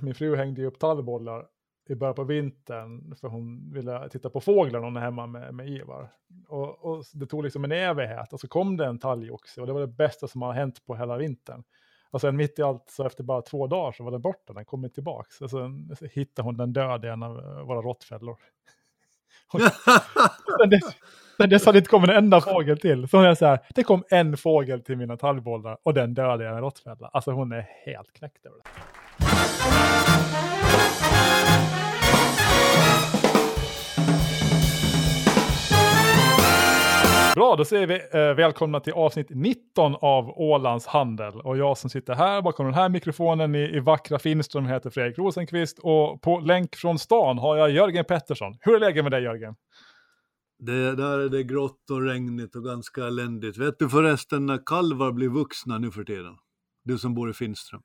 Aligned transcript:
Min 0.00 0.14
fru 0.14 0.36
hängde 0.36 0.60
ju 0.60 0.66
upp 0.66 0.78
tallbollar 0.78 1.46
i 1.88 1.94
början 1.94 2.14
på 2.14 2.24
vintern 2.24 3.16
för 3.20 3.28
hon 3.28 3.72
ville 3.72 4.08
titta 4.08 4.30
på 4.30 4.40
fåglar 4.40 4.80
hon 4.80 4.96
är 4.96 5.00
hemma 5.00 5.26
med, 5.26 5.54
med 5.54 5.68
Ivar. 5.68 6.12
Och, 6.48 6.84
och 6.84 7.04
det 7.14 7.26
tog 7.26 7.44
liksom 7.44 7.64
en 7.64 7.72
evighet 7.72 8.32
och 8.32 8.40
så 8.40 8.48
kom 8.48 8.76
det 8.76 8.86
en 8.86 8.98
talgoxe 8.98 9.60
och 9.60 9.66
det 9.66 9.72
var 9.72 9.80
det 9.80 9.86
bästa 9.86 10.28
som 10.28 10.42
har 10.42 10.52
hänt 10.52 10.86
på 10.86 10.96
hela 10.96 11.16
vintern. 11.16 11.62
Och 12.10 12.20
sen 12.20 12.36
mitt 12.36 12.58
i 12.58 12.62
allt 12.62 12.90
så 12.90 13.06
efter 13.06 13.24
bara 13.24 13.42
två 13.42 13.66
dagar 13.66 13.92
så 13.92 14.04
var 14.04 14.10
den 14.10 14.22
borta, 14.22 14.52
den 14.52 14.64
kom 14.64 14.84
inte 14.84 14.94
tillbaks. 14.94 15.40
Och 15.40 15.50
sen 15.50 15.96
hittade 16.12 16.46
hon 16.46 16.56
den 16.56 16.72
död 16.72 17.04
i 17.04 17.08
en 17.08 17.22
av 17.22 17.38
eh, 17.38 17.66
våra 17.66 17.82
råttfällor. 17.82 18.36
sen, 20.60 20.70
dess, 20.70 20.96
sen 21.36 21.50
dess 21.50 21.66
har 21.66 21.72
det 21.72 21.78
inte 21.78 21.90
kommit 21.90 22.10
en 22.10 22.16
enda 22.16 22.40
fågel 22.40 22.78
till. 22.78 23.08
Så 23.08 23.16
hon 23.16 23.26
är 23.26 23.34
så 23.34 23.46
här, 23.46 23.58
det 23.74 23.82
kom 23.82 24.04
en 24.08 24.36
fågel 24.36 24.82
till 24.82 24.96
mina 24.96 25.16
tallbollar 25.16 25.78
och 25.82 25.94
den 25.94 26.14
dödade 26.14 26.44
i 26.44 26.46
en 26.46 26.60
råttfälla. 26.60 27.10
Alltså 27.12 27.30
hon 27.30 27.52
är 27.52 27.68
helt 27.84 28.12
knäckt 28.12 28.46
över 28.46 28.56
det. 28.56 29.05
Bra, 37.36 37.56
då 37.56 37.64
säger 37.64 37.86
vi 37.86 37.94
eh, 37.94 38.34
välkomna 38.34 38.80
till 38.80 38.92
avsnitt 38.92 39.26
19 39.30 39.94
av 40.00 40.30
Ålands 40.38 40.86
Handel. 40.86 41.40
Och 41.40 41.56
jag 41.56 41.78
som 41.78 41.90
sitter 41.90 42.14
här 42.14 42.42
bakom 42.42 42.66
den 42.66 42.74
här 42.74 42.88
mikrofonen 42.88 43.54
i, 43.54 43.76
i 43.76 43.80
vackra 43.80 44.18
Finström 44.18 44.66
heter 44.66 44.90
Fredrik 44.90 45.18
Rosenqvist. 45.18 45.78
Och 45.78 46.22
på 46.22 46.40
länk 46.40 46.76
från 46.76 46.98
stan 46.98 47.38
har 47.38 47.56
jag 47.56 47.70
Jörgen 47.70 48.04
Pettersson. 48.04 48.58
Hur 48.60 48.74
är 48.74 48.80
läget 48.80 49.04
med 49.04 49.12
dig 49.12 49.22
Jörgen? 49.22 49.54
Det, 50.58 50.96
där 50.96 51.18
är 51.18 51.28
det 51.28 51.42
grått 51.42 51.90
och 51.90 52.02
regnigt 52.02 52.56
och 52.56 52.64
ganska 52.64 53.06
eländigt. 53.06 53.58
Vet 53.58 53.78
du 53.78 53.88
förresten 53.88 54.46
när 54.46 54.66
kalvar 54.66 55.12
blir 55.12 55.28
vuxna 55.28 55.78
nu 55.78 55.90
för 55.90 56.04
tiden? 56.04 56.36
Du 56.84 56.98
som 56.98 57.14
bor 57.14 57.30
i 57.30 57.32
Finström. 57.32 57.82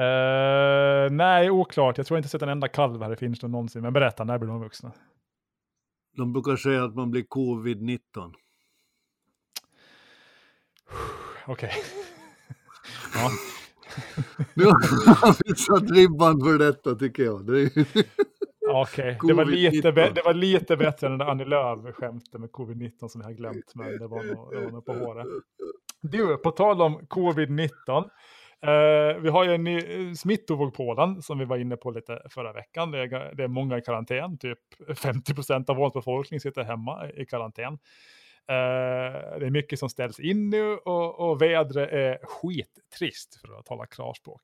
Uh, 0.00 1.10
nej, 1.10 1.50
oklart. 1.50 1.96
Jag 1.96 2.06
tror 2.06 2.18
inte 2.18 2.28
sett 2.28 2.42
en 2.42 2.48
enda 2.48 2.68
kalv 2.68 3.02
här 3.02 3.12
i 3.12 3.16
Finström 3.16 3.52
någonsin. 3.52 3.82
Men 3.82 3.92
berätta, 3.92 4.24
när 4.24 4.38
blir 4.38 4.48
de 4.48 4.60
vuxna? 4.60 4.92
De 6.16 6.32
brukar 6.32 6.56
säga 6.56 6.84
att 6.84 6.94
man 6.94 7.10
blir 7.10 7.22
covid-19. 7.22 8.34
Okej. 11.46 11.72
ja. 13.14 13.30
Nu 14.54 14.64
har 14.64 15.36
vi 15.44 15.54
satt 15.54 15.90
ribban 15.90 16.40
för 16.40 16.58
detta 16.58 16.94
tycker 16.94 17.22
jag. 17.22 17.46
Det 17.46 17.70
Okej, 18.70 19.16
okay. 19.16 19.28
det, 19.28 19.34
var 19.34 19.44
lite 19.44 19.90
det 19.90 20.22
var 20.24 20.34
lite 20.34 20.76
bättre 20.76 21.06
än 21.06 21.18
det 21.18 21.24
Annie 21.24 21.44
Lööf 21.44 21.94
skämtet 21.94 22.40
med 22.40 22.50
covid-19 22.50 23.08
som 23.08 23.20
jag 23.20 23.28
har 23.28 23.34
glömt, 23.34 23.74
men 23.74 23.98
det 23.98 24.06
var 24.06 24.22
nog, 24.22 24.52
det 24.52 24.60
var 24.60 24.70
nog 24.70 24.84
på 24.84 24.92
håret. 24.92 25.26
Du, 26.00 26.36
på 26.36 26.50
tal 26.50 26.82
om 26.82 27.00
covid-19. 27.00 27.70
Eh, 28.62 29.16
vi 29.20 29.28
har 29.28 29.44
ju 29.44 29.54
en 29.54 29.64
ny 29.64 29.78
eh, 29.78 30.12
smittovåg 30.12 30.74
på 30.74 30.88
Åland 30.88 31.24
som 31.24 31.38
vi 31.38 31.44
var 31.44 31.56
inne 31.56 31.76
på 31.76 31.90
lite 31.90 32.22
förra 32.30 32.52
veckan. 32.52 32.90
Det 32.90 32.98
är, 32.98 33.34
det 33.34 33.44
är 33.44 33.48
många 33.48 33.78
i 33.78 33.82
karantän, 33.82 34.38
typ 34.38 34.58
50 34.98 35.34
procent 35.34 35.70
av 35.70 35.76
vår 35.76 35.90
befolkning 35.90 36.40
sitter 36.40 36.64
hemma 36.64 37.10
i 37.10 37.26
karantän. 37.26 37.72
Uh, 38.50 39.38
det 39.38 39.46
är 39.46 39.50
mycket 39.50 39.78
som 39.78 39.88
ställs 39.88 40.20
in 40.20 40.50
nu 40.50 40.76
och, 40.76 41.20
och 41.20 41.42
vädret 41.42 41.92
är 41.92 42.18
skittrist 42.22 43.40
för 43.40 43.58
att 43.58 43.66
tala 43.66 43.86
klarspråk. 43.86 44.42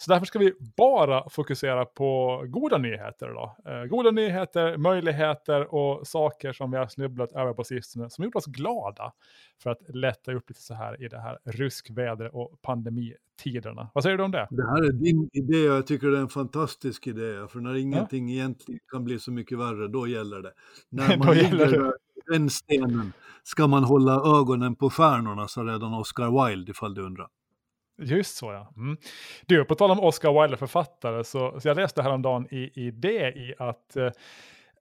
Så 0.00 0.10
därför 0.10 0.26
ska 0.26 0.38
vi 0.38 0.52
bara 0.76 1.28
fokusera 1.28 1.84
på 1.84 2.42
goda 2.48 2.78
nyheter 2.78 3.30
idag. 3.30 3.50
Uh, 3.68 3.84
goda 3.84 4.10
nyheter, 4.10 4.76
möjligheter 4.76 5.74
och 5.74 6.06
saker 6.06 6.52
som 6.52 6.70
vi 6.70 6.76
har 6.76 6.86
snubblat 6.86 7.32
över 7.32 7.52
på 7.52 7.64
sistone 7.64 8.10
som 8.10 8.24
gjort 8.24 8.34
oss 8.34 8.46
glada 8.46 9.12
för 9.62 9.70
att 9.70 9.78
lätta 9.88 10.32
upp 10.32 10.48
lite 10.48 10.62
så 10.62 10.74
här 10.74 11.02
i 11.02 11.08
det 11.08 11.20
här 11.20 11.38
ruskvädret 11.44 12.32
och 12.34 12.62
pandemitiderna. 12.62 13.90
Vad 13.94 14.04
säger 14.04 14.16
du 14.16 14.24
om 14.24 14.30
det? 14.30 14.48
Det 14.50 14.66
här 14.66 14.84
är 14.84 14.92
din 14.92 15.30
idé 15.32 15.70
och 15.70 15.76
jag 15.76 15.86
tycker 15.86 16.06
det 16.06 16.18
är 16.18 16.22
en 16.22 16.28
fantastisk 16.28 17.06
idé. 17.06 17.48
För 17.48 17.60
när 17.60 17.74
ingenting 17.74 18.28
ja. 18.28 18.34
egentligen 18.34 18.80
kan 18.92 19.04
bli 19.04 19.18
så 19.18 19.32
mycket 19.32 19.58
värre, 19.58 19.88
då 19.88 20.06
gäller 20.06 20.42
det. 20.42 20.52
När 20.88 21.16
man 21.24 21.36
ligger 21.36 21.92
den 22.30 22.50
stenen 22.50 23.12
ska 23.42 23.66
man 23.66 23.84
hålla 23.84 24.40
ögonen 24.40 24.74
på 24.74 24.90
stjärnorna, 24.90 25.48
sa 25.48 25.62
redan 25.62 25.94
Oscar 25.94 26.48
Wilde, 26.48 26.70
ifall 26.70 26.94
du 26.94 27.02
undrar. 27.02 27.28
Just 27.98 28.36
så 28.36 28.52
ja. 28.52 28.72
Mm. 28.76 28.96
Du, 29.46 29.64
på 29.64 29.74
tal 29.74 29.90
om 29.90 30.00
Oscar 30.00 30.42
Wilde 30.42 30.56
författare, 30.56 31.24
så, 31.24 31.60
så 31.60 31.68
jag 31.68 31.76
läste 31.76 32.02
häromdagen 32.02 32.46
i, 32.50 32.70
i 32.74 32.90
det 32.90 33.28
i 33.36 33.54
att 33.58 33.96
eh, 33.96 34.04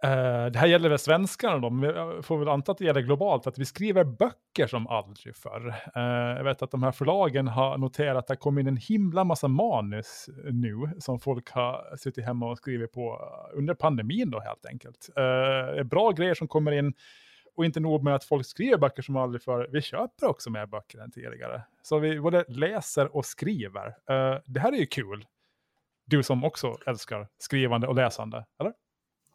eh, 0.04 0.46
det 0.46 0.60
här 0.60 0.68
gäller 0.68 0.90
väl 0.90 1.00
svenskarna 1.00 1.58
då, 1.58 1.70
men 1.70 1.90
jag 1.90 2.16
eh, 2.16 2.22
får 2.22 2.38
väl 2.38 2.48
anta 2.48 2.72
att 2.72 2.78
det 2.78 2.86
gäller 2.86 3.02
globalt, 3.02 3.48
att 3.48 3.58
vi 3.58 3.66
skriver 3.66 4.04
böcker 4.04 4.68
som 4.68 4.88
aldrig 4.88 5.36
förr. 5.36 5.76
Eh, 5.96 6.38
jag 6.38 6.44
vet 6.44 6.62
att 6.62 6.72
de 6.72 6.84
här 6.84 6.92
förlagen 6.92 7.48
har 7.48 7.78
noterat 7.78 8.18
att 8.18 8.28
det 8.28 8.36
kommer 8.36 8.62
in 8.62 8.68
en 8.68 8.78
himla 8.78 9.24
massa 9.24 9.48
manus 9.48 10.30
nu, 10.52 10.90
som 11.00 11.20
folk 11.20 11.52
har 11.52 11.98
suttit 11.98 12.26
hemma 12.26 12.52
och 12.52 12.58
skrivit 12.58 12.92
på 12.94 13.20
under 13.54 13.74
pandemin 13.74 14.32
då 14.32 14.40
helt 14.40 14.66
enkelt. 14.66 15.10
Uh, 15.20 15.84
bra 15.84 16.12
grejer 16.12 16.34
som 16.34 16.48
kommer 16.48 16.72
in, 16.72 16.94
och 17.58 17.66
inte 17.66 17.80
nog 17.80 18.04
med 18.04 18.16
att 18.16 18.24
folk 18.24 18.46
skriver 18.46 18.78
böcker 18.78 19.02
som 19.02 19.16
aldrig 19.16 19.42
förr, 19.42 19.70
vi 19.72 19.82
köper 19.82 20.28
också 20.28 20.50
mer 20.50 20.66
böcker 20.66 21.00
än 21.00 21.12
tidigare. 21.12 21.62
Så 21.82 22.00
vi 22.00 22.20
både 22.20 22.46
läser 22.48 23.16
och 23.16 23.26
skriver. 23.26 23.96
det 24.46 24.60
här 24.60 24.72
är 24.72 24.78
ju 24.78 24.86
kul. 24.86 25.26
Du 26.06 26.24
som 26.24 26.44
också 26.44 26.78
älskar 26.86 27.28
skrivande 27.38 27.88
och 27.88 27.96
läsande, 27.96 28.46
eller? 28.60 28.74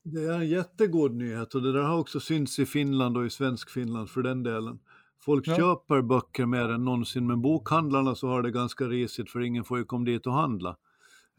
Det 0.05 0.25
är 0.25 0.33
en 0.33 0.49
jättegod 0.49 1.15
nyhet 1.15 1.55
och 1.55 1.63
det 1.63 1.73
där 1.73 1.83
har 1.83 1.99
också 1.99 2.21
synts 2.21 2.59
i 2.59 2.67
Finland 2.67 3.17
och 3.17 3.27
i 3.27 3.31
svensk 3.31 3.71
Finland 3.71 4.11
för 4.11 4.23
den 4.23 4.43
delen. 4.43 4.79
Folk 5.25 5.49
ja. 5.49 5.57
köper 5.57 6.03
böcker 6.03 6.47
mer 6.47 6.69
än 6.69 6.85
någonsin, 6.85 7.27
men 7.27 7.43
bokhandlarna 7.43 8.15
så 8.15 8.29
har 8.29 8.43
det 8.43 8.51
ganska 8.51 8.85
risigt 8.85 9.31
för 9.31 9.41
ingen 9.41 9.65
får 9.65 9.79
ju 9.79 9.85
komma 9.85 10.05
dit 10.05 10.27
och 10.27 10.33
handla. 10.33 10.77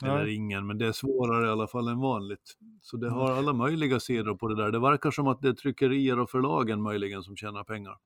Ja. 0.01 0.19
Eller 0.19 0.27
ingen, 0.27 0.67
men 0.67 0.77
det 0.77 0.87
är 0.87 0.91
svårare 0.91 1.47
i 1.47 1.49
alla 1.49 1.67
fall 1.67 1.87
än 1.87 1.99
vanligt. 1.99 2.57
Så 2.81 2.97
det 2.97 3.09
har 3.09 3.31
alla 3.31 3.53
möjliga 3.53 3.99
sidor 3.99 4.35
på 4.35 4.47
det 4.47 4.55
där. 4.55 4.71
Det 4.71 4.79
verkar 4.79 5.11
som 5.11 5.27
att 5.27 5.41
det 5.41 5.47
är 5.47 5.53
tryckerier 5.53 6.19
och 6.19 6.29
förlagen 6.29 6.81
möjligen 6.81 7.23
som 7.23 7.35
tjänar 7.35 7.63
pengar. 7.63 7.97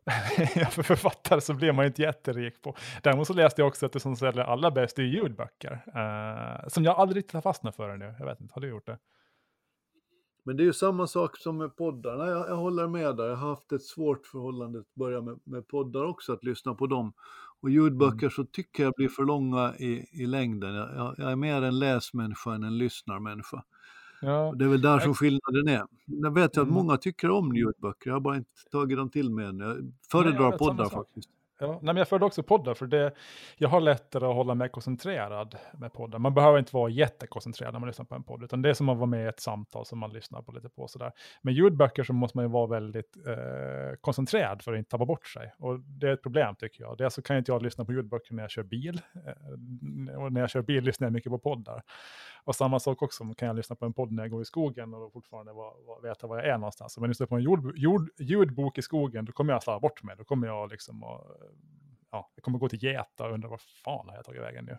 för 0.70 0.82
författare 0.82 1.40
så 1.40 1.54
blir 1.54 1.72
man 1.72 1.84
ju 1.84 1.86
inte 1.86 2.02
jätterik 2.02 2.62
på. 2.62 2.76
Däremot 3.02 3.26
så 3.26 3.34
läste 3.34 3.60
jag 3.60 3.68
också 3.68 3.86
att 3.86 3.92
det 3.92 4.00
som 4.00 4.16
säljer 4.16 4.44
allra 4.44 4.70
bäst 4.70 4.98
är 4.98 5.02
ljudböcker. 5.02 5.72
Uh, 5.72 6.68
som 6.68 6.84
jag 6.84 6.96
aldrig 6.96 7.16
riktigt 7.16 7.34
har 7.34 7.42
fastnat 7.42 7.76
för 7.76 7.96
nu. 7.96 8.14
Jag 8.18 8.26
vet 8.26 8.40
inte, 8.40 8.54
har 8.54 8.60
du 8.60 8.68
gjort 8.68 8.86
det? 8.86 8.98
Men 10.44 10.56
det 10.56 10.62
är 10.62 10.64
ju 10.64 10.72
samma 10.72 11.06
sak 11.06 11.36
som 11.36 11.56
med 11.56 11.76
poddar. 11.76 12.16
Nej, 12.16 12.28
jag, 12.28 12.48
jag 12.48 12.56
håller 12.56 12.88
med 12.88 13.16
där. 13.16 13.28
Jag 13.28 13.36
har 13.36 13.48
haft 13.48 13.72
ett 13.72 13.82
svårt 13.82 14.26
förhållande 14.26 14.78
att 14.78 14.94
börja 14.94 15.20
med, 15.20 15.38
med 15.44 15.68
poddar 15.68 16.04
också, 16.04 16.32
att 16.32 16.44
lyssna 16.44 16.74
på 16.74 16.86
dem. 16.86 17.12
Och 17.60 17.70
ljudböcker 17.70 18.18
mm. 18.18 18.30
så 18.30 18.44
tycker 18.44 18.82
jag 18.82 18.92
blir 18.96 19.08
för 19.08 19.24
långa 19.24 19.74
i, 19.78 20.22
i 20.22 20.26
längden. 20.26 20.74
Jag, 20.74 21.14
jag 21.18 21.32
är 21.32 21.36
mer 21.36 21.62
en 21.62 21.78
läsmänniska 21.78 22.50
än 22.50 22.62
en 22.62 22.78
lyssnarmänniska. 22.78 23.64
Ja. 24.20 24.52
Det 24.56 24.64
är 24.64 24.68
väl 24.68 24.82
där 24.82 24.98
som 24.98 25.14
skillnaden 25.14 25.68
är. 25.68 25.86
Jag 26.06 26.34
vet 26.34 26.56
ju 26.56 26.60
att 26.60 26.68
mm. 26.68 26.74
många 26.74 26.96
tycker 26.96 27.30
om 27.30 27.56
ljudböcker, 27.56 28.10
jag 28.10 28.14
har 28.14 28.20
bara 28.20 28.36
inte 28.36 28.50
tagit 28.70 28.98
dem 28.98 29.10
till 29.10 29.30
mig 29.30 29.46
än. 29.46 29.58
Jag 29.58 29.92
föredrar 30.10 30.40
Nej, 30.40 30.50
jag 30.50 30.58
poddar 30.58 30.88
faktiskt. 30.88 31.30
Ja, 31.60 31.66
nej, 31.66 31.80
men 31.82 31.96
jag 31.96 32.08
föredrar 32.08 32.26
också 32.26 32.42
poddar, 32.42 32.74
för 32.74 32.86
det, 32.86 33.12
jag 33.56 33.68
har 33.68 33.80
lättare 33.80 34.26
att 34.26 34.34
hålla 34.34 34.54
mig 34.54 34.68
koncentrerad 34.68 35.56
med 35.72 35.92
poddar. 35.92 36.18
Man 36.18 36.34
behöver 36.34 36.58
inte 36.58 36.76
vara 36.76 36.90
jättekoncentrerad 36.90 37.72
när 37.72 37.80
man 37.80 37.86
lyssnar 37.86 38.04
på 38.04 38.14
en 38.14 38.22
podd, 38.22 38.42
utan 38.42 38.62
det 38.62 38.70
är 38.70 38.74
som 38.74 38.88
att 38.88 38.96
vara 38.96 39.06
med 39.06 39.24
i 39.24 39.28
ett 39.28 39.40
samtal 39.40 39.86
som 39.86 39.98
man 39.98 40.12
lyssnar 40.12 40.42
på 40.42 40.52
lite 40.52 40.68
på. 40.68 40.88
Sådär. 40.88 41.12
Med 41.42 41.54
ljudböcker 41.54 42.04
så 42.04 42.12
måste 42.12 42.38
man 42.38 42.44
ju 42.44 42.50
vara 42.50 42.66
väldigt 42.66 43.16
eh, 43.26 43.96
koncentrerad 44.00 44.62
för 44.62 44.72
att 44.72 44.78
inte 44.78 44.90
tappa 44.90 45.06
bort 45.06 45.26
sig. 45.26 45.52
Och 45.58 45.80
det 45.80 46.08
är 46.08 46.12
ett 46.12 46.22
problem 46.22 46.54
tycker 46.54 46.82
jag. 46.82 46.90
Dels 46.90 46.98
så 46.98 47.04
alltså, 47.04 47.22
kan 47.22 47.36
inte 47.36 47.52
jag 47.52 47.62
lyssna 47.62 47.84
på 47.84 47.92
ljudböcker 47.92 48.34
när 48.34 48.42
jag 48.42 48.50
kör 48.50 48.62
bil. 48.62 49.00
Eh, 49.26 50.22
och 50.22 50.32
när 50.32 50.40
jag 50.40 50.50
kör 50.50 50.62
bil 50.62 50.84
lyssnar 50.84 51.06
jag 51.06 51.12
mycket 51.12 51.32
på 51.32 51.38
poddar. 51.38 51.82
Och 52.44 52.56
samma 52.56 52.80
sak 52.80 53.02
också, 53.02 53.24
kan 53.36 53.48
jag 53.48 53.56
lyssna 53.56 53.76
på 53.76 53.86
en 53.86 53.92
podd 53.92 54.12
när 54.12 54.22
jag 54.22 54.30
går 54.30 54.42
i 54.42 54.44
skogen 54.44 54.94
och 54.94 55.12
fortfarande 55.12 55.52
var, 55.52 55.74
var, 55.86 56.00
veta 56.08 56.26
var 56.26 56.36
jag 56.36 56.46
är 56.46 56.58
någonstans. 56.58 56.96
Om 56.96 57.02
jag 57.02 57.08
lyssnar 57.08 57.26
på 57.26 57.36
en 57.36 57.42
jord, 57.42 57.78
jord, 57.78 58.08
ljudbok 58.18 58.78
i 58.78 58.82
skogen, 58.82 59.24
då 59.24 59.32
kommer 59.32 59.52
jag 59.52 59.62
slarva 59.62 59.80
bort 59.80 60.02
mig. 60.02 60.16
Då 60.18 60.24
kommer 60.24 60.46
jag 60.46 60.70
liksom 60.70 61.04
att, 61.04 61.26
ja, 62.10 62.32
jag 62.34 62.42
kommer 62.42 62.58
gå 62.58 62.68
till 62.68 62.84
Geta 62.84 63.26
och 63.26 63.32
undra 63.34 63.48
vad 63.48 63.60
fan 63.60 64.08
har 64.08 64.16
jag 64.16 64.24
tagit 64.24 64.42
vägen 64.42 64.64
nu? 64.64 64.78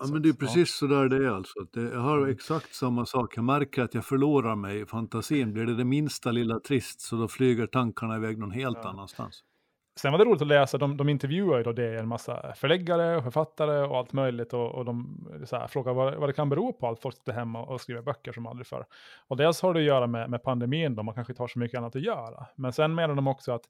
Ja, 0.00 0.06
men 0.12 0.22
det 0.22 0.28
är 0.28 0.32
precis 0.32 0.74
så 0.74 0.86
där 0.86 1.08
det 1.08 1.16
är 1.16 1.30
alltså. 1.30 1.58
Jag 1.72 2.00
har 2.00 2.18
mm. 2.18 2.30
exakt 2.30 2.74
samma 2.74 3.06
sak. 3.06 3.36
Jag 3.36 3.44
märker 3.44 3.82
att 3.82 3.94
jag 3.94 4.04
förlorar 4.04 4.56
mig 4.56 4.80
i 4.80 4.86
fantasin. 4.86 5.52
Blir 5.52 5.66
det 5.66 5.76
det 5.76 5.84
minsta 5.84 6.30
lilla 6.30 6.60
trist 6.60 7.00
så 7.00 7.16
då 7.16 7.28
flyger 7.28 7.66
tankarna 7.66 8.16
iväg 8.16 8.38
någon 8.38 8.50
helt 8.50 8.78
ja. 8.82 8.88
annanstans. 8.88 9.44
Sen 10.00 10.12
var 10.12 10.18
det 10.18 10.24
roligt 10.24 10.42
att 10.42 10.48
läsa, 10.48 10.78
de, 10.78 10.96
de 10.96 11.08
intervjuar 11.08 11.58
ju 11.58 11.62
då 11.62 11.72
det 11.72 11.98
en 11.98 12.08
massa 12.08 12.52
förläggare 12.52 13.16
och 13.16 13.24
författare 13.24 13.86
och 13.86 13.96
allt 13.96 14.12
möjligt 14.12 14.52
och, 14.52 14.74
och 14.74 14.84
de 14.84 15.26
så 15.44 15.56
här, 15.56 15.66
frågar 15.66 15.94
vad, 15.94 16.14
vad 16.14 16.28
det 16.28 16.32
kan 16.32 16.48
bero 16.48 16.72
på 16.72 16.88
att 16.88 17.00
folk 17.00 17.16
sitter 17.16 17.32
hemma 17.32 17.62
och 17.62 17.80
skriver 17.80 18.02
böcker 18.02 18.32
som 18.32 18.46
aldrig 18.46 18.66
förr. 18.66 18.84
Och 19.28 19.36
dels 19.36 19.62
har 19.62 19.74
det 19.74 19.80
att 19.80 19.86
göra 19.86 20.06
med, 20.06 20.30
med 20.30 20.42
pandemin 20.42 20.94
då, 20.94 21.02
man 21.02 21.14
kanske 21.14 21.32
inte 21.32 21.42
har 21.42 21.48
så 21.48 21.58
mycket 21.58 21.78
annat 21.78 21.96
att 21.96 22.02
göra. 22.02 22.46
Men 22.56 22.72
sen 22.72 22.94
menar 22.94 23.14
de 23.14 23.26
också 23.26 23.52
att 23.52 23.64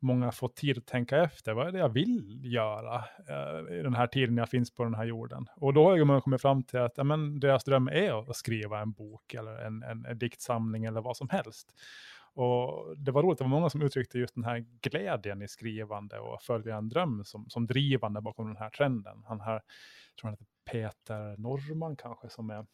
många 0.00 0.32
får 0.32 0.48
tid 0.48 0.78
att 0.78 0.86
tänka 0.86 1.16
efter, 1.16 1.52
vad 1.52 1.68
är 1.68 1.72
det 1.72 1.78
jag 1.78 1.88
vill 1.88 2.40
göra 2.44 3.04
eh, 3.28 3.78
i 3.78 3.82
den 3.82 3.94
här 3.94 4.06
tiden 4.06 4.36
jag 4.36 4.48
finns 4.48 4.70
på 4.74 4.84
den 4.84 4.94
här 4.94 5.04
jorden? 5.04 5.46
Och 5.56 5.74
då 5.74 5.90
har 5.90 6.04
man 6.04 6.20
kommit 6.20 6.42
fram 6.42 6.62
till 6.62 6.78
att 6.78 6.92
ja, 6.96 7.04
men, 7.04 7.40
deras 7.40 7.64
dröm 7.64 7.88
är 7.88 8.30
att 8.30 8.36
skriva 8.36 8.80
en 8.80 8.92
bok 8.92 9.34
eller 9.34 9.66
en, 9.66 9.82
en, 9.82 10.06
en 10.06 10.18
diktsamling 10.18 10.84
eller 10.84 11.00
vad 11.00 11.16
som 11.16 11.28
helst. 11.28 11.74
Och 12.32 12.96
det 12.96 13.10
var 13.10 13.22
roligt, 13.22 13.38
det 13.38 13.44
var 13.44 13.48
många 13.48 13.70
som 13.70 13.82
uttryckte 13.82 14.18
just 14.18 14.34
den 14.34 14.44
här 14.44 14.64
glädjen 14.80 15.42
i 15.42 15.48
skrivande 15.48 16.18
och 16.18 16.42
följa 16.42 16.76
en 16.76 16.88
dröm 16.88 17.24
som, 17.24 17.50
som 17.50 17.66
drivande 17.66 18.20
bakom 18.20 18.46
den 18.46 18.56
här 18.56 18.70
trenden. 18.70 19.22
Han 19.26 19.40
här, 19.40 19.62
tror 20.20 20.28
han 20.28 20.32
heter 20.32 20.46
Peter 20.70 21.36
Norman 21.36 21.96
kanske 21.96 22.28
som 22.28 22.50
är 22.50 22.66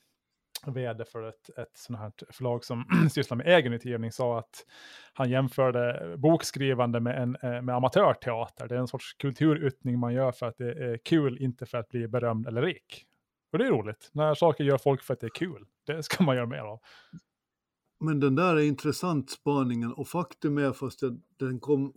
vd 0.66 1.04
för 1.04 1.28
ett, 1.28 1.58
ett 1.58 1.76
sånt 1.76 1.98
här 1.98 2.12
förlag 2.30 2.64
som 2.64 2.84
sysslar 3.10 3.36
med 3.36 3.46
egenutgivning 3.46 4.12
sa 4.12 4.38
att 4.38 4.64
han 5.12 5.30
jämförde 5.30 6.14
bokskrivande 6.18 7.00
med, 7.00 7.22
en, 7.22 7.36
eh, 7.42 7.62
med 7.62 7.74
amatörteater. 7.74 8.68
Det 8.68 8.74
är 8.74 8.78
en 8.78 8.88
sorts 8.88 9.14
kulturyttning 9.14 9.98
man 9.98 10.14
gör 10.14 10.32
för 10.32 10.46
att 10.46 10.58
det 10.58 10.72
är 10.72 10.98
kul, 11.04 11.38
inte 11.38 11.66
för 11.66 11.78
att 11.78 11.88
bli 11.88 12.08
berömd 12.08 12.46
eller 12.46 12.62
rik. 12.62 13.06
Och 13.52 13.58
det 13.58 13.66
är 13.66 13.70
roligt, 13.70 14.10
när 14.12 14.34
saker 14.34 14.64
gör 14.64 14.78
folk 14.78 15.02
för 15.02 15.14
att 15.14 15.20
det 15.20 15.26
är 15.26 15.34
kul. 15.34 15.64
Det 15.86 16.02
ska 16.02 16.24
man 16.24 16.36
göra 16.36 16.46
mer 16.46 16.58
av. 16.58 16.80
Men 18.00 18.20
den 18.20 18.34
där 18.34 18.56
är 18.56 18.60
intressant 18.60 19.30
spaningen 19.30 19.92
och 19.92 20.08
faktum 20.08 20.58
är, 20.58 20.72
fast 20.72 21.02
den 21.38 21.60
kom 21.60 21.92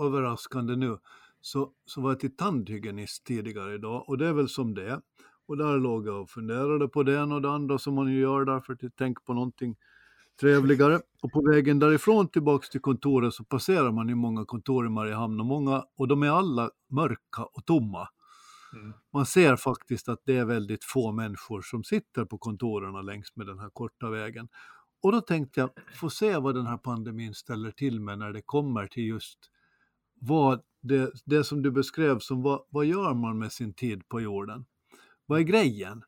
överraskande 0.00 0.76
nu, 0.76 0.98
så, 1.40 1.72
så 1.84 2.00
var 2.00 2.10
jag 2.10 2.20
till 2.20 2.36
tandhygienist 2.36 3.24
tidigare 3.24 3.74
idag 3.74 4.08
och 4.08 4.18
det 4.18 4.26
är 4.26 4.32
väl 4.32 4.48
som 4.48 4.74
det 4.74 4.88
är. 4.90 5.00
Och 5.48 5.56
där 5.56 5.78
låg 5.78 6.06
jag 6.06 6.22
och 6.22 6.30
funderade 6.30 6.88
på 6.88 7.02
det 7.02 7.14
ena 7.14 7.34
och 7.34 7.42
det 7.42 7.50
andra 7.50 7.78
som 7.78 7.94
man 7.94 8.08
ju 8.12 8.20
gör 8.20 8.44
där 8.44 8.60
för 8.60 8.72
att 8.72 8.96
tänka 8.96 9.22
på 9.26 9.34
någonting 9.34 9.76
trevligare. 10.40 11.00
Och 11.22 11.32
på 11.32 11.42
vägen 11.50 11.78
därifrån 11.78 12.28
tillbaks 12.28 12.70
till 12.70 12.80
kontoret 12.80 13.34
så 13.34 13.44
passerar 13.44 13.92
man 13.92 14.08
ju 14.08 14.14
många 14.14 14.44
kontor 14.44 14.86
i 14.86 14.88
Mariehamn 14.88 15.40
och 15.40 15.46
många, 15.46 15.84
och 15.96 16.08
de 16.08 16.22
är 16.22 16.30
alla 16.30 16.70
mörka 16.90 17.44
och 17.52 17.64
tomma. 17.64 18.08
Mm. 18.74 18.92
Man 19.12 19.26
ser 19.26 19.56
faktiskt 19.56 20.08
att 20.08 20.20
det 20.24 20.36
är 20.36 20.44
väldigt 20.44 20.84
få 20.84 21.12
människor 21.12 21.62
som 21.62 21.84
sitter 21.84 22.24
på 22.24 22.38
kontoren 22.38 23.06
längs 23.06 23.36
med 23.36 23.46
den 23.46 23.58
här 23.58 23.70
korta 23.72 24.10
vägen. 24.10 24.48
Och 25.02 25.12
då 25.12 25.20
tänkte 25.20 25.60
jag, 25.60 25.70
få 25.94 26.10
se 26.10 26.36
vad 26.36 26.54
den 26.54 26.66
här 26.66 26.76
pandemin 26.78 27.34
ställer 27.34 27.70
till 27.70 28.00
med 28.00 28.18
när 28.18 28.32
det 28.32 28.42
kommer 28.42 28.86
till 28.86 29.06
just 29.06 29.38
vad 30.20 30.60
det, 30.82 31.12
det 31.24 31.44
som 31.44 31.62
du 31.62 31.70
beskrev 31.70 32.18
som 32.18 32.42
vad, 32.42 32.62
vad 32.68 32.84
gör 32.84 33.14
man 33.14 33.38
med 33.38 33.52
sin 33.52 33.74
tid 33.74 34.08
på 34.08 34.20
jorden? 34.20 34.64
Vad 35.26 35.38
är 35.38 35.42
grejen? 35.42 36.02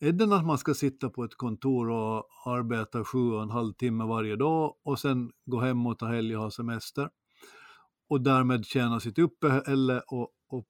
Är 0.00 0.12
det 0.12 0.36
att 0.36 0.46
man 0.46 0.58
ska 0.58 0.74
sitta 0.74 1.10
på 1.10 1.24
ett 1.24 1.34
kontor 1.34 1.90
och 1.90 2.28
arbeta 2.46 3.04
sju 3.04 3.30
och 3.32 3.42
en 3.42 3.50
halv 3.50 3.72
timme 3.72 4.04
varje 4.04 4.36
dag 4.36 4.74
och 4.84 4.98
sen 4.98 5.30
gå 5.46 5.60
hem 5.60 5.86
och 5.86 5.98
ta 5.98 6.06
helg 6.06 6.36
och 6.36 6.42
ha 6.42 6.50
semester? 6.50 7.10
Och 8.08 8.20
därmed 8.20 8.66
tjäna 8.66 9.00
sitt 9.00 9.18
uppehälle 9.18 10.00
och, 10.00 10.30
och 10.48 10.64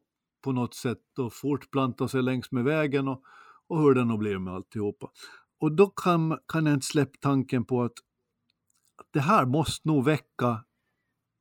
på 0.44 0.52
något 0.52 0.74
sätt 0.74 0.98
då 1.16 1.30
fortplanta 1.30 2.08
sig 2.08 2.22
längs 2.22 2.52
med 2.52 2.64
vägen 2.64 3.08
och, 3.08 3.22
och 3.66 3.80
hur 3.80 3.94
det 3.94 4.04
nog 4.04 4.18
blir 4.18 4.38
med 4.38 4.54
alltihopa. 4.54 5.10
Och 5.60 5.76
då 5.76 5.86
kan, 5.86 6.38
kan 6.48 6.66
jag 6.66 6.74
inte 6.74 6.86
släppa 6.86 7.18
tanken 7.20 7.64
på 7.64 7.82
att, 7.82 7.92
att 8.96 9.08
det 9.10 9.20
här 9.20 9.46
måste 9.46 9.88
nog 9.88 10.04
väcka, 10.04 10.64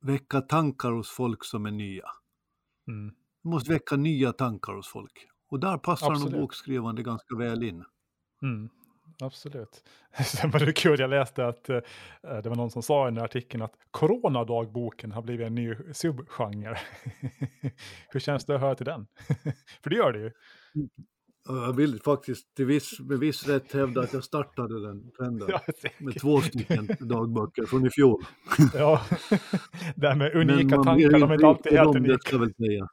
väcka 0.00 0.40
tankar 0.40 0.92
hos 0.92 1.10
folk 1.10 1.44
som 1.44 1.66
är 1.66 1.70
nya. 1.70 2.06
Mm. 2.88 3.14
Det 3.42 3.48
måste 3.48 3.72
väcka 3.72 3.96
nya 3.96 4.32
tankar 4.32 4.72
hos 4.72 4.88
folk. 4.88 5.28
Och 5.50 5.60
där 5.60 5.78
passar 5.78 6.10
Absolut. 6.10 6.32
nog 6.32 6.40
bokskrivande 6.40 7.02
ganska 7.02 7.36
väl 7.36 7.62
in. 7.62 7.84
Mm. 8.42 8.68
Absolut. 9.20 9.84
Sen 10.24 10.50
var 10.50 10.60
det 10.60 10.72
kul, 10.72 11.00
jag 11.00 11.10
läste 11.10 11.46
att 11.46 11.70
uh, 11.70 11.78
det 12.42 12.48
var 12.48 12.56
någon 12.56 12.70
som 12.70 12.82
sa 12.82 13.08
i 13.08 13.10
den 13.10 13.16
här 13.16 13.24
artikeln 13.24 13.62
att 13.62 13.74
coronadagboken 13.90 15.12
har 15.12 15.22
blivit 15.22 15.46
en 15.46 15.54
ny 15.54 15.74
subgenre. 15.92 16.78
Hur 18.08 18.20
känns 18.20 18.44
det 18.44 18.54
att 18.54 18.60
höra 18.60 18.74
till 18.74 18.86
den? 18.86 19.06
För 19.82 19.90
det 19.90 19.96
gör 19.96 20.12
det 20.12 20.18
ju. 20.18 20.30
Jag 21.48 21.76
vill 21.76 22.00
faktiskt 22.02 22.54
till 22.54 22.66
viss, 22.66 23.00
med 23.00 23.18
viss 23.18 23.48
rätt 23.48 23.72
hävda 23.72 24.00
att 24.00 24.12
jag 24.12 24.24
startade 24.24 24.86
den 24.86 25.10
trenden 25.10 25.48
ja, 25.50 25.60
med 25.98 26.20
två 26.20 26.40
stycken 26.40 26.88
dagböcker 27.00 27.66
från 27.66 27.86
i 27.86 27.90
fjol. 27.90 28.24
ja, 28.74 29.02
det 29.96 30.08
här 30.08 30.16
med 30.16 30.34
unika 30.34 30.82
tankar, 30.82 31.10
de 31.10 31.22
är 31.22 31.34
inte 31.34 31.46
alltid 31.46 31.72
helt 31.72 31.96
unika. 31.96 32.88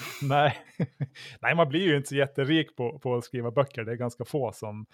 Nej. 0.22 0.56
Nej, 1.40 1.54
man 1.54 1.68
blir 1.68 1.80
ju 1.80 1.96
inte 1.96 2.08
så 2.08 2.16
jätterik 2.16 2.76
på, 2.76 2.98
på 2.98 3.14
att 3.14 3.24
skriva 3.24 3.50
böcker. 3.50 3.84
Det 3.84 3.92
är 3.92 3.96
ganska 3.96 4.24
få 4.24 4.52
som, 4.52 4.86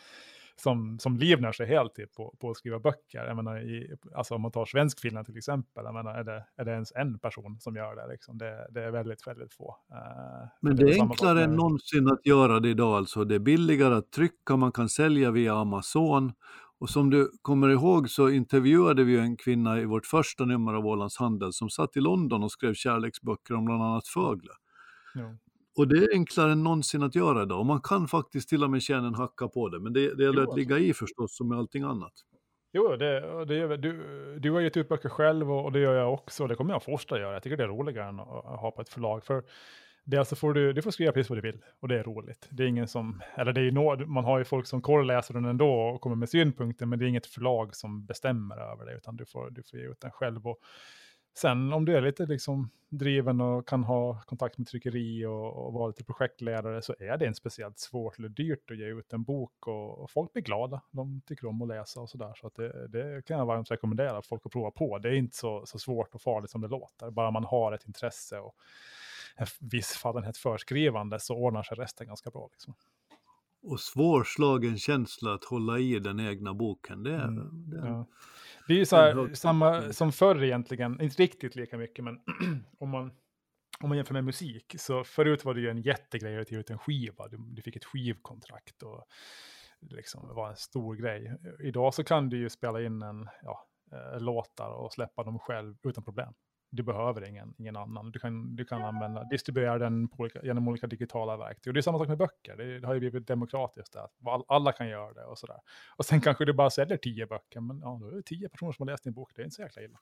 som, 0.56 0.99
som 0.99 1.17
livnar 1.17 1.53
sig 1.53 1.67
helt 1.67 1.93
på, 2.17 2.35
på 2.41 2.50
att 2.50 2.56
skriva 2.56 2.79
böcker. 2.79 3.25
Jag 3.27 3.37
menar, 3.37 3.59
i, 3.61 3.97
alltså 4.15 4.35
om 4.35 4.43
man 4.43 4.53
tar 4.53 4.67
svenskfinland 4.67 5.27
till 5.27 5.37
exempel, 5.37 5.85
jag 5.85 5.95
menar, 5.95 6.15
är, 6.15 6.25
det, 6.25 6.45
är 6.56 6.65
det 6.65 6.71
ens 6.73 6.93
en 6.93 7.19
person 7.19 7.61
som 7.61 7.77
gör 7.77 7.97
det? 7.97 8.12
Liksom? 8.12 8.39
Det, 8.39 8.69
det 8.71 8.83
är 8.83 8.91
väldigt, 8.91 9.27
väldigt 9.27 9.55
få. 9.55 9.77
Uh, 9.93 10.49
Men 10.61 10.77
det, 10.77 10.85
det 10.85 10.93
är 10.93 11.03
enklare 11.03 11.45
än 11.45 11.56
någonsin 11.56 12.09
att 12.09 12.27
göra 12.27 12.61
det 12.61 12.69
idag 12.69 12.97
alltså. 12.97 13.25
Det 13.25 13.35
är 13.35 13.39
billigare 13.39 13.95
att 13.95 14.12
trycka, 14.12 14.56
man 14.56 14.73
kan 14.73 14.89
sälja 14.89 15.31
via 15.31 15.55
Amazon. 15.55 16.33
Och 16.81 16.91
som 16.91 17.11
du 17.11 17.31
kommer 17.43 17.69
ihåg 17.69 18.11
så 18.11 18.29
intervjuade 18.29 19.05
vi 19.05 19.19
en 19.19 19.37
kvinna 19.37 19.81
i 19.81 19.85
vårt 19.85 20.06
första 20.06 20.45
nummer 20.45 20.75
av 20.75 20.87
Ålands 20.87 21.19
Handel 21.19 21.53
som 21.53 21.71
satt 21.71 21.97
i 21.97 22.00
London 22.00 22.43
och 22.43 22.53
skrev 22.53 22.75
kärleksböcker 22.75 23.55
om 23.55 23.65
bland 23.65 23.83
annat 23.83 24.09
Fögle. 24.09 24.53
Ja. 25.19 25.37
Och 25.76 25.88
det 25.88 25.99
är 25.99 26.09
enklare 26.12 26.53
än 26.53 26.62
någonsin 26.62 27.03
att 27.03 27.15
göra 27.15 27.43
idag. 27.43 27.59
Och 27.59 27.67
man 27.67 27.81
kan 27.81 28.09
faktiskt 28.09 28.49
till 28.49 28.65
och 28.65 28.70
med 28.70 28.82
känna 28.82 29.06
en 29.06 29.15
hacka 29.15 29.49
på 29.49 29.69
det. 29.69 29.81
Men 29.81 29.93
det, 29.93 30.15
det 30.15 30.23
gäller 30.23 30.43
att 30.43 30.56
ligga 30.56 30.79
i 30.79 30.94
förstås 30.94 31.37
som 31.37 31.49
med 31.49 31.59
allting 31.59 31.82
annat. 31.82 32.12
Jo, 32.73 32.97
det, 32.97 33.44
det, 33.44 33.76
du, 33.76 34.38
du 34.41 34.50
har 34.50 34.61
gett 34.61 34.76
ut 34.76 34.88
böcker 34.88 35.09
själv 35.09 35.53
och, 35.53 35.65
och 35.65 35.73
det 35.73 35.79
gör 35.79 35.94
jag 35.94 36.15
också. 36.15 36.43
Och 36.43 36.49
det 36.49 36.55
kommer 36.55 36.73
jag 36.73 36.82
fortsätta 36.82 37.20
göra. 37.20 37.32
Jag 37.32 37.43
tycker 37.43 37.56
det 37.56 37.65
är 37.65 37.69
roligare 37.69 38.09
än 38.09 38.20
att, 38.20 38.29
att 38.29 38.61
ha 38.61 38.70
på 38.70 38.82
ett 38.82 38.88
förlag. 38.88 39.25
För 39.25 39.43
det 40.11 40.17
alltså 40.17 40.37
får 40.37 40.55
du, 40.55 40.73
du 40.73 40.82
får 40.82 40.91
skriva 40.91 41.12
precis 41.12 41.31
vad 41.31 41.38
du 41.38 41.43
vill 41.43 41.62
och 41.81 41.88
det 41.88 41.99
är 41.99 42.03
roligt. 42.03 42.49
Det 42.50 42.62
är 42.62 42.67
ingen 42.67 42.88
som, 42.88 43.23
eller 43.35 43.53
det 43.53 43.61
är 43.61 43.73
no, 43.73 44.06
man 44.06 44.25
har 44.25 44.38
ju 44.38 44.44
folk 44.44 44.67
som 44.67 44.82
korrläser 44.82 45.35
den 45.35 45.44
ändå 45.44 45.73
och 45.73 46.00
kommer 46.00 46.17
med 46.17 46.29
synpunkter, 46.29 46.87
men 46.87 46.99
det 46.99 47.05
är 47.05 47.09
inget 47.09 47.26
förlag 47.26 47.76
som 47.76 48.06
bestämmer 48.06 48.56
över 48.56 48.87
det, 48.87 48.97
utan 48.97 49.17
du 49.17 49.26
får, 49.26 49.50
du 49.50 49.62
får 49.62 49.79
ge 49.79 49.87
ut 49.87 50.00
den 50.00 50.11
själv. 50.11 50.47
Och 50.47 50.59
Sen 51.40 51.73
om 51.73 51.85
du 51.85 51.96
är 51.96 52.00
lite 52.00 52.26
liksom 52.26 52.70
driven 52.88 53.40
och 53.40 53.69
kan 53.69 53.85
ha 53.85 54.20
kontakt 54.20 54.58
med 54.58 54.67
tryckeri 54.67 55.26
och, 55.26 55.67
och 55.67 55.73
vara 55.73 55.87
lite 55.87 56.05
projektledare 56.05 56.82
så 56.82 56.94
är 56.99 57.17
det 57.17 57.26
inte 57.26 57.38
speciellt 57.38 57.79
svårt 57.79 58.19
eller 58.19 58.29
dyrt 58.29 58.70
att 58.70 58.79
ge 58.79 58.87
ut 58.87 59.12
en 59.12 59.23
bok 59.23 59.67
och, 59.67 59.99
och 59.99 60.11
folk 60.11 60.32
blir 60.32 60.43
glada. 60.43 60.82
De 60.90 61.20
tycker 61.26 61.46
om 61.46 61.62
att 61.62 61.69
läsa 61.69 62.00
och 62.00 62.11
sådär. 62.11 62.32
Så 62.40 62.46
att 62.46 62.55
det, 62.55 62.88
det 62.88 63.26
kan 63.26 63.38
jag 63.38 63.46
varmt 63.46 63.70
rekommendera 63.70 64.23
folk 64.23 64.46
att 64.46 64.52
prova 64.52 64.70
på. 64.70 64.99
Det 64.99 65.08
är 65.08 65.12
inte 65.12 65.37
så, 65.37 65.67
så 65.67 65.79
svårt 65.79 66.14
och 66.14 66.23
farligt 66.23 66.50
som 66.50 66.61
det 66.61 66.69
låter. 66.69 67.11
Bara 67.11 67.31
man 67.31 67.44
har 67.44 67.73
ett 67.73 67.87
intresse 67.87 68.38
och 68.38 68.55
en 69.37 69.46
viss 69.61 69.93
fallenhet 69.93 70.37
för 70.37 70.56
skrivande 70.56 71.20
så 71.20 71.35
ordnar 71.35 71.62
sig 71.62 71.76
resten 71.76 72.06
ganska 72.06 72.31
bra. 72.31 72.49
Liksom. 72.52 72.75
Och 73.62 73.81
svårslagen 73.81 74.79
känsla 74.79 75.35
att 75.35 75.44
hålla 75.44 75.79
i 75.79 75.99
den 75.99 76.20
egna 76.20 76.55
boken. 76.55 77.02
Det 77.02 77.14
är, 77.14 77.29
mm, 77.29 77.70
det 77.70 77.79
är... 77.79 77.87
Ja. 77.87 78.06
Det 78.69 78.75
är 78.75 78.79
ju 78.79 78.87
så 78.87 78.97
här, 78.97 79.35
samma 79.35 79.93
som 79.93 80.12
förr 80.12 80.44
egentligen, 80.44 81.00
inte 81.00 81.23
riktigt 81.23 81.56
lika 81.56 81.76
mycket, 81.76 82.05
men 82.05 82.20
om 82.79 82.91
man, 82.91 83.12
om 83.81 83.88
man 83.88 83.97
jämför 83.97 84.15
med 84.15 84.25
musik, 84.25 84.75
så 84.79 85.05
förut 85.05 85.44
var 85.44 85.55
det 85.55 85.61
ju 85.61 85.70
en 85.70 85.82
jättegrej 85.82 86.38
att 86.38 86.50
ge 86.50 86.59
ut 86.59 86.70
en 86.70 86.79
skiva, 86.79 87.29
du, 87.29 87.37
du 87.38 87.62
fick 87.62 87.76
ett 87.76 87.85
skivkontrakt 87.85 88.82
och 88.82 89.06
liksom, 89.81 90.29
det 90.29 90.35
var 90.35 90.49
en 90.50 90.56
stor 90.56 90.97
grej. 90.97 91.37
Idag 91.61 91.95
så 91.95 92.04
kan 92.04 92.28
du 92.28 92.38
ju 92.38 92.50
spela 92.50 92.83
in 92.83 93.02
en, 93.02 93.28
ja, 93.42 93.69
äh, 93.92 94.21
låtar 94.21 94.71
och 94.71 94.92
släppa 94.92 95.25
dem 95.25 95.38
själv 95.38 95.76
utan 95.83 96.04
problem. 96.04 96.35
Du 96.70 96.82
behöver 96.82 97.25
ingen, 97.25 97.54
ingen 97.58 97.76
annan. 97.76 98.10
Du 98.10 98.18
kan, 98.18 98.56
du 98.56 98.64
kan 98.64 98.82
använda, 98.82 99.25
distribuera 99.25 99.78
den 99.78 100.08
olika, 100.18 100.42
genom 100.42 100.68
olika 100.68 100.87
digitala 100.87 101.37
verktyg. 101.37 101.70
Och 101.70 101.75
det 101.75 101.80
är 101.80 101.82
samma 101.82 101.98
sak 101.98 102.08
med 102.08 102.18
böcker. 102.18 102.56
Det, 102.56 102.80
det 102.80 102.87
har 102.87 102.94
ju 102.94 103.00
blivit 103.00 103.26
demokratiskt 103.26 103.92
där. 103.92 104.08
Alla 104.48 104.72
kan 104.72 104.88
göra 104.88 105.12
det 105.12 105.25
och 105.25 105.38
sådär. 105.38 105.60
Och 105.96 106.04
sen 106.04 106.20
kanske 106.20 106.44
du 106.44 106.52
bara 106.52 106.70
säljer 106.70 106.96
tio 106.96 107.26
böcker. 107.26 107.60
Men 107.60 107.80
ja, 107.80 107.98
då 108.00 108.08
är 108.08 108.14
det 108.14 108.22
tio 108.22 108.48
personer 108.48 108.72
som 108.72 108.88
har 108.88 108.92
läst 108.92 109.04
din 109.04 109.14
bok. 109.14 109.32
Det 109.34 109.42
är 109.42 109.44
inte 109.44 109.56
så 109.56 109.62
jäkla 109.62 109.82
illa. 109.82 109.98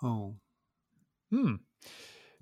Ja. 0.00 0.36
Mm. 1.32 1.58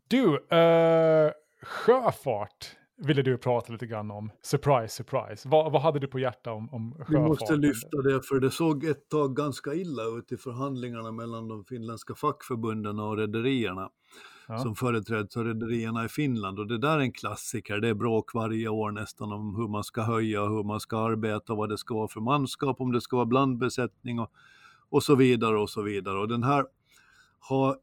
Du, 0.08 0.38
uh, 0.38 1.32
sjöfart 1.62 2.76
ville 2.96 3.22
du 3.22 3.38
prata 3.38 3.72
lite 3.72 3.86
grann 3.86 4.10
om. 4.10 4.30
Surprise, 4.42 4.88
surprise. 4.88 5.48
Vad, 5.48 5.72
vad 5.72 5.82
hade 5.82 5.98
du 5.98 6.06
på 6.06 6.18
hjärta 6.18 6.52
om, 6.52 6.74
om 6.74 6.92
sjöfarten? 6.92 7.22
Vi 7.22 7.28
måste 7.28 7.56
lyfta 7.56 8.02
det, 8.02 8.22
för 8.22 8.40
det 8.40 8.50
såg 8.50 8.84
ett 8.84 9.08
tag 9.08 9.36
ganska 9.36 9.74
illa 9.74 10.02
ut 10.02 10.32
i 10.32 10.36
förhandlingarna 10.36 11.12
mellan 11.12 11.48
de 11.48 11.64
finländska 11.64 12.14
fackförbunden 12.14 12.98
och 12.98 13.16
rederierna. 13.16 13.90
Ja. 14.48 14.58
som 14.58 14.74
företräds 14.74 15.36
av 15.36 15.44
rederierna 15.44 16.04
i 16.04 16.08
Finland. 16.08 16.58
Och 16.58 16.66
det 16.66 16.78
där 16.78 16.96
är 16.96 17.00
en 17.00 17.12
klassiker, 17.12 17.80
det 17.80 17.88
är 17.88 17.94
bråk 17.94 18.34
varje 18.34 18.68
år 18.68 18.90
nästan 18.90 19.32
om 19.32 19.56
hur 19.56 19.68
man 19.68 19.84
ska 19.84 20.02
höja, 20.02 20.44
hur 20.44 20.64
man 20.64 20.80
ska 20.80 20.98
arbeta, 20.98 21.54
vad 21.54 21.68
det 21.68 21.78
ska 21.78 21.94
vara 21.94 22.08
för 22.08 22.20
manskap, 22.20 22.80
om 22.80 22.92
det 22.92 23.00
ska 23.00 23.16
vara 23.16 23.26
blandbesättning 23.26 24.20
och, 24.20 24.32
och 24.88 25.02
så 25.02 25.14
vidare 25.14 25.58
och 25.58 25.70
så 25.70 25.82
vidare. 25.82 26.18
Och 26.18 26.28
den 26.28 26.42
här 26.42 26.64
har 27.38 27.76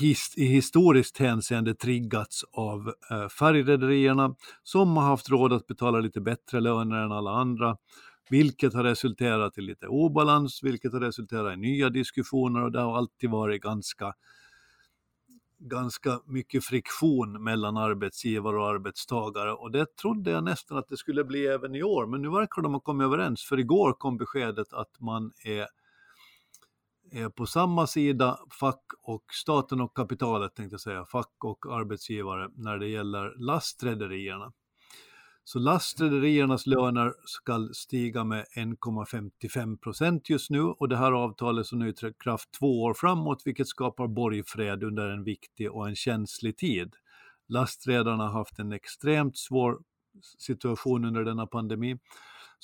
his, 0.00 0.34
i 0.36 0.44
historiskt 0.44 1.18
hänseende 1.18 1.74
triggats 1.74 2.44
av 2.52 2.92
eh, 3.10 3.28
färgrederierna 3.28 4.34
som 4.62 4.96
har 4.96 5.04
haft 5.04 5.30
råd 5.30 5.52
att 5.52 5.66
betala 5.66 6.00
lite 6.00 6.20
bättre 6.20 6.60
löner 6.60 6.96
än 6.96 7.12
alla 7.12 7.30
andra, 7.30 7.76
vilket 8.30 8.74
har 8.74 8.84
resulterat 8.84 9.58
i 9.58 9.60
lite 9.60 9.86
obalans, 9.86 10.62
vilket 10.62 10.92
har 10.92 11.00
resulterat 11.00 11.54
i 11.54 11.56
nya 11.56 11.90
diskussioner 11.90 12.62
och 12.62 12.72
det 12.72 12.80
har 12.80 12.96
alltid 12.96 13.30
varit 13.30 13.62
ganska 13.62 14.14
ganska 15.58 16.20
mycket 16.26 16.64
friktion 16.64 17.44
mellan 17.44 17.76
arbetsgivare 17.76 18.56
och 18.56 18.68
arbetstagare. 18.68 19.52
Och 19.52 19.70
det 19.70 19.96
trodde 19.96 20.30
jag 20.30 20.44
nästan 20.44 20.78
att 20.78 20.88
det 20.88 20.96
skulle 20.96 21.24
bli 21.24 21.46
även 21.46 21.74
i 21.74 21.82
år 21.82 22.06
men 22.06 22.22
nu 22.22 22.30
verkar 22.30 22.62
de 22.62 22.72
ha 22.72 22.80
kommit 22.80 23.04
överens 23.04 23.44
för 23.44 23.58
igår 23.58 23.92
kom 23.92 24.16
beskedet 24.16 24.72
att 24.72 25.00
man 25.00 25.32
är 25.44 25.66
är 27.14 27.28
på 27.28 27.46
samma 27.46 27.86
sida, 27.86 28.38
fack 28.60 28.84
och 29.02 29.24
staten 29.32 29.80
och 29.80 29.96
kapitalet 29.96 30.54
tänkte 30.54 30.74
jag 30.74 30.80
säga, 30.80 31.04
fack 31.04 31.44
och 31.44 31.66
arbetsgivare 31.66 32.48
när 32.54 32.78
det 32.78 32.88
gäller 32.88 33.34
lastrederierna. 33.38 34.52
Så 35.44 35.58
lastrederiernas 35.58 36.66
löner 36.66 37.12
ska 37.24 37.68
stiga 37.72 38.24
med 38.24 38.44
1,55 38.56 39.78
procent 39.78 40.30
just 40.30 40.50
nu 40.50 40.60
och 40.60 40.88
det 40.88 40.96
här 40.96 41.12
avtalet 41.12 41.66
som 41.66 41.78
nu 41.78 41.88
är 41.88 42.06
i 42.06 42.12
kraft 42.18 42.48
två 42.58 42.82
år 42.82 42.94
framåt 42.94 43.42
vilket 43.44 43.68
skapar 43.68 44.06
borgfred 44.06 44.82
under 44.82 45.08
en 45.08 45.24
viktig 45.24 45.72
och 45.72 45.88
en 45.88 45.96
känslig 45.96 46.56
tid. 46.56 46.94
Lastredarna 47.48 48.24
har 48.24 48.38
haft 48.38 48.58
en 48.58 48.72
extremt 48.72 49.38
svår 49.38 49.78
situation 50.38 51.04
under 51.04 51.24
denna 51.24 51.46
pandemi 51.46 51.98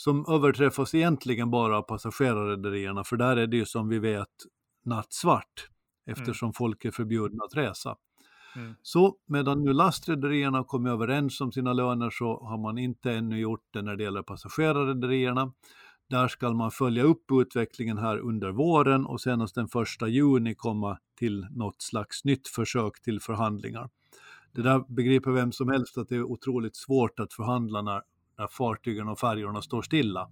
som 0.00 0.24
överträffas 0.28 0.94
egentligen 0.94 1.50
bara 1.50 1.78
av 1.78 1.82
passagerarrederierna 1.82 3.04
för 3.04 3.16
där 3.16 3.36
är 3.36 3.46
det 3.46 3.56
ju 3.56 3.66
som 3.66 3.88
vi 3.88 3.98
vet 3.98 4.28
nattsvart 4.84 5.68
eftersom 6.06 6.46
mm. 6.46 6.52
folk 6.52 6.84
är 6.84 6.90
förbjudna 6.90 7.44
att 7.44 7.56
resa. 7.56 7.96
Mm. 8.56 8.74
Så 8.82 9.16
medan 9.26 9.64
nu 9.64 9.72
lastrederierna 9.72 10.58
har 10.58 10.64
kommit 10.64 10.90
överens 10.90 11.40
om 11.40 11.52
sina 11.52 11.72
löner 11.72 12.10
så 12.10 12.44
har 12.44 12.58
man 12.58 12.78
inte 12.78 13.12
ännu 13.12 13.38
gjort 13.38 13.64
det 13.70 13.82
när 13.82 13.96
det 13.96 14.02
gäller 14.02 14.22
passagerarrederierna. 14.22 15.52
Där 16.10 16.28
ska 16.28 16.52
man 16.52 16.70
följa 16.70 17.02
upp 17.02 17.24
utvecklingen 17.32 17.98
här 17.98 18.18
under 18.18 18.50
våren 18.50 19.06
och 19.06 19.20
senast 19.20 19.54
den 19.54 19.68
första 19.68 20.08
juni 20.08 20.54
komma 20.54 20.98
till 21.18 21.46
något 21.50 21.82
slags 21.82 22.24
nytt 22.24 22.48
försök 22.48 23.02
till 23.02 23.20
förhandlingar. 23.20 23.90
Det 24.52 24.62
där 24.62 24.84
begriper 24.88 25.30
vem 25.30 25.52
som 25.52 25.68
helst 25.68 25.98
att 25.98 26.08
det 26.08 26.16
är 26.16 26.22
otroligt 26.22 26.76
svårt 26.76 27.20
att 27.20 27.32
förhandla 27.32 27.82
när, 27.82 28.02
när 28.40 28.46
fartygen 28.46 29.08
och 29.08 29.18
färjorna 29.18 29.62
står 29.62 29.82
stilla. 29.82 30.30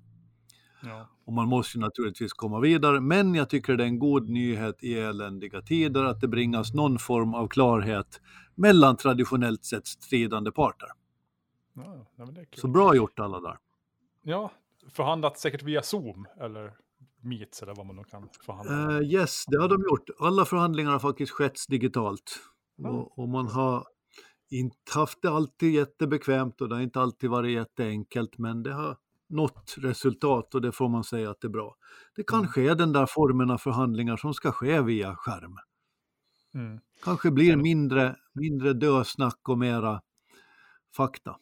Ja. 0.83 1.09
Och 1.25 1.33
man 1.33 1.49
måste 1.49 1.79
naturligtvis 1.79 2.33
komma 2.33 2.61
vidare, 2.61 3.01
men 3.01 3.35
jag 3.35 3.51
tycker 3.51 3.77
det 3.77 3.85
är 3.85 3.89
en 3.89 3.99
god 3.99 4.29
nyhet 4.29 4.85
i 4.85 4.95
eländiga 4.95 5.63
tider 5.63 6.05
att 6.05 6.21
det 6.21 6.29
bringas 6.29 6.75
någon 6.75 6.99
form 6.99 7.35
av 7.35 7.49
klarhet 7.49 8.21
mellan 8.55 8.97
traditionellt 8.97 9.65
sett 9.65 9.87
stridande 9.87 10.51
parter. 10.53 10.89
Ja, 11.75 12.07
Så 12.57 12.69
bra 12.69 12.95
gjort 12.95 13.19
alla 13.19 13.41
där. 13.41 13.59
Ja, 14.23 14.51
förhandlat 14.93 15.39
säkert 15.39 15.63
via 15.63 15.83
Zoom 15.83 16.27
eller 16.41 16.73
Meets 17.21 17.63
eller 17.63 17.75
vad 17.75 17.87
man 17.87 17.97
nu 17.97 18.05
kan 18.05 18.29
förhandla. 18.47 18.99
Uh, 18.99 19.13
yes, 19.13 19.45
det 19.47 19.61
har 19.61 19.69
de 19.69 19.83
gjort. 19.83 20.11
Alla 20.19 20.45
förhandlingar 20.45 20.91
har 20.91 20.99
faktiskt 20.99 21.33
skett 21.33 21.59
digitalt. 21.69 22.41
Mm. 22.79 22.95
Och, 22.95 23.19
och, 23.19 23.29
man 23.29 23.47
har 23.49 23.87
inte 24.51 24.77
haft 24.95 25.23
det 25.23 25.31
alltid 25.31 25.73
jättebekvämt 25.73 26.61
och 26.61 26.69
det 26.69 26.75
har 26.75 26.83
inte 26.83 27.01
alltid 27.01 27.31
varit 27.31 27.53
jätteenkelt, 27.53 28.39
men 28.39 28.63
det 28.63 28.73
har 28.73 28.97
nått 29.29 29.75
resultat 29.79 30.55
och 30.55 30.63
det 30.63 30.73
får 30.73 30.89
man 30.89 31.05
säga 31.05 31.31
att 31.31 31.41
det 31.41 31.47
är 31.47 31.51
bra. 31.51 31.77
Det 32.17 32.23
kanske 32.23 32.61
mm. 32.61 32.73
är 32.73 32.77
den 32.77 32.93
där 32.93 33.07
formen 33.07 33.51
av 33.51 33.59
förhandlingar 33.59 34.17
som 34.17 34.35
ska 34.35 34.53
ske 34.53 34.81
via 34.81 35.17
skärm. 35.17 35.57
Mm. 36.55 36.81
Kanske 37.05 37.31
blir 37.31 37.57
mindre, 37.57 38.17
mindre 38.35 38.73
dösnack 38.73 39.49
och 39.49 39.59
mera 39.59 40.01
fakta. 40.97 41.37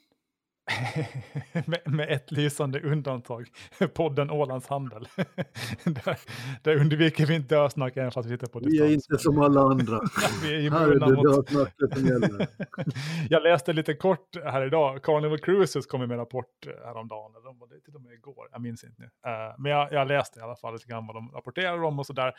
Med, 1.67 1.81
med, 1.85 2.11
ett 2.11 2.33
lysande 2.33 2.81
undantag, 2.81 3.49
podden 3.95 4.31
Ålands 4.31 4.67
Handel. 4.67 5.09
där, 5.85 6.19
där 6.63 6.77
undviker 6.77 7.27
vi 7.27 7.35
inte 7.35 7.55
dösnack 7.55 7.97
även 7.97 8.11
fast 8.11 8.29
vi 8.29 8.33
sitter 8.33 8.47
på 8.47 8.61
distans. 8.61 8.81
Vi 8.81 8.93
är 8.93 8.95
inte 8.95 9.19
som 9.19 9.39
alla 9.39 9.61
andra. 9.61 10.01
vi 10.43 10.67
är 10.67 10.91
det 10.91 11.23
dösnacket 11.23 11.99
som 11.99 12.07
gäller. 12.07 12.49
jag 13.31 13.43
läste 13.43 13.73
lite 13.73 13.95
kort 13.95 14.37
här 14.45 14.67
idag, 14.67 15.03
Carnival 15.03 15.39
Cruises 15.39 15.87
kom 15.87 16.01
med 16.01 16.11
en 16.11 16.19
rapport 16.19 16.67
häromdagen, 16.85 17.35
eller 17.35 17.45
de 17.45 17.59
var 17.59 17.69
det 17.69 17.81
till 17.81 17.95
och 17.95 18.03
med 18.03 18.13
igår, 18.13 18.49
jag 18.53 18.61
minns 18.61 18.85
inte 18.85 19.03
nu. 19.03 19.07
Uh, 19.07 19.55
men 19.59 19.73
jag, 19.73 19.93
jag, 19.93 20.09
läste 20.09 20.41
i 20.41 20.43
alla 20.43 20.57
fall 20.57 20.73
lite 20.73 20.87
grann 20.89 21.07
vad 21.07 21.17
de 21.17 21.33
rapporterar 21.35 21.85
om 21.85 21.99
och 21.99 22.07
sådär. 22.07 22.33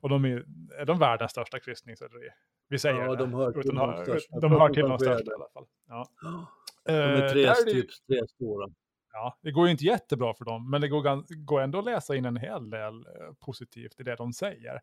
Och 0.00 0.08
de 0.08 0.24
är, 0.24 0.44
är 0.78 0.84
de 0.84 0.98
världens 0.98 1.30
största 1.30 1.60
kryssningsrederi. 1.60 2.28
Vi 2.68 2.78
säger 2.78 3.02
ja, 3.02 3.14
de 3.14 3.34
hör 3.34 3.52
till 3.52 3.74
de, 3.74 4.04
största. 4.04 4.40
De 4.40 4.52
hör 4.52 4.68
till 4.68 4.82
de 4.82 4.98
största 4.98 5.30
i 5.30 5.34
alla 5.34 5.48
fall. 5.54 5.66
Ja. 5.88 6.08
De 6.86 6.92
är 6.92 7.28
tre, 7.28 7.44
eh, 7.44 7.54
typ, 7.54 7.90
tre 8.06 8.26
stora. 8.28 8.68
Ja, 9.12 9.38
det 9.42 9.50
går 9.50 9.66
ju 9.66 9.70
inte 9.70 9.84
jättebra 9.84 10.34
för 10.34 10.44
dem, 10.44 10.70
men 10.70 10.80
det 10.80 10.88
går, 10.88 11.44
går 11.44 11.60
ändå 11.60 11.78
att 11.78 11.84
läsa 11.84 12.16
in 12.16 12.24
en 12.24 12.36
hel 12.36 12.70
del 12.70 12.94
eh, 12.94 13.32
positivt 13.40 14.00
i 14.00 14.02
det 14.02 14.16
de 14.16 14.32
säger. 14.32 14.80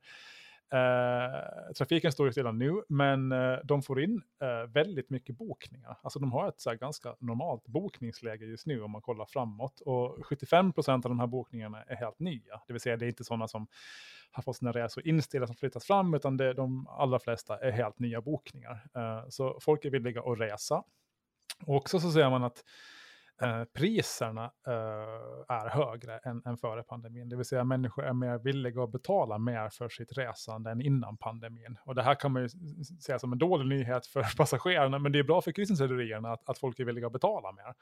Eh, 0.74 1.74
trafiken 1.78 2.12
står 2.12 2.28
ju 2.28 2.32
stilla 2.32 2.52
nu, 2.52 2.84
men 2.90 3.32
eh, 3.32 3.58
de 3.64 3.82
får 3.82 4.02
in 4.02 4.22
eh, 4.42 4.72
väldigt 4.72 5.10
mycket 5.10 5.38
bokningar. 5.38 5.98
Alltså 6.02 6.20
de 6.20 6.32
har 6.32 6.48
ett 6.48 6.60
så 6.60 6.76
ganska 6.76 7.16
normalt 7.20 7.68
bokningsläge 7.68 8.46
just 8.46 8.66
nu 8.66 8.82
om 8.82 8.92
man 8.92 9.02
kollar 9.02 9.26
framåt. 9.26 9.82
Och 9.82 10.18
75% 10.18 10.90
av 10.94 11.02
de 11.02 11.20
här 11.20 11.28
bokningarna 11.28 11.84
är 11.84 11.96
helt 11.96 12.20
nya. 12.20 12.62
Det 12.68 12.74
vill 12.74 12.82
säga 12.82 12.98
det 12.98 13.06
är 13.06 13.08
inte 13.08 13.24
sådana 13.24 13.48
som 13.48 13.68
har 14.32 14.44
fått 14.44 14.58
sina 14.58 14.72
resor 14.72 15.08
inställda 15.08 15.48
som 15.48 15.56
flyttas 15.56 15.86
fram, 15.86 16.14
utan 16.14 16.38
det, 16.38 16.54
de 16.54 16.88
allra 16.88 17.20
flesta 17.20 17.58
är 17.58 17.72
helt 17.72 18.00
nya 18.00 18.22
bokningar. 18.22 18.84
Så 19.30 19.58
folk 19.62 19.86
är 19.86 19.90
villiga 19.90 20.22
att 20.22 20.40
resa. 20.40 20.84
Och 21.66 21.76
också 21.76 22.00
så 22.00 22.12
ser 22.12 22.30
man 22.30 22.44
att 22.44 22.64
eh, 23.42 23.64
priserna 23.64 24.44
eh, 24.68 25.56
är 25.56 25.70
högre 25.70 26.18
än, 26.18 26.42
än 26.46 26.58
före 26.58 26.84
pandemin. 26.84 27.30
Det 27.30 27.36
vill 27.36 27.46
säga 27.46 27.64
människor 27.64 28.06
är 28.06 28.14
mer 28.14 28.38
villiga 28.38 28.84
att 28.84 28.92
betala 28.92 29.38
mer 29.38 29.70
för 29.70 29.90
sitt 29.90 30.18
resande 30.18 30.72
än 30.72 30.82
innan 30.82 31.18
pandemin. 31.18 31.78
Och 31.86 31.96
det 31.96 32.04
här 32.04 32.16
kan 32.16 32.32
man 32.32 32.42
ju 32.42 32.50
säga 33.02 33.20
som 33.20 33.32
en 33.34 33.40
dålig 33.40 33.68
nyhet 33.68 34.08
för 34.08 34.24
passagerarna, 34.38 35.00
men 35.00 35.12
det 35.12 35.20
är 35.20 35.24
bra 35.24 35.42
för 35.42 35.52
kryssningsrederierna 35.52 36.32
att, 36.32 36.50
att 36.50 36.58
folk 36.58 36.80
är 36.80 36.86
villiga 36.86 37.08
att 37.08 37.14
betala 37.14 37.52
mer. 37.52 37.74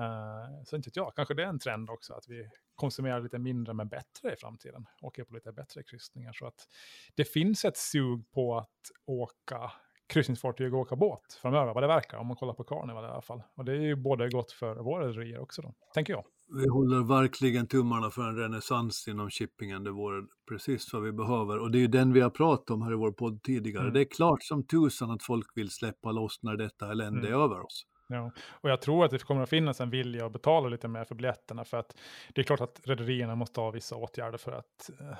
Uh, 0.00 0.64
så 0.64 0.76
inte 0.76 0.90
jag, 0.94 1.12
kanske 1.16 1.34
det 1.34 1.42
är 1.42 1.46
en 1.46 1.58
trend 1.58 1.90
också 1.90 2.14
att 2.14 2.28
vi 2.28 2.50
konsumerar 2.74 3.20
lite 3.20 3.38
mindre 3.38 3.74
men 3.74 3.88
bättre 3.88 4.32
i 4.32 4.36
framtiden. 4.36 4.86
Åker 5.02 5.24
på 5.24 5.34
lite 5.34 5.52
bättre 5.52 5.82
kryssningar. 5.82 6.32
Så 6.32 6.46
att 6.46 6.68
det 7.14 7.24
finns 7.24 7.64
ett 7.64 7.76
sug 7.76 8.30
på 8.30 8.58
att 8.58 8.80
åka 9.06 9.72
kryssningsfartyg 10.08 10.74
och 10.74 10.80
åka 10.80 10.96
båt 10.96 11.38
framöver, 11.42 11.74
vad 11.74 11.82
det 11.82 11.86
verkar, 11.86 12.18
om 12.18 12.26
man 12.26 12.36
kollar 12.36 12.54
på 12.54 12.64
Carnival 12.64 13.04
i 13.04 13.08
alla 13.08 13.22
fall. 13.22 13.42
Och 13.54 13.64
det 13.64 13.72
är 13.72 13.80
ju 13.80 13.96
både 13.96 14.28
gott 14.28 14.52
för 14.52 14.74
våra 14.74 15.08
rederier 15.08 15.40
också 15.40 15.62
då, 15.62 15.74
tänker 15.94 16.12
jag. 16.12 16.24
Vi 16.50 16.68
håller 16.68 17.20
verkligen 17.20 17.66
tummarna 17.66 18.10
för 18.10 18.22
en 18.22 18.36
renässans 18.36 19.08
inom 19.08 19.30
shippingen, 19.30 19.84
det 19.84 19.90
vore 19.90 20.26
precis 20.48 20.92
vad 20.92 21.02
vi 21.02 21.12
behöver. 21.12 21.58
Och 21.58 21.70
det 21.70 21.78
är 21.78 21.80
ju 21.80 21.86
den 21.86 22.12
vi 22.12 22.20
har 22.20 22.30
pratat 22.30 22.70
om 22.70 22.82
här 22.82 22.92
i 22.92 22.96
vår 22.96 23.12
podd 23.12 23.42
tidigare. 23.42 23.82
Mm. 23.82 23.94
Det 23.94 24.00
är 24.00 24.04
klart 24.04 24.42
som 24.42 24.66
tusan 24.66 25.10
att 25.10 25.22
folk 25.22 25.46
vill 25.54 25.70
släppa 25.70 26.12
loss 26.12 26.42
när 26.42 26.56
detta 26.56 26.90
elände 26.90 27.28
mm. 27.28 27.32
är 27.32 27.44
över 27.44 27.60
oss. 27.60 27.86
Ja, 28.08 28.32
och 28.50 28.70
jag 28.70 28.82
tror 28.82 29.04
att 29.04 29.10
det 29.10 29.18
kommer 29.18 29.42
att 29.42 29.48
finnas 29.48 29.80
en 29.80 29.90
vilja 29.90 30.26
att 30.26 30.32
betala 30.32 30.68
lite 30.68 30.88
mer 30.88 31.04
för 31.04 31.14
biljetterna, 31.14 31.64
för 31.64 31.76
att 31.76 31.96
det 32.34 32.40
är 32.40 32.44
klart 32.44 32.60
att 32.60 32.80
rederierna 32.84 33.34
måste 33.34 33.60
ha 33.60 33.70
vissa 33.70 33.96
åtgärder 33.96 34.38
för 34.38 34.52
att 34.52 34.90
eh, 35.00 35.18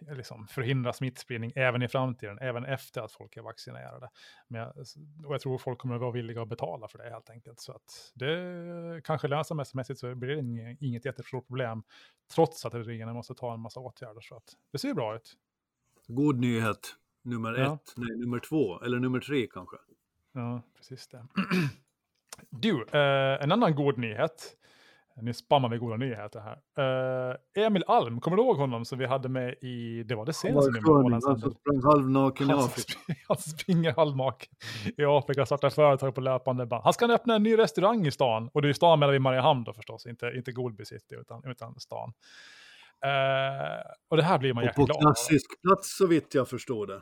liksom 0.00 0.46
förhindra 0.46 0.92
smittspridning 0.92 1.52
även 1.56 1.82
i 1.82 1.88
framtiden, 1.88 2.38
även 2.38 2.64
efter 2.64 3.00
att 3.00 3.12
folk 3.12 3.36
är 3.36 3.42
vaccinerade. 3.42 4.10
Men 4.48 4.60
jag, 4.60 4.68
och 5.26 5.34
jag 5.34 5.40
tror 5.40 5.58
folk 5.58 5.78
kommer 5.78 5.94
att 5.94 6.00
vara 6.00 6.10
villiga 6.10 6.42
att 6.42 6.48
betala 6.48 6.88
för 6.88 6.98
det 6.98 7.10
helt 7.10 7.30
enkelt. 7.30 7.60
Så 7.60 7.72
att 7.72 8.12
det 8.14 9.00
kanske 9.04 9.28
lönsamhetsmässigt 9.28 10.00
så 10.00 10.14
blir 10.14 10.36
det 10.36 10.76
inget 10.80 11.04
jättestort 11.04 11.46
problem, 11.46 11.82
trots 12.34 12.66
att 12.66 12.74
regeringen 12.74 13.14
måste 13.14 13.34
ta 13.34 13.54
en 13.54 13.60
massa 13.60 13.80
åtgärder. 13.80 14.20
Så 14.20 14.36
att 14.36 14.56
det 14.72 14.78
ser 14.78 14.94
bra 14.94 15.16
ut. 15.16 15.36
God 16.06 16.38
nyhet, 16.38 16.96
nummer 17.22 17.54
ja. 17.54 17.74
ett, 17.74 17.94
nej, 17.96 18.16
nummer 18.16 18.38
två, 18.38 18.80
eller 18.80 18.98
nummer 18.98 19.20
tre 19.20 19.46
kanske. 19.46 19.76
Ja, 20.32 20.62
precis 20.76 21.08
det. 21.08 21.26
Du, 22.50 22.84
eh, 22.92 23.42
en 23.42 23.52
annan 23.52 23.74
god 23.74 23.98
nyhet 23.98 24.56
nu 25.16 25.32
spammar 25.32 25.68
vi 25.68 25.78
goda 25.78 25.96
nyheter 25.96 26.40
här. 26.40 27.30
Uh, 27.30 27.64
Emil 27.66 27.84
Alm, 27.86 28.20
kommer 28.20 28.36
du 28.36 28.42
ihåg 28.42 28.56
honom 28.56 28.84
som 28.84 28.98
vi 28.98 29.06
hade 29.06 29.28
med 29.28 29.54
i, 29.60 30.02
det 30.02 30.14
var 30.14 30.26
det 30.26 30.32
senaste 30.32 30.70
numret 30.70 31.24
Han 31.26 31.40
som 31.40 31.50
sprang 31.50 31.82
halvnaken 31.82 32.50
i 32.50 32.52
Afrika. 32.52 32.98
Han 33.28 33.36
springer 33.36 33.92
halvnaken 33.92 34.48
i 34.96 35.04
Afrika, 35.04 35.46
startar 35.46 35.70
företag 35.70 36.14
på 36.14 36.20
löpande 36.20 36.66
band. 36.66 36.84
Han 36.84 36.92
ska 36.92 37.12
öppna 37.12 37.34
en 37.34 37.42
ny 37.42 37.58
restaurang 37.58 38.06
i 38.06 38.10
stan, 38.10 38.50
och 38.52 38.62
det 38.62 38.68
är 38.68 38.72
stan 38.72 38.98
menar 38.98 39.12
vi 39.12 39.18
Mariehamn 39.18 39.64
då 39.64 39.72
förstås, 39.72 40.06
inte, 40.06 40.32
inte 40.36 40.52
Goldby 40.52 40.84
City 40.84 41.14
utan, 41.14 41.42
utan 41.44 41.80
stan. 41.80 42.12
Uh, 43.06 43.80
och 44.08 44.16
det 44.16 44.22
här 44.22 44.38
blir 44.38 44.54
man 44.54 44.64
jäkla 44.64 44.84
glad 44.84 44.98
På 44.98 45.00
klassisk 45.00 45.62
plats 45.62 45.96
så 45.96 46.06
vitt 46.06 46.34
jag 46.34 46.48
förstår 46.48 46.86
det. 46.86 47.00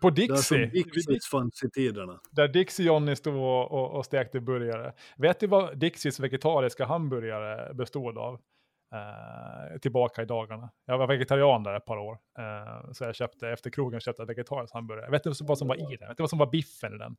På 0.00 0.10
Dixie. 0.10 0.58
Där 0.58 0.66
Dixies 0.66 1.26
fanns 1.26 1.62
i 1.62 1.70
tiderna. 1.70 2.20
Där 2.30 2.48
Dixie 2.48 2.86
Johnny 2.86 3.16
stod 3.16 3.34
och, 3.34 3.72
och, 3.72 3.90
och 3.90 4.04
stekte 4.04 4.40
burgare. 4.40 4.92
Vet 5.16 5.40
du 5.40 5.46
vad 5.46 5.78
Dixies 5.78 6.20
vegetariska 6.20 6.84
hamburgare 6.84 7.74
bestod 7.74 8.18
av? 8.18 8.40
Uh, 8.94 9.78
tillbaka 9.78 10.22
i 10.22 10.24
dagarna. 10.24 10.70
Jag 10.86 10.98
var 10.98 11.06
vegetarian 11.06 11.62
där 11.62 11.76
ett 11.76 11.84
par 11.84 11.96
år. 11.96 12.12
Uh, 12.12 12.92
så 12.92 13.04
jag 13.04 13.14
köpte, 13.14 13.48
efter 13.48 13.70
krogen 13.70 14.00
köpte 14.00 14.22
jag 14.22 14.26
vegetarisk 14.26 14.74
hamburgare. 14.74 15.10
Vet 15.10 15.24
du 15.24 15.32
vad 15.40 15.58
som 15.58 15.68
var 15.68 15.76
i 15.76 15.96
den? 15.96 16.08
Vet 16.08 16.16
du 16.16 16.22
vad 16.22 16.30
som 16.30 16.38
var 16.38 16.50
biffen 16.50 16.94
i 16.94 16.98
den? 16.98 17.16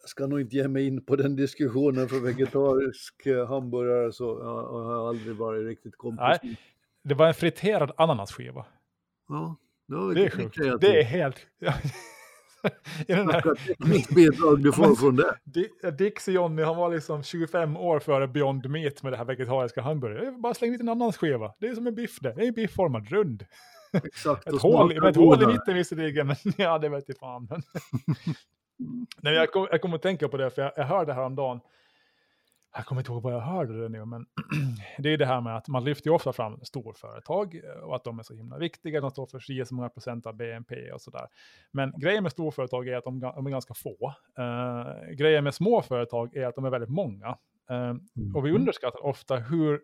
Jag 0.00 0.08
ska 0.08 0.26
nog 0.26 0.40
inte 0.40 0.56
ge 0.56 0.68
mig 0.68 0.86
in 0.86 1.04
på 1.04 1.16
den 1.16 1.36
diskussionen 1.36 2.08
för 2.08 2.20
vegetarisk 2.20 3.26
eh, 3.26 3.48
hamburgare 3.48 4.12
så 4.12 4.24
jag 4.24 4.84
har 4.84 5.08
aldrig 5.08 5.36
varit 5.36 5.66
riktigt 5.66 5.96
kompis. 5.96 6.20
Nej, 6.42 6.56
det 7.02 7.14
var 7.14 7.26
en 7.26 7.34
friterad 7.34 7.92
ananasskiva. 7.96 8.66
Ja, 9.28 9.56
det 10.14 10.24
är 10.24 10.30
sjukt. 10.30 10.80
Det 10.80 11.00
är 11.00 11.04
helt... 11.04 11.46
I 13.06 13.12
den 13.12 13.30
här... 13.30 13.42
Mitt 13.88 14.08
bidrag 14.08 14.62
du 14.62 14.72
får 14.72 14.94
från 15.00 15.16
det. 15.16 15.90
Dixie 15.90 16.34
Johnny, 16.34 16.62
han 16.62 16.76
var 16.76 16.94
liksom 16.94 17.22
25 17.22 17.76
år 17.76 18.00
före 18.00 18.28
Beyond 18.28 18.70
Meat 18.70 19.02
med 19.02 19.12
det 19.12 19.16
här 19.16 19.24
vegetariska 19.24 19.82
hamburgare. 19.82 20.24
Jag 20.24 20.40
bara 20.40 20.54
släng 20.54 20.72
dit 20.72 20.80
en 20.80 20.88
annan 20.88 21.12
skiva. 21.12 21.54
Det 21.58 21.68
är 21.68 21.74
som 21.74 21.86
en 21.86 21.94
biff 21.94 22.18
det. 22.20 22.32
Det 22.32 22.42
är 22.42 22.46
en 22.46 22.54
biffformad, 22.54 23.08
rund. 23.08 23.44
Exakt. 23.92 24.46
ett 24.46 24.62
hål, 24.62 25.06
ett 25.06 25.16
hål 25.16 25.42
i 25.42 25.46
mitten 25.46 25.74
visserligen, 25.74 26.26
men 26.26 26.36
ja, 26.56 26.78
det 26.78 26.88
vet 26.88 27.04
jag 27.06 27.18
fan. 27.18 27.48
Nej, 29.22 29.34
jag, 29.34 29.52
kom, 29.52 29.66
kommer 29.82 29.96
att 29.96 30.02
tänka 30.02 30.28
på 30.28 30.36
det, 30.36 30.50
för 30.50 30.62
jag, 30.62 30.72
jag 30.76 30.84
hörde 30.84 31.12
häromdagen, 31.12 31.60
jag 32.74 32.86
kommer 32.86 33.00
inte 33.00 33.12
ihåg 33.12 33.22
vad 33.22 33.32
jag 33.32 33.40
hörde 33.40 33.82
det 33.82 33.88
nu, 33.88 34.04
men 34.04 34.26
det 34.98 35.08
är 35.08 35.18
det 35.18 35.26
här 35.26 35.40
med 35.40 35.56
att 35.56 35.68
man 35.68 35.84
lyfter 35.84 36.10
ju 36.10 36.14
ofta 36.14 36.32
fram 36.32 36.64
storföretag 36.64 37.60
och 37.82 37.96
att 37.96 38.04
de 38.04 38.18
är 38.18 38.22
så 38.22 38.34
himla 38.34 38.58
viktiga, 38.58 39.00
de 39.00 39.10
står 39.10 39.26
för 39.26 39.64
så 39.64 39.74
många 39.74 39.88
procent 39.88 40.26
av 40.26 40.36
BNP 40.36 40.92
och 40.92 41.00
sådär. 41.00 41.26
Men 41.72 41.92
grejen 41.96 42.22
med 42.22 42.32
storföretag 42.32 42.88
är 42.88 42.96
att 42.96 43.04
de, 43.04 43.20
de 43.20 43.46
är 43.46 43.50
ganska 43.50 43.74
få. 43.74 44.14
Uh, 44.38 45.10
grejen 45.14 45.44
med 45.44 45.54
småföretag 45.54 46.36
är 46.36 46.46
att 46.46 46.54
de 46.54 46.64
är 46.64 46.70
väldigt 46.70 46.90
många. 46.90 47.28
Uh, 47.70 47.94
och 48.34 48.44
vi 48.44 48.50
mm. 48.50 48.60
underskattar 48.60 49.04
ofta 49.04 49.36
hur 49.36 49.80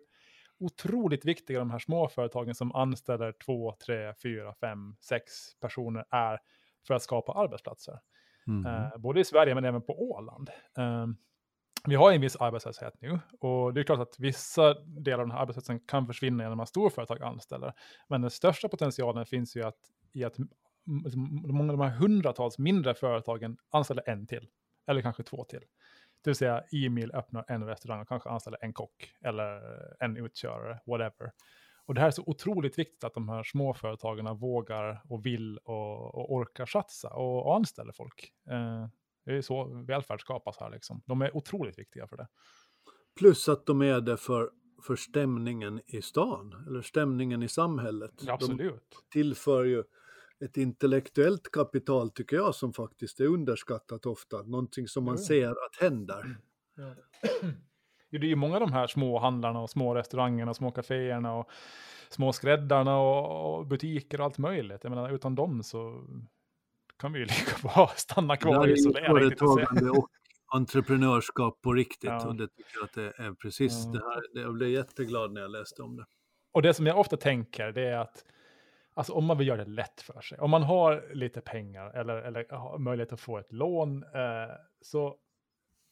otroligt 0.59 1.25
viktiga 1.25 1.59
de 1.59 1.71
här 1.71 1.79
småföretagen 1.79 2.55
som 2.55 2.75
anställer 2.75 3.31
två, 3.45 3.73
tre, 3.85 4.13
fyra, 4.23 4.53
fem, 4.53 4.95
sex 5.01 5.31
personer 5.61 6.05
är 6.09 6.39
för 6.87 6.93
att 6.93 7.01
skapa 7.01 7.33
arbetsplatser. 7.33 7.99
Mm. 8.47 8.65
Uh, 8.65 8.97
både 8.97 9.19
i 9.19 9.25
Sverige 9.25 9.55
men 9.55 9.65
även 9.65 9.81
på 9.81 10.11
Åland. 10.11 10.49
Vi 11.87 11.95
har 11.95 12.11
en 12.11 12.21
viss 12.21 12.35
arbetslöshet 12.35 12.93
nu 13.01 13.19
och 13.39 13.73
det 13.73 13.81
är 13.81 13.83
klart 13.83 13.99
att 13.99 14.19
vissa 14.19 14.73
delar 14.83 15.19
av 15.19 15.27
den 15.27 15.31
här 15.31 15.41
arbetslösheten 15.41 15.79
kan 15.79 16.07
försvinna 16.07 16.43
genom 16.43 16.59
att 16.59 16.69
storföretag 16.69 17.21
anställer. 17.23 17.73
Men 18.07 18.21
den 18.21 18.31
största 18.31 18.69
potentialen 18.69 19.25
finns 19.25 19.55
ju 19.55 19.63
att, 19.63 19.77
i 20.13 20.23
att 20.23 20.37
liksom, 21.03 21.41
många 21.47 21.73
av 21.73 21.77
de 21.77 21.83
här 21.83 21.97
hundratals 21.97 22.57
mindre 22.57 22.93
företagen 22.93 23.57
anställer 23.69 24.09
en 24.09 24.27
till, 24.27 24.47
eller 24.87 25.01
kanske 25.01 25.23
två 25.23 25.43
till. 25.43 25.59
Det 26.21 26.29
vill 26.29 26.35
säga 26.35 26.63
e-mail 26.71 27.11
öppnar 27.11 27.45
en 27.47 27.63
restaurang 27.65 28.01
och 28.01 28.07
kanske 28.07 28.29
anställer 28.29 28.63
en 28.63 28.73
kock 28.73 29.13
eller 29.21 29.61
en 30.03 30.17
utkörare, 30.17 30.79
whatever. 30.85 31.31
Och 31.85 31.93
det 31.93 32.01
här 32.01 32.07
är 32.07 32.11
så 32.11 32.23
otroligt 32.25 32.79
viktigt 32.79 33.03
att 33.03 33.13
de 33.13 33.29
här 33.29 33.43
småföretagen 33.43 34.37
vågar 34.37 35.01
och 35.09 35.25
vill 35.25 35.57
och, 35.57 36.15
och 36.15 36.33
orkar 36.33 36.65
satsa 36.65 37.09
och, 37.09 37.45
och 37.45 37.55
anställer 37.55 37.91
folk. 37.91 38.33
Eh, 38.49 38.87
det 39.27 39.37
är 39.37 39.41
så 39.41 39.83
välfärd 39.87 40.21
skapas 40.21 40.57
här 40.59 40.69
liksom. 40.69 41.01
De 41.05 41.21
är 41.21 41.37
otroligt 41.37 41.79
viktiga 41.79 42.07
för 42.07 42.17
det. 42.17 42.27
Plus 43.19 43.49
att 43.49 43.65
de 43.65 43.81
är 43.81 44.01
det 44.01 44.17
för, 44.17 44.49
för 44.83 44.95
stämningen 44.95 45.81
i 45.87 46.01
stan, 46.01 46.65
eller 46.67 46.81
stämningen 46.81 47.43
i 47.43 47.47
samhället. 47.47 48.11
Ja, 48.19 48.33
absolut. 48.33 48.89
De 48.89 49.19
tillför 49.19 49.63
ju 49.63 49.83
ett 50.45 50.57
intellektuellt 50.57 51.51
kapital 51.51 52.09
tycker 52.09 52.35
jag 52.35 52.55
som 52.55 52.73
faktiskt 52.73 53.19
är 53.19 53.25
underskattat 53.25 54.05
ofta. 54.05 54.43
Någonting 54.43 54.87
som 54.87 55.03
man 55.03 55.15
mm. 55.15 55.23
ser 55.23 55.51
att 55.51 55.75
händer. 55.79 56.37
Ja. 56.79 56.95
Det 58.09 58.17
är 58.17 58.23
ju 58.29 58.35
många 58.35 58.53
av 58.53 58.59
de 58.59 58.73
här 58.73 58.87
små 58.87 59.19
handlarna 59.19 59.61
och 59.61 59.69
små 59.69 59.95
restaurangerna 59.95 60.53
små 60.53 60.71
kaféerna 60.71 61.35
och 61.35 61.49
små 62.09 62.33
skräddarna 62.33 62.99
och 62.99 63.67
butiker 63.67 64.19
och 64.19 64.25
allt 64.25 64.37
möjligt. 64.37 64.79
Jag 64.83 64.89
menar, 64.89 65.09
utan 65.09 65.35
dem 65.35 65.63
så 65.63 66.05
kan 66.99 67.13
vi 67.13 67.19
ju 67.19 67.25
lika 67.35 67.67
bra 67.67 67.91
stanna 67.95 68.37
kvar 68.37 68.67
i 68.67 68.73
isolering. 68.73 69.07
Företagande 69.07 69.89
och 69.89 70.09
entreprenörskap 70.53 71.61
på 71.61 71.73
riktigt. 71.73 72.09
Ja. 72.09 72.27
Och 72.27 72.35
det 72.35 72.47
tycker 72.47 72.71
jag 72.75 72.83
att 72.83 72.93
det 72.93 73.23
är 73.23 73.33
precis 73.33 73.85
ja. 73.85 73.91
det 73.91 73.99
här. 73.99 74.43
Jag 74.43 74.53
blev 74.53 74.69
jätteglad 74.69 75.33
när 75.33 75.41
jag 75.41 75.51
läste 75.51 75.81
om 75.81 75.95
det. 75.95 76.05
Och 76.51 76.61
det 76.61 76.73
som 76.73 76.87
jag 76.87 76.99
ofta 76.99 77.17
tänker 77.17 77.71
det 77.71 77.87
är 77.87 77.97
att 77.97 78.25
Alltså 78.97 79.13
om 79.13 79.25
man 79.25 79.37
vill 79.37 79.47
göra 79.47 79.65
det 79.65 79.71
lätt 79.71 80.01
för 80.01 80.21
sig, 80.21 80.39
om 80.39 80.51
man 80.51 80.63
har 80.63 81.13
lite 81.13 81.41
pengar 81.41 81.89
eller, 81.89 82.15
eller 82.15 82.55
har 82.55 82.77
möjlighet 82.77 83.13
att 83.13 83.19
få 83.19 83.37
ett 83.37 83.53
lån, 83.53 84.03
eh, 84.03 84.55
så 84.81 85.15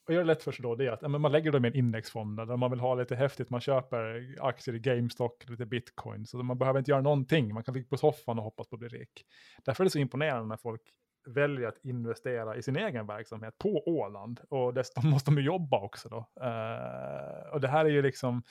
och 0.08 0.14
gör 0.14 0.22
det 0.22 0.28
lätt 0.28 0.44
för 0.44 0.52
sig 0.52 0.64
då, 0.64 0.76
det 0.76 0.86
är 0.86 0.92
att 0.92 1.12
man 1.12 1.32
lägger 1.32 1.52
dem 1.52 1.66
i 1.66 1.68
en 1.68 1.76
indexfond, 1.76 2.40
eller 2.40 2.54
om 2.54 2.60
man 2.60 2.72
vill 2.72 2.80
ha 2.80 2.96
lite 2.96 3.16
häftigt, 3.16 3.50
man 3.50 3.62
köper 3.62 4.36
aktier 4.40 4.76
i 4.76 4.80
GameStop, 4.80 5.50
lite 5.50 5.66
bitcoin, 5.66 6.26
så 6.26 6.38
man 6.38 6.58
behöver 6.58 6.80
inte 6.80 6.92
göra 6.92 7.02
någonting, 7.02 7.54
man 7.54 7.64
kan 7.64 7.74
ligga 7.74 7.88
på 7.88 7.98
soffan 7.98 8.38
och 8.38 8.44
hoppas 8.44 8.68
på 8.68 8.76
att 8.76 8.80
bli 8.80 8.88
rik. 8.88 9.26
Därför 9.66 9.84
är 9.84 9.86
det 9.86 9.92
så 9.92 10.00
imponerande 10.00 10.48
när 10.48 10.58
folk 10.58 10.82
väljer 11.28 11.68
att 11.68 11.86
investera 11.86 12.56
i 12.56 12.64
sin 12.64 12.76
egen 12.76 13.08
verksamhet 13.08 13.58
på 13.58 13.84
Åland, 13.86 14.40
och 14.50 14.74
dessutom 14.74 15.10
måste 15.10 15.32
de 15.32 15.38
ju 15.38 15.46
jobba 15.46 15.80
också 15.80 16.10
då. 16.10 16.18
Uh, 16.18 17.54
och 17.54 17.62
det 17.62 17.68
här 17.68 17.86
är 17.86 17.90
ju 17.90 18.02
liksom, 18.02 18.44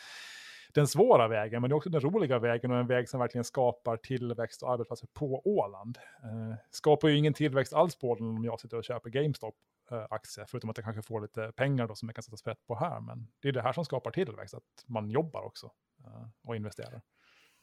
den 0.74 0.86
svåra 0.86 1.28
vägen, 1.28 1.60
men 1.60 1.70
det 1.70 1.72
är 1.72 1.76
också 1.76 1.90
den 1.90 2.00
roliga 2.00 2.38
vägen 2.38 2.70
och 2.70 2.78
en 2.78 2.86
väg 2.86 3.08
som 3.08 3.20
verkligen 3.20 3.44
skapar 3.44 3.96
tillväxt 3.96 4.62
och 4.62 4.72
arbetsplatser 4.72 5.08
på 5.14 5.42
Åland. 5.44 5.98
Eh, 6.22 6.56
skapar 6.70 7.08
ju 7.08 7.16
ingen 7.16 7.34
tillväxt 7.34 7.72
alls 7.72 7.98
på 7.98 8.10
Åland 8.10 8.38
om 8.38 8.44
jag 8.44 8.60
sitter 8.60 8.76
och 8.76 8.84
köper 8.84 9.10
Gamestop, 9.10 9.54
eh, 9.90 10.44
förutom 10.48 10.70
att 10.70 10.76
jag 10.76 10.84
kanske 10.84 11.02
får 11.02 11.20
lite 11.20 11.52
pengar 11.56 11.88
då 11.88 11.94
som 11.94 12.08
jag 12.08 12.16
kan 12.16 12.22
sätta 12.22 12.36
sprätt 12.36 12.66
på 12.66 12.74
här. 12.74 13.00
Men 13.00 13.28
det 13.40 13.48
är 13.48 13.52
det 13.52 13.62
här 13.62 13.72
som 13.72 13.84
skapar 13.84 14.10
tillväxt, 14.10 14.54
att 14.54 14.84
man 14.86 15.10
jobbar 15.10 15.42
också 15.42 15.70
eh, 16.04 16.28
och 16.42 16.56
investerar. 16.56 17.02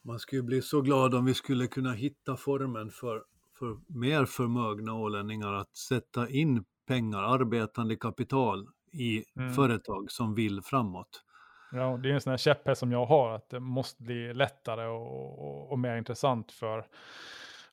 Man 0.03 0.19
skulle 0.19 0.43
bli 0.43 0.61
så 0.61 0.81
glad 0.81 1.15
om 1.15 1.25
vi 1.25 1.33
skulle 1.33 1.67
kunna 1.67 1.93
hitta 1.93 2.37
formen 2.37 2.91
för, 2.91 3.23
för 3.59 3.77
mer 3.87 4.25
förmögna 4.25 4.93
ålänningar 4.93 5.53
att 5.53 5.75
sätta 5.75 6.29
in 6.29 6.65
pengar, 6.87 7.23
arbetande 7.23 7.95
kapital 7.95 8.67
i 8.91 9.23
mm. 9.35 9.53
företag 9.53 10.11
som 10.11 10.35
vill 10.35 10.61
framåt. 10.61 11.23
Ja, 11.71 11.97
det 11.97 12.09
är 12.09 12.13
en 12.13 12.21
sån 12.21 12.31
här 12.31 12.37
käpphäst 12.37 12.79
som 12.79 12.91
jag 12.91 13.05
har, 13.05 13.35
att 13.35 13.49
det 13.49 13.59
måste 13.59 14.03
bli 14.03 14.33
lättare 14.33 14.87
och, 14.87 15.39
och, 15.39 15.71
och 15.71 15.79
mer 15.79 15.97
intressant 15.97 16.51
för 16.51 16.87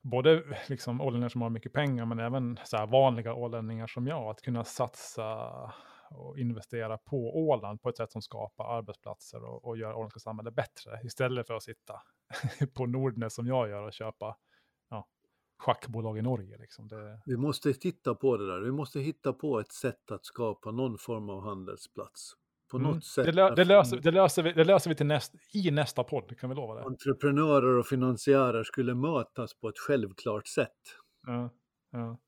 både 0.02 0.58
liksom 0.68 1.00
ålänningar 1.00 1.28
som 1.28 1.42
har 1.42 1.50
mycket 1.50 1.72
pengar, 1.72 2.06
men 2.06 2.18
även 2.18 2.58
så 2.64 2.86
vanliga 2.86 3.34
ålänningar 3.34 3.86
som 3.86 4.06
jag, 4.06 4.30
att 4.30 4.42
kunna 4.42 4.64
satsa 4.64 5.50
och 6.10 6.38
investera 6.38 6.98
på 6.98 7.16
Åland 7.16 7.82
på 7.82 7.88
ett 7.88 7.96
sätt 7.96 8.12
som 8.12 8.22
skapar 8.22 8.78
arbetsplatser 8.78 9.44
och, 9.44 9.64
och 9.64 9.78
gör 9.78 9.94
åländska 9.94 10.20
samhället 10.20 10.54
bättre, 10.54 11.00
istället 11.04 11.46
för 11.46 11.54
att 11.54 11.62
sitta 11.62 11.94
på 12.74 12.86
Nordnet 12.86 13.32
som 13.32 13.46
jag 13.46 13.68
gör 13.68 13.82
och 13.82 13.92
köpa 13.92 14.36
ja, 14.90 15.06
schackbolag 15.58 16.18
i 16.18 16.22
Norge. 16.22 16.58
Liksom. 16.58 16.88
Det... 16.88 17.20
Vi 17.26 17.36
måste 17.36 17.72
titta 17.72 18.14
på 18.14 18.36
det 18.36 18.46
där, 18.46 18.60
vi 18.60 18.72
måste 18.72 19.00
hitta 19.00 19.32
på 19.32 19.60
ett 19.60 19.72
sätt 19.72 20.10
att 20.10 20.24
skapa 20.24 20.70
någon 20.70 20.98
form 20.98 21.30
av 21.30 21.44
handelsplats 21.44 22.34
på 22.70 22.76
mm. 22.76 22.90
något 22.90 23.04
sätt. 23.04 23.24
Det, 23.24 23.32
lö 23.32 23.54
det, 23.54 23.64
löser, 23.64 23.96
det, 23.96 24.10
löser 24.10 24.42
vi, 24.42 24.52
det 24.52 24.64
löser 24.64 24.90
vi 24.90 24.96
till 24.96 25.06
näst, 25.06 25.34
i 25.52 25.70
nästa 25.70 26.04
podd, 26.04 26.38
kan 26.38 26.50
vi 26.50 26.56
lova 26.56 26.74
det. 26.74 26.82
Entreprenörer 26.82 27.78
och 27.78 27.86
finansiärer 27.86 28.64
skulle 28.64 28.94
mötas 28.94 29.54
på 29.54 29.68
ett 29.68 29.78
självklart 29.78 30.46
sätt. 30.46 30.68
Ja, 31.26 31.50
ja. 31.92 32.18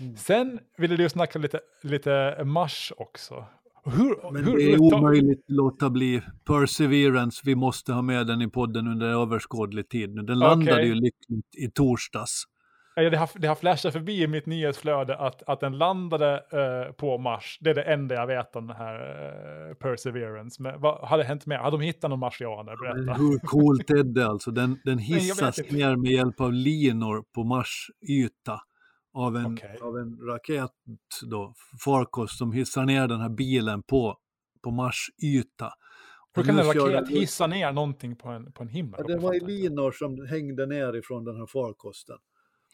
Mm. 0.00 0.16
Sen 0.16 0.60
ville 0.78 0.96
du 0.96 1.08
snacka 1.08 1.38
lite, 1.38 1.60
lite 1.82 2.44
Mars 2.44 2.92
också. 2.96 3.44
Hur, 3.84 4.32
Men 4.32 4.44
hur, 4.44 4.56
det 4.56 4.72
är 4.72 4.80
omöjligt 4.80 5.38
att 5.38 5.54
låta 5.54 5.90
bli 5.90 6.22
Perseverance. 6.44 7.42
Vi 7.44 7.54
måste 7.54 7.92
ha 7.92 8.02
med 8.02 8.26
den 8.26 8.42
i 8.42 8.48
podden 8.48 8.86
under 8.86 9.06
överskådlig 9.06 9.88
tid. 9.88 10.26
Den 10.26 10.38
landade 10.38 10.72
okay. 10.72 10.86
ju 10.86 10.94
lyckligt 10.94 11.54
i 11.56 11.70
torsdags. 11.70 12.44
Det 12.94 13.16
har, 13.16 13.38
det 13.38 13.48
har 13.48 13.54
flashat 13.54 13.92
förbi 13.92 14.22
i 14.22 14.26
mitt 14.26 14.46
nyhetsflöde 14.46 15.16
att, 15.16 15.42
att 15.42 15.60
den 15.60 15.78
landade 15.78 16.34
uh, 16.34 16.92
på 16.92 17.18
Mars. 17.18 17.58
Det 17.60 17.70
är 17.70 17.74
det 17.74 17.82
enda 17.82 18.14
jag 18.14 18.26
vet 18.26 18.56
om 18.56 18.66
den 18.66 18.76
här 18.76 18.94
uh, 19.68 19.74
Perseverance. 19.74 20.62
Men 20.62 20.80
vad 20.80 21.08
hade 21.08 21.24
hänt 21.24 21.46
mer? 21.46 21.56
Hade 21.56 21.76
de 21.76 21.84
hittat 21.84 22.10
någon 22.10 22.18
marsianer? 22.18 22.76
Berätta. 22.76 23.12
Hur 23.22 23.38
coolt 23.38 23.90
är 23.90 24.04
det 24.04 24.26
alltså? 24.26 24.50
Den, 24.50 24.80
den 24.84 24.98
hissas 24.98 25.58
ner 25.70 25.96
med 25.96 26.12
hjälp 26.12 26.40
av 26.40 26.52
linor 26.52 27.24
på 27.34 27.44
Mars 27.44 27.90
yta. 28.08 28.60
Av 29.12 29.36
en, 29.36 29.46
okay. 29.46 29.76
av 29.76 29.98
en 29.98 30.18
raket 30.26 30.70
då, 31.30 31.54
farkost 31.84 32.38
som 32.38 32.52
hissar 32.52 32.84
ner 32.84 33.08
den 33.08 33.20
här 33.20 33.28
bilen 33.28 33.82
på, 33.82 34.16
på 34.62 34.70
Mars 34.70 35.06
yta. 35.22 35.72
Hur 36.34 36.42
kan 36.42 36.58
en 36.58 36.64
raket 36.64 37.08
hissa 37.08 37.46
ner 37.46 37.72
någonting 37.72 38.16
på 38.16 38.28
en, 38.28 38.52
på 38.52 38.62
en 38.62 38.68
himmel? 38.68 38.94
Ja, 38.98 39.04
det 39.14 39.16
var 39.16 39.46
linor 39.46 39.92
som 39.92 40.26
hängde 40.26 40.66
ner 40.66 40.96
ifrån 40.96 41.24
den 41.24 41.36
här 41.36 41.46
farkosten 41.46 42.16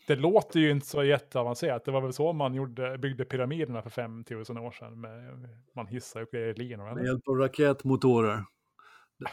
det 0.06 0.16
låter 0.16 0.60
ju 0.60 0.70
inte 0.70 0.86
så 0.86 1.04
jätteavancerat. 1.04 1.84
Det 1.84 1.90
var 1.90 2.00
väl 2.00 2.12
så 2.12 2.32
man 2.32 2.54
gjorde, 2.54 2.98
byggde 2.98 3.24
pyramiderna 3.24 3.82
för 3.82 3.90
5000 3.90 4.58
år 4.58 4.70
sedan. 4.70 5.00
Med, 5.00 5.48
man 5.76 5.86
hissar 5.86 6.22
upp 6.22 6.30
grejer 6.30 6.48
i 6.48 6.54
linor. 6.54 6.94
Med 6.94 7.04
hjälp 7.04 7.28
av 7.28 7.36
raketmotorer. 7.36 8.44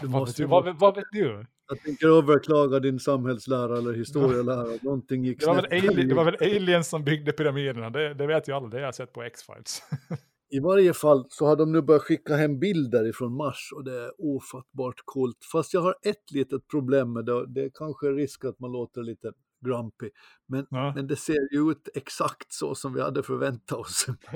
Du 0.02 0.08
vad, 0.08 0.28
vet 0.28 0.36
du, 0.36 0.46
vad, 0.46 0.80
vad, 0.80 0.96
vet 0.96 1.06
du? 1.12 1.46
Jag 1.68 1.84
tänker 1.84 2.08
överklaga 2.08 2.80
din 2.80 3.00
samhällslära 3.00 3.78
eller 3.78 3.94
historielära. 3.94 4.78
Någonting 4.82 5.26
gick 5.26 5.40
det 5.40 5.46
var, 5.46 5.56
väl 5.56 5.66
alien, 5.66 6.08
det 6.08 6.16
var 6.16 6.26
väl 6.26 6.38
aliens 6.42 6.90
som 6.90 7.04
byggde 7.04 7.32
pyramiderna. 7.32 7.90
Det, 7.90 8.14
det 8.14 8.28
vet 8.28 8.48
ju 8.48 8.56
alla. 8.56 8.68
Det 8.68 8.78
har 8.78 8.84
jag 8.84 8.96
sett 8.96 9.14
på 9.14 9.24
X-Files. 9.24 9.82
I 10.50 10.60
varje 10.60 10.94
fall 10.94 11.26
så 11.30 11.46
har 11.46 11.56
de 11.56 11.72
nu 11.72 11.82
börjat 11.82 12.02
skicka 12.02 12.36
hem 12.36 12.60
bilder 12.60 13.10
ifrån 13.10 13.36
Mars 13.36 13.70
och 13.76 13.84
det 13.84 13.94
är 13.94 14.12
ofattbart 14.18 15.02
coolt. 15.06 15.38
Fast 15.52 15.74
jag 15.74 15.82
har 15.82 15.96
ett 16.02 16.32
litet 16.32 16.68
problem 16.68 17.14
med 17.14 17.26
det. 17.26 17.48
Det 17.48 17.62
är 17.62 17.72
kanske 17.74 18.08
risk 18.08 18.46
att 18.46 18.60
man 18.60 18.72
låter 18.72 19.04
lite 19.04 19.32
grumpy. 19.64 20.10
Men, 20.46 20.68
ja. 20.70 20.94
men 20.96 21.08
det 21.08 21.16
ser 21.16 21.54
ju 21.54 21.72
ut 21.72 21.90
exakt 21.94 22.54
så 22.54 22.76
som 22.76 22.94
vi 22.94 23.02
hade 23.02 23.24
förväntat 23.24 23.78
oss. 23.78 24.06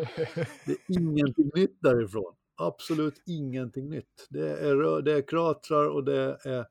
det 0.66 0.72
är 0.72 0.78
ingenting 0.88 1.52
nytt 1.56 1.78
därifrån. 1.82 2.36
Absolut 2.56 3.22
ingenting 3.26 3.90
nytt. 3.90 4.28
Det 4.30 4.50
är, 4.50 5.02
det 5.02 5.14
är 5.14 5.22
kratrar 5.22 5.90
och 5.90 6.04
det 6.04 6.38
är 6.44 6.66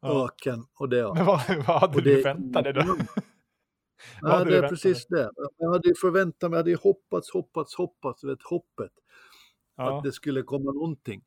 ja. 0.00 0.24
öken 0.24 0.66
och 0.74 0.88
det 0.88 1.00
är... 1.00 1.14
Men 1.14 1.26
vad, 1.26 1.40
vad 1.66 1.80
hade 1.80 2.00
du 2.00 2.22
väntat 2.22 2.64
dig 2.64 2.72
då? 2.72 2.96
Nej, 4.22 4.44
det 4.44 4.56
är 4.58 4.68
precis 4.68 5.06
det. 5.06 5.30
Jag 5.58 5.70
hade 5.70 5.94
förväntat 6.00 6.50
mig, 6.50 6.56
jag 6.56 6.64
hade 6.64 6.74
hoppats, 6.76 7.30
hoppats, 7.30 7.74
hoppats, 7.74 8.24
vet, 8.24 8.42
hoppet. 8.42 8.92
Ja. 9.76 9.98
Att 9.98 10.04
det 10.04 10.12
skulle 10.12 10.42
komma 10.42 10.72
någonting. 10.72 11.22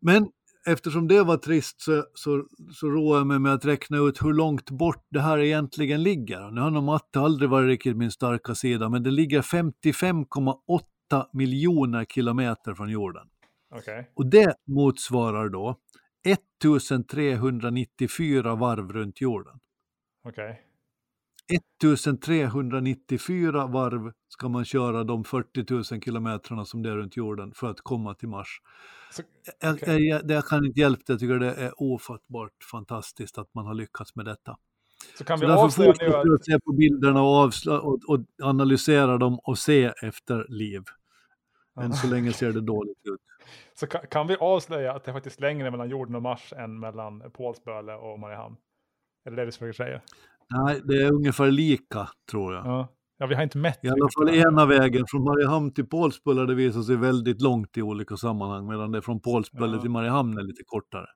Men 0.00 0.30
eftersom 0.66 1.08
det 1.08 1.22
var 1.22 1.36
trist 1.36 1.80
så, 1.80 2.04
så, 2.14 2.44
så 2.72 2.86
roade 2.86 3.20
jag 3.20 3.26
mig 3.26 3.38
med 3.38 3.52
att 3.52 3.64
räkna 3.64 3.98
ut 3.98 4.22
hur 4.22 4.32
långt 4.32 4.70
bort 4.70 5.06
det 5.10 5.20
här 5.20 5.38
egentligen 5.38 6.02
ligger. 6.02 6.50
Nu 6.50 6.60
har 6.60 6.70
nog 6.70 6.84
matte 6.84 7.20
aldrig 7.20 7.50
varit 7.50 7.68
riktigt 7.68 7.96
min 7.96 8.10
starka 8.10 8.54
sida, 8.54 8.88
men 8.88 9.02
det 9.02 9.10
ligger 9.10 9.42
55,8 9.42 11.26
miljoner 11.32 12.04
kilometer 12.04 12.74
från 12.74 12.90
jorden. 12.90 13.28
Okay. 13.74 14.04
Och 14.14 14.26
det 14.26 14.54
motsvarar 14.66 15.48
då 15.48 15.76
1394 16.26 18.54
varv 18.54 18.92
runt 18.92 19.20
jorden. 19.20 19.58
Okay. 20.28 20.54
1394 21.48 23.66
varv 23.66 24.12
ska 24.28 24.48
man 24.48 24.64
köra 24.64 25.04
de 25.04 25.24
40 25.24 25.74
000 25.74 25.84
kilometrarna 25.84 26.64
som 26.64 26.82
det 26.82 26.90
är 26.90 26.96
runt 26.96 27.16
jorden 27.16 27.52
för 27.54 27.70
att 27.70 27.80
komma 27.80 28.14
till 28.14 28.28
Mars. 28.28 28.60
Så, 29.10 29.22
okay. 29.72 29.98
jag, 29.98 30.00
jag, 30.00 30.30
jag, 30.30 30.44
kan 30.44 30.64
inte 30.64 30.80
hjälpa 30.80 31.02
det, 31.06 31.12
jag 31.12 31.20
tycker 31.20 31.38
det 31.38 31.54
är 31.54 31.82
ofattbart 31.82 32.64
fantastiskt 32.70 33.38
att 33.38 33.54
man 33.54 33.66
har 33.66 33.74
lyckats 33.74 34.16
med 34.16 34.24
detta. 34.24 34.56
Så 35.18 35.24
kan 35.24 35.40
vi 35.40 35.46
så 35.46 35.52
avslöja 35.52 35.94
nu 35.98 36.06
att... 36.06 36.34
att 36.34 36.44
se 36.44 36.60
på 36.60 36.72
bilderna 36.72 37.22
och, 37.22 37.36
avslö, 37.36 37.78
och, 37.78 38.00
och, 38.08 38.20
analysera 38.42 39.18
dem 39.18 39.38
och 39.38 39.58
se 39.58 39.92
efter 40.02 40.46
liv. 40.48 40.82
Än 41.80 41.92
så 41.92 42.06
länge 42.06 42.32
ser 42.32 42.52
det 42.52 42.60
dåligt 42.60 42.98
ut. 43.04 43.20
Så 43.74 43.86
kan, 43.86 44.06
kan, 44.06 44.26
vi 44.26 44.36
avslöja 44.36 44.92
att 44.92 45.04
det 45.04 45.10
är 45.10 45.12
faktiskt 45.12 45.40
längre 45.40 45.70
mellan 45.70 45.88
jorden 45.88 46.14
och 46.14 46.22
Mars 46.22 46.52
än 46.52 46.80
mellan 46.80 47.30
Pålsböle 47.30 47.94
och 47.94 48.18
Mariehamn? 48.18 48.56
Är 49.24 49.30
det 49.30 49.36
det 49.36 49.44
du 49.44 49.52
försöker 49.52 49.72
säga? 49.72 50.00
Nej, 50.50 50.80
det 50.84 51.02
är 51.02 51.12
ungefär 51.12 51.50
lika 51.50 52.08
tror 52.30 52.54
jag. 52.54 52.66
Ja, 52.66 52.88
ja 53.18 53.26
vi 53.26 53.34
har 53.34 53.42
inte 53.42 53.58
mätt. 53.58 53.78
I 53.82 53.88
alla 53.88 54.08
fall 54.18 54.28
ena 54.28 54.66
vägen, 54.66 55.04
från 55.08 55.24
Mariehamn 55.24 55.74
till 55.74 55.86
Pålsbulle 55.86 56.46
det 56.46 56.54
visar 56.54 56.82
sig 56.82 56.96
väldigt 56.96 57.42
långt 57.42 57.76
i 57.76 57.82
olika 57.82 58.16
sammanhang, 58.16 58.68
medan 58.68 58.92
det 58.92 59.02
från 59.02 59.20
Pålsbulle 59.20 59.76
ja. 59.76 59.80
till 59.80 59.90
Mariehamn 59.90 60.38
är 60.38 60.42
lite 60.42 60.62
kortare. 60.66 61.06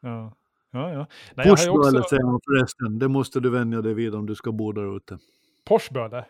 Ja, 0.00 0.36
ja. 0.70 0.92
ja. 0.92 1.06
Nej, 1.34 1.48
Porsböle 1.48 1.98
också... 1.98 2.08
säger 2.08 2.24
man 2.24 2.40
förresten, 2.44 2.98
det 2.98 3.08
måste 3.08 3.40
du 3.40 3.50
vänja 3.50 3.82
dig 3.82 3.94
vid 3.94 4.14
om 4.14 4.26
du 4.26 4.34
ska 4.34 4.52
bo 4.52 4.72
där 4.72 4.96
ute. 4.96 5.18
Porsböle? 5.64 6.24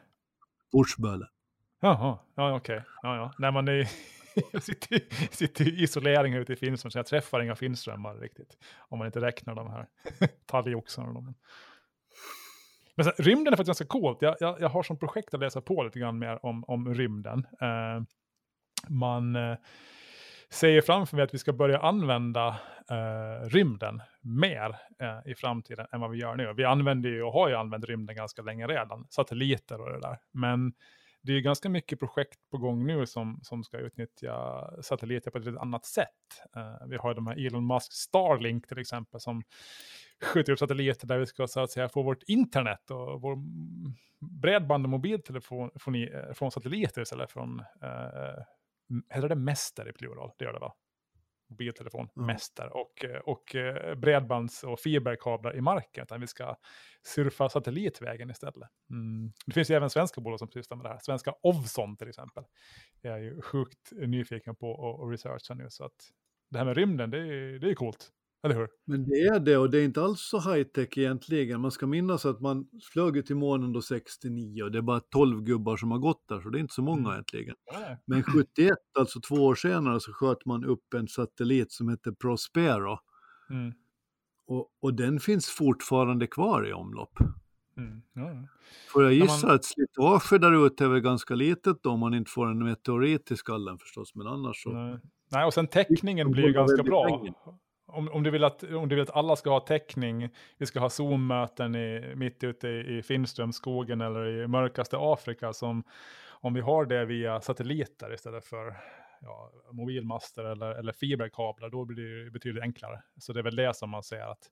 Porsböle. 0.73 1.27
Jaha, 1.81 2.19
ja 2.35 2.57
okej. 2.57 2.77
Okay. 2.77 2.91
Ja, 3.03 3.17
ja. 3.17 3.33
Nej, 3.39 3.53
man 3.53 3.69
är... 3.69 3.89
jag 4.53 4.63
sitter, 4.63 5.01
sitter 5.35 5.69
i 5.69 5.83
isolering 5.83 6.35
ute 6.35 6.53
i 6.53 6.57
Finström, 6.57 6.91
så 6.91 6.99
jag 6.99 7.07
träffar 7.07 7.41
inga 7.41 7.55
finströmmar 7.55 8.15
riktigt. 8.15 8.57
Om 8.89 8.99
man 8.99 9.07
inte 9.07 9.21
räknar 9.21 9.55
de 9.55 9.71
här 9.71 9.87
talgoxarna. 10.47 11.35
Men 12.97 13.05
sen, 13.05 13.13
rymden 13.19 13.53
är 13.53 13.57
faktiskt 13.57 13.79
ganska 13.79 13.99
coolt. 13.99 14.23
Jag, 14.23 14.37
jag, 14.41 14.61
jag 14.61 14.69
har 14.69 14.83
som 14.83 14.99
projekt 14.99 15.35
att 15.35 15.41
läsa 15.41 15.61
på 15.61 15.83
lite 15.83 15.99
grann 15.99 16.19
mer 16.19 16.47
om, 16.47 16.65
om 16.65 16.95
rymden. 16.95 17.47
Eh, 17.61 18.03
man 18.89 19.37
eh, 19.37 19.57
säger 20.51 20.81
framför 20.81 21.17
mig 21.17 21.25
att 21.25 21.35
vi 21.35 21.39
ska 21.39 21.53
börja 21.53 21.79
använda 21.79 22.49
eh, 22.91 23.49
rymden 23.49 24.03
mer 24.21 24.77
eh, 25.01 25.33
i 25.33 25.35
framtiden 25.35 25.87
än 25.93 26.01
vad 26.01 26.11
vi 26.11 26.19
gör 26.19 26.37
nu. 26.37 26.53
Vi 26.57 26.65
använder 26.65 27.11
ju 27.11 27.23
och 27.23 27.33
har 27.33 27.49
ju 27.49 27.55
använt 27.55 27.85
rymden 27.85 28.17
ganska 28.17 28.43
länge 28.43 28.67
redan, 28.67 29.07
satelliter 29.11 29.81
och 29.81 29.93
det 29.93 30.01
där. 30.01 30.19
Men 30.33 30.73
det 31.25 31.33
är 31.33 31.41
ganska 31.41 31.69
mycket 31.69 31.99
projekt 31.99 32.39
på 32.51 32.59
gång 32.59 32.87
nu 32.87 33.07
som, 33.07 33.41
som 33.43 33.65
ska 33.65 33.79
utnyttja 33.79 34.65
satelliter 34.83 35.31
på 35.31 35.39
ett 35.39 35.57
annat 35.57 35.85
sätt. 35.85 36.09
Uh, 36.57 36.89
vi 36.89 36.97
har 36.97 37.15
de 37.15 37.27
här 37.27 37.47
Elon 37.47 37.67
Musk 37.67 37.93
Starlink 37.93 38.69
till 38.69 38.79
exempel 38.79 39.21
som 39.21 39.43
skjuter 40.23 40.53
upp 40.53 40.59
satelliter 40.59 41.07
där 41.07 41.19
vi 41.19 41.27
ska 41.27 41.47
så 41.47 41.61
att 41.61 41.71
säga 41.71 41.89
få 41.89 42.03
vårt 42.03 42.23
internet 42.23 42.91
och 42.91 43.21
vår 43.21 43.37
bredband 44.41 44.85
och 44.85 44.91
mobiltelefoni 44.91 46.11
eh, 46.15 46.33
från 46.35 46.51
satelliter 46.51 47.03
istället 47.03 47.31
från, 47.31 47.63
eh, 47.83 47.89
uh, 47.89 49.01
heter 49.11 49.29
det 49.29 49.35
mäster 49.35 49.89
i 49.89 49.93
plural? 49.93 50.31
Det 50.39 50.45
gör 50.45 50.53
det 50.53 50.59
va? 50.59 50.75
Mobiltelefon, 51.55 52.09
mm. 52.17 52.37
och, 52.73 53.05
och 53.25 53.57
bredbands 53.97 54.65
och 54.65 54.81
fiberkablar 54.81 55.57
i 55.57 55.61
marken, 55.61 56.03
utan 56.03 56.21
vi 56.21 56.27
ska 56.27 56.57
surfa 57.03 57.49
satellitvägen 57.49 58.31
istället. 58.31 58.69
Mm. 58.91 59.33
Det 59.47 59.53
finns 59.53 59.71
ju 59.71 59.75
även 59.75 59.91
svenska 59.91 60.21
bolag 60.21 60.39
som 60.39 60.51
sysslar 60.51 60.77
med 60.77 60.87
det 60.87 60.91
här. 60.91 60.99
Svenska 61.03 61.35
Ovzon 61.43 61.97
till 61.97 62.09
exempel. 62.09 62.45
Jag 63.01 63.15
är 63.15 63.23
ju 63.23 63.43
sjukt 63.43 63.93
nyfiken 63.93 64.57
på 64.57 65.01
att 65.03 65.13
researcha 65.13 65.55
nu, 65.55 65.67
så 65.71 65.85
att 65.85 66.11
det 66.51 66.59
här 66.59 66.65
med 66.65 66.77
rymden, 66.77 67.11
det 67.11 67.19
är, 67.19 67.59
det 67.59 67.71
är 67.71 67.75
coolt. 67.75 68.11
Eller 68.45 68.55
hur? 68.55 68.69
Men 68.85 69.05
det 69.05 69.15
är 69.15 69.41
det 69.41 69.57
och 69.57 69.71
det 69.71 69.79
är 69.79 69.85
inte 69.85 70.03
alls 70.03 70.21
så 70.21 70.41
high 70.41 70.63
tech 70.63 70.99
egentligen. 70.99 71.61
Man 71.61 71.71
ska 71.71 71.87
minnas 71.87 72.27
att 72.27 72.41
man 72.41 72.69
flög 72.93 73.27
till 73.27 73.37
månen 73.37 73.73
då 73.73 73.83
69 73.83 74.63
och 74.63 74.73
det 74.73 74.79
är 74.79 74.83
bara 74.83 75.01
12 75.01 75.43
gubbar 75.43 75.77
som 75.77 75.91
har 75.91 75.99
gått 75.99 76.29
där 76.29 76.41
så 76.41 76.49
det 76.49 76.59
är 76.59 76.61
inte 76.61 76.75
så 76.75 76.83
många 76.83 77.01
mm. 77.01 77.13
egentligen. 77.13 77.55
Men 78.05 78.23
71, 78.23 78.77
alltså 78.99 79.21
två 79.21 79.35
år 79.35 79.55
senare, 79.55 80.01
så 80.01 80.13
sköt 80.13 80.45
man 80.45 80.65
upp 80.65 80.95
en 80.95 81.09
satellit 81.09 81.73
som 81.73 81.89
heter 81.89 82.13
Prospero. 82.13 82.99
Mm. 83.51 83.73
Och, 84.47 84.69
och 84.81 84.95
den 84.95 85.21
finns 85.21 85.49
fortfarande 85.49 86.27
kvar 86.27 86.69
i 86.69 86.73
omlopp. 86.73 87.19
Mm. 87.77 88.03
Ja. 88.13 88.49
Får 88.93 89.03
jag 89.03 89.13
gissa 89.13 89.47
man... 89.47 89.57
att 89.57 89.65
slitaget 89.65 90.43
där 90.43 90.67
ute 90.67 90.85
är 90.85 90.89
väl 90.89 91.01
ganska 91.01 91.35
litet 91.35 91.83
då, 91.83 91.91
om 91.91 92.01
man 92.01 92.15
inte 92.15 92.31
får 92.31 92.47
en 92.47 92.65
meteorit 92.65 93.31
i 93.31 93.37
skallen 93.37 93.79
förstås, 93.79 94.15
men 94.15 94.27
annars 94.27 94.63
så. 94.63 94.71
Nej, 94.71 94.99
Nej 95.31 95.45
och 95.45 95.55
sen 95.55 95.67
täckningen 95.67 96.31
blir 96.31 96.47
ju 96.47 96.53
ganska 96.53 96.83
bra. 96.83 97.05
Länge 97.09 97.33
om, 97.95 98.09
om, 98.09 98.23
du 98.23 98.31
vill 98.31 98.45
att, 98.45 98.63
om 98.63 98.89
du 98.89 98.95
vill 98.95 99.03
att 99.03 99.17
alla 99.17 99.37
ska 99.37 99.51
ha 99.51 99.61
täckning, 99.61 100.31
vi 100.59 100.67
ska 100.67 100.81
ha 100.81 100.91
Zoom-möten 100.91 101.73
mitt 102.19 102.45
ute 102.45 102.69
i, 102.69 102.99
i 102.99 103.03
Finströmskogen 103.03 104.01
eller 104.01 104.27
i 104.27 104.47
mörkaste 104.47 104.97
Afrika, 105.01 105.53
som 105.53 105.85
om 106.31 106.55
vi 106.55 106.61
har 106.61 106.85
det 106.85 107.05
via 107.05 107.41
satelliter 107.41 108.15
istället 108.15 108.45
för 108.45 108.77
ja, 109.21 109.53
mobilmaster 109.73 110.45
eller, 110.45 110.71
eller 110.71 110.93
fiberkablar, 110.93 111.71
då 111.71 111.85
blir 111.85 112.25
det 112.25 112.31
betydligt 112.31 112.63
enklare. 112.63 113.03
Så 113.19 113.33
det 113.33 113.41
är 113.41 113.45
väl 113.45 113.57
det 113.57 113.77
som 113.77 113.91
man 113.91 114.03
ser 114.03 114.31
att 114.31 114.51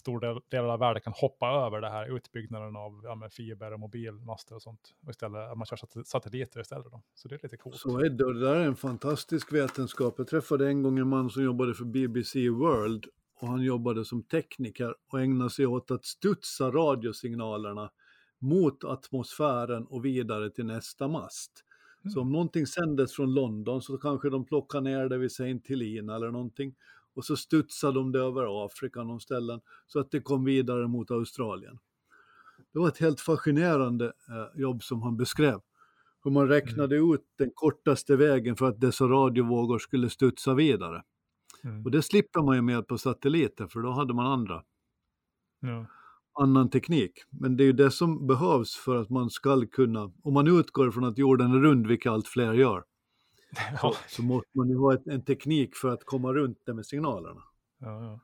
stor 0.00 0.42
del, 0.50 0.64
av 0.64 0.78
världen 0.78 1.02
kan 1.02 1.12
hoppa 1.12 1.46
över 1.46 1.80
det 1.80 1.88
här 1.88 2.16
utbyggnaden 2.16 2.76
av 2.76 3.00
ja, 3.04 3.28
fiber 3.30 3.72
och 3.72 3.80
mobilmaster 3.80 4.54
och 4.54 4.62
sånt. 4.62 4.94
Och 5.04 5.10
istället, 5.10 5.50
att 5.50 5.58
man 5.58 5.66
kör 5.66 6.04
satelliter 6.04 6.60
istället. 6.60 6.86
Då. 6.90 7.02
Så 7.14 7.28
det 7.28 7.34
är 7.34 7.40
lite 7.42 7.56
coolt. 7.56 7.76
Så 7.76 7.98
är 7.98 8.02
det, 8.02 8.32
det 8.34 8.40
där 8.40 8.54
är 8.54 8.64
en 8.64 8.76
fantastisk 8.76 9.52
vetenskap. 9.52 10.14
Jag 10.18 10.28
träffade 10.28 10.68
en 10.68 10.82
gång 10.82 10.98
en 10.98 11.08
man 11.08 11.30
som 11.30 11.42
jobbade 11.42 11.74
för 11.74 11.84
BBC 11.84 12.48
World 12.48 13.06
och 13.40 13.48
han 13.48 13.62
jobbade 13.62 14.04
som 14.04 14.22
tekniker 14.22 14.94
och 15.08 15.20
ägnade 15.20 15.50
sig 15.50 15.66
åt 15.66 15.90
att 15.90 16.04
studsa 16.04 16.70
radiosignalerna 16.70 17.90
mot 18.38 18.84
atmosfären 18.84 19.86
och 19.86 20.04
vidare 20.04 20.50
till 20.50 20.66
nästa 20.66 21.08
mast. 21.08 21.64
Mm. 22.04 22.12
Så 22.12 22.20
om 22.20 22.32
någonting 22.32 22.66
sändes 22.66 23.12
från 23.12 23.34
London 23.34 23.82
så 23.82 23.98
kanske 23.98 24.30
de 24.30 24.44
plockar 24.44 24.80
ner 24.80 25.08
det 25.08 25.18
vid 25.18 25.32
Saint 25.32 25.68
Helena 25.68 26.16
eller 26.16 26.30
någonting 26.30 26.74
och 27.16 27.24
så 27.24 27.36
studsade 27.36 27.94
de 27.94 28.14
över 28.14 28.66
Afrika 28.66 29.02
någon 29.02 29.20
ställen 29.20 29.60
så 29.86 30.00
att 30.00 30.10
det 30.10 30.20
kom 30.20 30.44
vidare 30.44 30.88
mot 30.88 31.10
Australien. 31.10 31.78
Det 32.72 32.78
var 32.78 32.88
ett 32.88 32.98
helt 32.98 33.20
fascinerande 33.20 34.06
eh, 34.06 34.60
jobb 34.60 34.82
som 34.82 35.02
han 35.02 35.16
beskrev. 35.16 35.60
Hur 36.24 36.30
man 36.30 36.48
räknade 36.48 36.96
mm. 36.96 37.14
ut 37.14 37.24
den 37.38 37.50
kortaste 37.54 38.16
vägen 38.16 38.56
för 38.56 38.68
att 38.68 38.80
dessa 38.80 39.04
radiovågor 39.04 39.78
skulle 39.78 40.10
studsa 40.10 40.54
vidare. 40.54 41.02
Mm. 41.64 41.84
Och 41.84 41.90
det 41.90 42.02
slipper 42.02 42.42
man 42.42 42.56
ju 42.56 42.62
med 42.62 42.86
på 42.86 42.98
satelliter 42.98 43.66
för 43.66 43.80
då 43.80 43.90
hade 43.90 44.14
man 44.14 44.26
andra. 44.26 44.62
Ja. 45.60 45.86
Annan 46.40 46.70
teknik. 46.70 47.12
Men 47.30 47.56
det 47.56 47.64
är 47.64 47.66
ju 47.66 47.72
det 47.72 47.90
som 47.90 48.26
behövs 48.26 48.76
för 48.76 48.96
att 48.96 49.10
man 49.10 49.30
ska 49.30 49.66
kunna, 49.66 50.12
om 50.22 50.34
man 50.34 50.46
utgår 50.46 50.90
från 50.90 51.04
att 51.04 51.18
jorden 51.18 51.52
är 51.52 51.58
rund, 51.58 51.86
vilket 51.86 52.12
allt 52.12 52.28
fler 52.28 52.52
gör, 52.54 52.84
så, 53.80 53.94
så, 54.08 54.22
måste 54.22 54.50
man 54.58 54.68
ju 54.68 54.78
ha 54.78 54.94
ett, 54.94 55.06
en 55.06 55.24
teknik 55.24 55.76
för 55.76 55.88
att 55.88 56.04
komma 56.04 56.32
runt 56.32 56.58
det 56.66 56.74
med 56.74 56.86
signalerna. 56.86 57.42
Ja, 57.78 58.04
ja. 58.04 58.20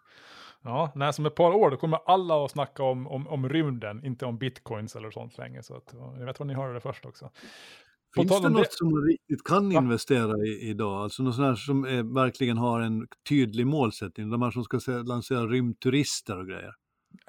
ja 0.62 0.92
när 0.94 1.12
som 1.12 1.26
ett 1.26 1.34
par 1.34 1.52
år 1.52 1.70
då 1.70 1.76
kommer 1.76 1.98
alla 2.06 2.44
att 2.44 2.50
snacka 2.50 2.82
om, 2.82 3.06
om, 3.06 3.28
om 3.28 3.48
rymden, 3.48 4.04
inte 4.04 4.26
om 4.26 4.38
bitcoins 4.38 4.96
eller 4.96 5.10
sånt 5.10 5.38
länge. 5.38 5.62
Så 5.62 5.76
att, 5.76 5.94
jag 6.18 6.26
vet 6.26 6.38
vad 6.38 6.46
ni 6.46 6.54
hörde 6.54 6.74
det 6.74 6.80
först 6.80 7.06
också. 7.06 7.30
Finns 8.14 8.42
det 8.42 8.48
något 8.48 8.62
det... 8.62 8.72
som 8.72 8.90
man 8.90 9.02
riktigt 9.02 9.44
kan 9.44 9.72
investera 9.72 10.36
i 10.46 10.68
idag? 10.70 11.02
Alltså 11.02 11.22
något 11.22 11.36
sånt 11.36 11.58
som 11.58 11.84
är, 11.84 12.14
verkligen 12.14 12.58
har 12.58 12.80
en 12.80 13.06
tydlig 13.28 13.66
målsättning? 13.66 14.30
De 14.30 14.42
här 14.42 14.50
som 14.50 14.64
ska 14.64 14.78
lansera 14.92 15.46
rymdturister 15.46 16.38
och 16.38 16.46
grejer. 16.46 16.72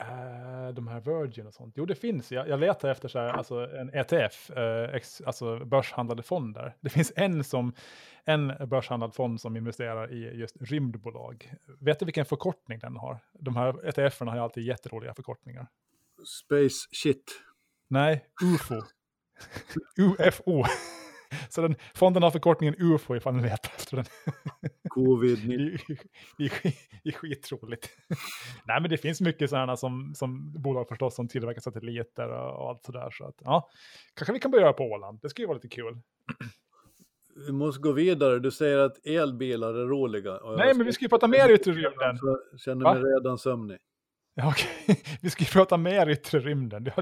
Uh, 0.01 0.73
de 0.73 0.87
här 0.87 0.99
Virgin 0.99 1.47
och 1.47 1.53
sånt. 1.53 1.73
Jo, 1.77 1.85
det 1.85 1.95
finns. 1.95 2.31
Jag, 2.31 2.47
jag 2.47 2.59
letar 2.59 2.89
efter 2.89 3.07
så 3.07 3.19
här, 3.19 3.29
alltså 3.29 3.75
en 3.75 3.89
ETF, 3.89 4.51
uh, 4.51 4.57
eh, 4.57 4.95
ex, 4.95 5.21
alltså 5.21 5.65
börshandlade 5.65 6.23
fonder. 6.23 6.75
Det 6.81 6.89
finns 6.89 7.13
en, 7.15 7.43
som, 7.43 7.73
en 8.25 8.47
börshandlad 8.67 9.15
fond 9.15 9.41
som 9.41 9.57
investerar 9.57 10.13
i 10.13 10.37
just 10.37 10.57
rymdbolag. 10.59 11.53
Vet 11.79 11.99
du 11.99 12.05
vilken 12.05 12.25
förkortning 12.25 12.79
den 12.79 12.95
har? 12.95 13.19
De 13.33 13.55
här 13.55 13.85
ETFerna 13.87 14.31
har 14.31 14.37
ju 14.37 14.43
alltid 14.43 14.63
jätteroliga 14.63 15.13
förkortningar. 15.13 15.67
Space 16.43 16.87
shit. 16.91 17.41
Nej, 17.87 18.25
UFO. 18.43 18.81
UFO. 19.97 20.63
Så 21.49 21.61
den, 21.61 21.75
fonden 21.95 22.23
har 22.23 22.31
förkortningen 22.31 22.75
UFO 22.79 23.15
ifall 23.15 23.35
ni 23.35 23.43
letar 23.43 23.71
efter 23.75 23.95
den. 23.95 24.05
Covid-19. 24.95 25.97
det, 26.37 26.45
är 27.03 27.11
skitroligt. 27.11 27.89
Nej 28.65 28.81
men 28.81 28.89
det 28.89 28.97
finns 28.97 29.21
mycket 29.21 29.49
sådana 29.49 29.77
som, 29.77 30.13
som 30.15 30.53
bolag 30.53 30.87
förstås 30.87 31.15
som 31.15 31.27
tillverkar 31.27 31.61
satelliter 31.61 32.29
och, 32.29 32.61
och 32.61 32.69
allt 32.69 32.83
sådär. 32.83 33.09
Så 33.11 33.25
att 33.25 33.35
ja, 33.43 33.69
kanske 34.13 34.33
vi 34.33 34.39
kan 34.39 34.51
börja 34.51 34.73
på 34.73 34.83
Åland. 34.83 35.19
Det 35.21 35.29
skulle 35.29 35.43
ju 35.43 35.47
vara 35.47 35.57
lite 35.57 35.75
kul. 35.75 35.97
vi 37.47 37.51
måste 37.51 37.81
gå 37.81 37.91
vidare. 37.91 38.39
Du 38.39 38.51
säger 38.51 38.77
att 38.77 39.05
elbilar 39.05 39.73
är 39.73 39.87
roliga. 39.87 40.39
Nej, 40.57 40.73
men 40.73 40.85
vi 40.85 40.93
ska 40.93 41.05
ju 41.05 41.09
prata 41.09 41.27
mer 41.27 41.47
rymden. 41.47 42.17
Jag 42.21 42.59
känner 42.59 42.93
mig 42.93 43.03
redan 43.03 43.37
sömnig. 43.37 43.77
Ja, 44.35 44.49
okej. 44.49 45.03
Vi 45.21 45.29
ska 45.29 45.43
ju 45.43 45.49
prata 45.49 45.77
mer 45.77 46.09
yttre 46.09 46.39
rymden. 46.39 46.83
Det, 46.83 46.93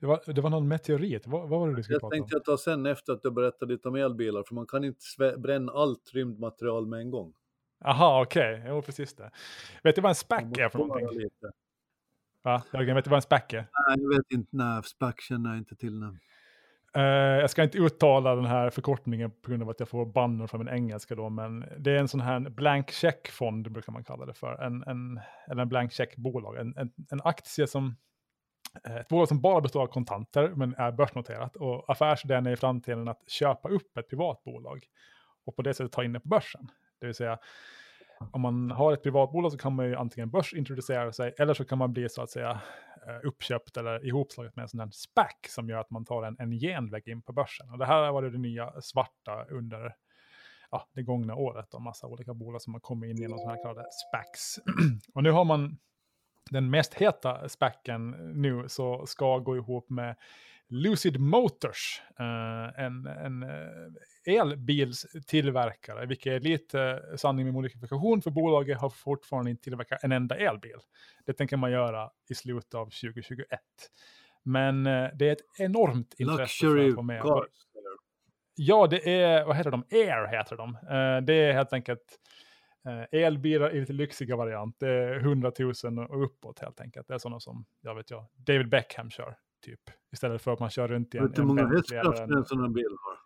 det, 0.00 0.06
var, 0.06 0.32
det 0.32 0.40
var 0.40 0.50
någon 0.50 0.68
meteorit. 0.68 1.26
Vad, 1.26 1.48
vad 1.48 1.60
var 1.60 1.68
det 1.68 1.76
du 1.76 1.82
skulle 1.82 1.94
jag 1.94 2.00
prata 2.00 2.14
om? 2.14 2.18
Jag 2.18 2.30
tänkte 2.30 2.50
ta 2.50 2.58
sen 2.58 2.86
efter 2.86 3.12
att 3.12 3.22
du 3.22 3.30
berättade 3.30 3.72
lite 3.72 3.88
om 3.88 3.94
elbilar, 3.94 4.42
för 4.42 4.54
man 4.54 4.66
kan 4.66 4.84
inte 4.84 5.36
bränna 5.38 5.72
allt 5.72 6.10
rymdmaterial 6.12 6.86
med 6.86 7.00
en 7.00 7.10
gång. 7.10 7.34
Aha, 7.84 8.22
okej. 8.22 8.54
Okay. 8.54 8.68
Jo, 8.68 8.82
precis 8.82 9.14
det. 9.14 9.30
Vet 9.82 9.94
du 9.94 10.00
vad 10.00 10.08
en 10.08 10.14
SPAC 10.14 10.42
är 10.58 10.68
för 10.68 10.78
någonting? 10.78 11.18
Lite. 11.18 11.52
Va? 12.42 12.62
Jörgen, 12.72 12.96
vet 12.96 13.04
du 13.04 13.10
vad 13.10 13.18
en 13.18 13.22
SPAC 13.22 13.42
är? 13.48 13.56
Nej, 13.88 13.98
jag 13.98 14.08
vet 14.16 14.32
inte. 14.32 14.56
Nej, 14.56 14.82
SPAC 14.82 15.14
känner 15.20 15.50
jag 15.50 15.58
inte 15.58 15.76
till. 15.76 16.00
Nej. 16.00 16.18
Uh, 16.96 17.04
jag 17.40 17.50
ska 17.50 17.62
inte 17.62 17.78
uttala 17.78 18.34
den 18.34 18.44
här 18.44 18.70
förkortningen 18.70 19.30
på 19.30 19.50
grund 19.50 19.62
av 19.62 19.68
att 19.68 19.80
jag 19.80 19.88
får 19.88 20.06
bannor 20.06 20.46
från 20.46 20.64
min 20.64 20.74
engelska 20.74 21.14
då, 21.14 21.28
men 21.28 21.64
det 21.78 21.90
är 21.90 21.96
en 21.96 22.08
sån 22.08 22.20
här 22.20 22.40
blank 22.40 22.90
check-fond 22.90 23.72
brukar 23.72 23.92
man 23.92 24.04
kalla 24.04 24.26
det 24.26 24.34
för, 24.34 24.62
en, 24.62 24.82
en, 24.82 25.20
eller 25.50 25.62
en 25.62 25.68
blank 25.68 25.92
check-bolag, 25.92 26.56
en, 26.56 26.76
en, 26.76 26.92
en 27.10 27.20
aktie 27.24 27.66
som 27.66 27.96
eh, 28.86 28.96
ett 28.96 29.08
bolag 29.08 29.28
som 29.28 29.40
bara 29.40 29.60
består 29.60 29.82
av 29.82 29.86
kontanter 29.86 30.48
men 30.48 30.74
är 30.74 30.92
börsnoterat. 30.92 31.56
Och 31.56 31.90
affärsidén 31.90 32.46
är 32.46 32.52
i 32.52 32.56
framtiden 32.56 33.08
att 33.08 33.30
köpa 33.30 33.68
upp 33.68 33.96
ett 33.96 34.08
privat 34.08 34.44
bolag 34.44 34.84
och 35.46 35.56
på 35.56 35.62
det 35.62 35.74
sättet 35.74 35.92
ta 35.92 36.04
in 36.04 36.12
det 36.12 36.20
på 36.20 36.28
börsen. 36.28 36.68
Det 37.00 37.06
vill 37.06 37.14
säga 37.14 37.38
om 38.30 38.40
man 38.40 38.70
har 38.70 38.92
ett 38.92 39.02
privatbolag 39.02 39.52
så 39.52 39.58
kan 39.58 39.74
man 39.74 39.86
ju 39.86 39.96
antingen 39.96 40.30
börsintroducera 40.30 41.12
sig 41.12 41.34
eller 41.38 41.54
så 41.54 41.64
kan 41.64 41.78
man 41.78 41.92
bli 41.92 42.08
så 42.08 42.22
att 42.22 42.30
säga 42.30 42.60
Eh, 43.06 43.26
uppköpt 43.28 43.76
eller 43.76 44.06
ihopslaget 44.06 44.56
med 44.56 44.62
en 44.62 44.68
sån 44.68 44.80
här 44.80 44.90
SPAC 44.90 45.34
som 45.48 45.68
gör 45.68 45.78
att 45.78 45.90
man 45.90 46.04
tar 46.04 46.22
en, 46.22 46.36
en 46.38 46.50
genväg 46.50 47.08
in 47.08 47.22
på 47.22 47.32
börsen. 47.32 47.70
Och 47.70 47.78
det 47.78 47.86
här 47.86 48.12
var 48.12 48.22
det 48.22 48.38
nya 48.38 48.80
svarta 48.80 49.44
under 49.44 49.94
ja, 50.70 50.88
det 50.92 51.02
gångna 51.02 51.34
året 51.34 51.74
och 51.74 51.82
massa 51.82 52.06
olika 52.06 52.34
bolag 52.34 52.62
som 52.62 52.72
har 52.72 52.80
kommit 52.80 53.10
in 53.10 53.16
genom 53.16 53.38
sådana 53.38 53.56
här 53.56 53.62
kallade 53.62 53.88
SPACs. 53.92 54.58
och 55.14 55.22
nu 55.22 55.30
har 55.30 55.44
man 55.44 55.78
den 56.50 56.70
mest 56.70 56.94
heta 56.94 57.48
SPACen 57.48 58.10
nu 58.42 58.68
så 58.68 59.06
ska 59.06 59.38
gå 59.38 59.56
ihop 59.56 59.90
med 59.90 60.16
Lucid 60.72 61.20
Motors, 61.20 62.02
uh, 62.20 62.80
en, 62.84 63.06
en 63.06 63.42
uh, 63.42 63.92
elbilstillverkare, 64.26 66.06
vilket 66.06 66.32
är 66.32 66.40
lite 66.40 67.02
sanning 67.16 67.44
med 67.44 67.54
modifikation, 67.54 68.22
för 68.22 68.30
bolaget 68.30 68.80
har 68.80 68.90
fortfarande 68.90 69.50
inte 69.50 69.62
tillverkat 69.62 70.04
en 70.04 70.12
enda 70.12 70.36
elbil. 70.36 70.76
Det 71.26 71.32
tänker 71.32 71.56
man 71.56 71.70
göra 71.70 72.10
i 72.30 72.34
slutet 72.34 72.74
av 72.74 72.84
2021. 72.84 73.60
Men 74.42 74.84
det 74.84 75.28
är 75.28 75.32
ett 75.32 75.46
enormt 75.58 76.14
intresse 76.18 76.66
Luxury 76.66 76.92
för 76.92 76.98
att 76.98 77.04
med. 77.04 77.22
Cars. 77.22 77.46
Ja, 78.54 78.86
det 78.86 79.22
är, 79.22 79.44
vad 79.44 79.56
heter 79.56 79.70
de? 79.70 79.84
Air 79.90 80.26
heter 80.26 80.56
de. 80.56 80.76
det 81.26 81.34
är 81.34 81.52
helt 81.52 81.72
enkelt 81.72 82.18
elbilar 83.10 83.74
i 83.74 83.80
lite 83.80 83.92
lyxiga 83.92 84.36
variant. 84.36 84.76
Det 84.80 84.88
är 84.88 85.16
100 85.16 85.52
000 85.58 85.98
och 85.98 86.24
uppåt 86.24 86.58
helt 86.58 86.80
enkelt. 86.80 87.08
Det 87.08 87.14
är 87.14 87.18
sådana 87.18 87.40
som, 87.40 87.64
jag 87.80 87.94
vet 87.94 88.10
jag, 88.10 88.26
David 88.34 88.68
Beckham 88.68 89.10
kör 89.10 89.36
typ. 89.62 89.80
Istället 90.12 90.42
för 90.42 90.52
att 90.52 90.60
man 90.60 90.70
kör 90.70 90.88
runt 90.88 91.14
i 91.14 91.18
en... 91.18 91.32
Hur 91.36 91.44
många 91.44 91.66
hästkrafter 91.66 92.36
en 92.36 92.44
sån 92.44 92.60
här 92.60 92.68
bil 92.68 92.96
har? 93.00 93.18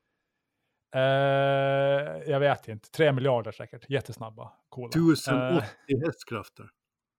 Uh, 0.96 2.22
jag 2.31 2.40
vet 2.40 2.68
inte, 2.68 2.90
tre 2.90 3.12
miljarder 3.12 3.53
säkert, 3.53 3.90
jättesnabba. 3.90 4.53
Coola. 4.68 4.88
1080 4.88 5.64
uh, 5.94 6.07
hästkrafter. 6.07 6.70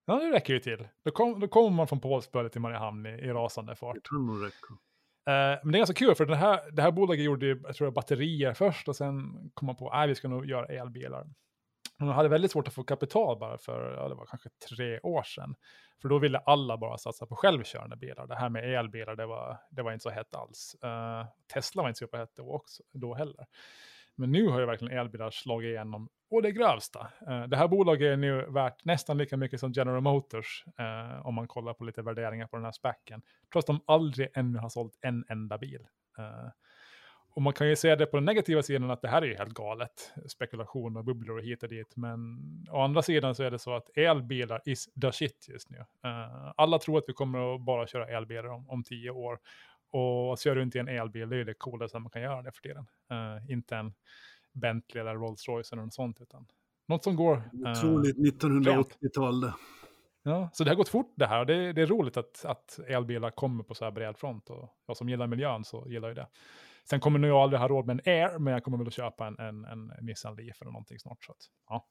Ja, 0.06 0.20
det 0.20 0.32
räcker 0.32 0.54
ju 0.54 0.60
till. 0.60 0.88
Då, 1.06 1.12
kom, 1.12 1.40
då 1.40 1.48
kommer 1.48 1.70
man 1.70 1.88
från 1.88 2.00
Pålsböle 2.00 2.50
till 2.50 2.62
Mariehamn 2.62 3.06
i, 3.06 3.10
i 3.10 3.30
rasande 3.30 3.76
fart. 3.76 3.96
Det 3.96 4.02
kan 4.02 4.26
nog 4.26 4.46
räcka. 4.46 4.74
Uh, 4.74 5.60
men 5.64 5.72
det 5.72 5.78
är 5.78 5.80
ganska 5.80 5.94
kul, 5.94 6.16
för 6.16 6.26
det 6.26 6.36
här, 6.36 6.72
det 6.72 6.82
här 6.82 6.92
bolaget 6.92 7.26
gjorde 7.26 7.48
jag 7.48 7.76
tror, 7.76 7.92
batterier 7.92 8.54
först 8.54 8.88
och 8.88 8.96
sen 8.96 9.50
kom 9.54 9.66
man 9.66 9.76
på 9.76 9.90
att 9.90 10.10
vi 10.10 10.16
ska 10.16 10.28
nog 10.28 10.46
göra 10.46 10.66
elbilar. 10.66 11.28
Hon 12.00 12.10
hade 12.10 12.30
väldigt 12.30 12.52
svårt 12.52 12.68
att 12.68 12.74
få 12.74 12.84
kapital 12.84 13.40
bara 13.40 13.58
för, 13.58 13.94
ja, 13.94 14.10
det 14.10 14.16
var 14.16 14.26
kanske 14.26 14.50
tre 14.70 15.00
år 15.00 15.24
sedan. 15.24 15.56
För 16.02 16.10
då 16.10 16.20
ville 16.20 16.38
alla 16.38 16.78
bara 16.78 16.98
satsa 16.98 17.26
på 17.26 17.36
självkörande 17.36 17.96
bilar. 17.96 18.28
Det 18.28 18.36
här 18.36 18.50
med 18.50 18.74
elbilar, 18.80 19.16
det 19.16 19.26
var, 19.26 19.58
det 19.70 19.82
var 19.82 19.92
inte 19.92 20.04
så 20.04 20.10
hett 20.10 20.36
alls. 20.36 20.76
Uh, 20.84 21.26
Tesla 21.54 21.82
var 21.82 21.90
inte 21.90 22.08
så 22.12 22.18
hett 22.18 22.36
då, 22.36 22.52
också, 22.52 22.84
då 22.94 23.14
heller. 23.14 23.46
Men 24.16 24.32
nu 24.32 24.48
har 24.48 24.60
ju 24.60 24.66
verkligen 24.66 24.98
elbilar 24.98 25.32
slagit 25.32 25.68
igenom 25.68 26.10
och 26.30 26.42
det 26.42 26.52
grövsta. 26.52 27.08
Uh, 27.30 27.44
det 27.44 27.58
här 27.58 27.68
bolaget 27.68 28.06
är 28.06 28.18
nu 28.18 28.46
värt 28.50 28.86
nästan 28.86 29.18
lika 29.18 29.38
mycket 29.38 29.60
som 29.60 29.72
General 29.72 30.02
Motors 30.02 30.64
uh, 30.80 31.28
om 31.28 31.36
man 31.36 31.48
kollar 31.48 31.74
på 31.74 31.84
lite 31.84 32.02
värderingar 32.02 32.48
på 32.48 32.56
den 32.56 32.66
här 32.66 32.72
specken. 32.72 33.22
Trots 33.52 33.70
att 33.70 33.76
de 33.76 33.94
aldrig 33.94 34.30
ännu 34.34 34.60
har 34.60 34.70
sålt 34.70 34.98
en 35.02 35.26
enda 35.30 35.58
bil. 35.58 35.88
Och 37.38 37.44
man 37.44 37.54
kan 37.54 37.70
ju 37.70 37.76
se 37.76 37.96
det 37.96 38.06
på 38.06 38.18
den 38.18 38.26
negativa 38.26 38.64
sidan 38.64 38.92
att 38.92 39.02
det 39.02 39.08
här 39.08 39.22
är 39.22 39.26
ju 39.26 39.36
helt 39.36 39.54
galet. 39.54 40.14
Spekulation 40.28 40.98
och 40.98 41.06
bubblor 41.06 41.38
och 41.38 41.44
hit 41.44 41.64
och 41.64 41.70
dit. 41.70 41.96
Men 41.96 42.40
å 42.72 42.82
andra 42.82 43.02
sidan 43.02 43.36
så 43.36 43.44
är 43.44 43.52
det 43.52 43.60
så 43.60 43.76
att 43.76 43.98
elbilar 43.98 44.62
is 44.66 44.90
the 45.02 45.12
shit 45.12 45.46
just 45.50 45.70
nu. 45.70 45.78
Uh, 45.78 46.54
alla 46.58 46.80
tror 46.80 46.98
att 46.98 47.04
vi 47.08 47.14
kommer 47.14 47.56
att 47.56 47.62
bara 47.62 47.88
köra 47.88 48.08
elbilar 48.08 48.48
om, 48.48 48.70
om 48.70 48.84
tio 48.84 49.12
år. 49.12 49.40
Och 49.92 50.34
att 50.34 50.40
köra 50.40 50.56
runt 50.56 50.76
i 50.76 50.80
en 50.80 50.88
elbil, 50.88 51.30
det 51.30 51.38
är 51.38 51.46
det 51.46 51.54
coolaste 51.54 52.00
man 52.00 52.10
kan 52.10 52.22
göra 52.22 52.42
det 52.42 52.52
för 52.52 52.62
tiden. 52.62 52.86
Uh, 53.12 53.52
inte 53.52 53.76
en 53.76 53.94
Bentley 54.54 55.02
eller 55.02 55.16
Rolls 55.16 55.48
Royce 55.48 55.74
eller 55.74 55.84
något 55.84 55.94
sånt, 55.94 56.22
utan 56.22 56.48
något 56.88 57.04
som 57.04 57.16
går... 57.16 57.36
Uh, 57.38 57.72
Otroligt 57.72 58.18
1980-tal 58.18 59.42
det. 59.42 59.54
Ja, 60.24 60.50
så 60.54 60.64
det 60.64 60.70
har 60.70 60.76
gått 60.76 60.90
fort 60.90 61.14
det 61.16 61.28
här 61.28 61.46
det, 61.46 61.74
det 61.74 61.82
är 61.82 61.88
roligt 61.88 62.18
att, 62.18 62.46
att 62.46 62.80
elbilar 62.88 63.30
kommer 63.30 63.64
på 63.64 63.74
så 63.74 63.86
här 63.86 63.92
bred 63.92 64.18
front. 64.18 64.50
Och 64.50 64.70
jag 64.88 64.98
som 64.98 65.10
gillar 65.10 65.28
miljön 65.28 65.64
så 65.64 65.86
gillar 65.88 66.08
ju 66.08 66.14
det. 66.14 66.28
Sen 66.90 67.00
kommer 67.00 67.20
nog 67.20 67.32
jag 67.32 67.38
aldrig 67.38 67.60
ha 67.60 67.68
råd 67.68 67.86
med 67.86 67.94
en 67.94 68.14
Air, 68.14 68.40
men 68.40 68.54
jag 68.54 68.64
kommer 68.64 68.78
väl 68.78 68.88
att 68.88 68.94
köpa 68.94 69.28
en, 69.28 69.40
en, 69.40 69.66
en 69.66 69.92
Nissan 70.02 70.36
Leaf 70.36 70.62
eller 70.62 70.72
någonting 70.72 71.00
snart. 71.00 71.24
Så 71.24 71.32
att, 71.32 71.38
ja. 71.70 71.88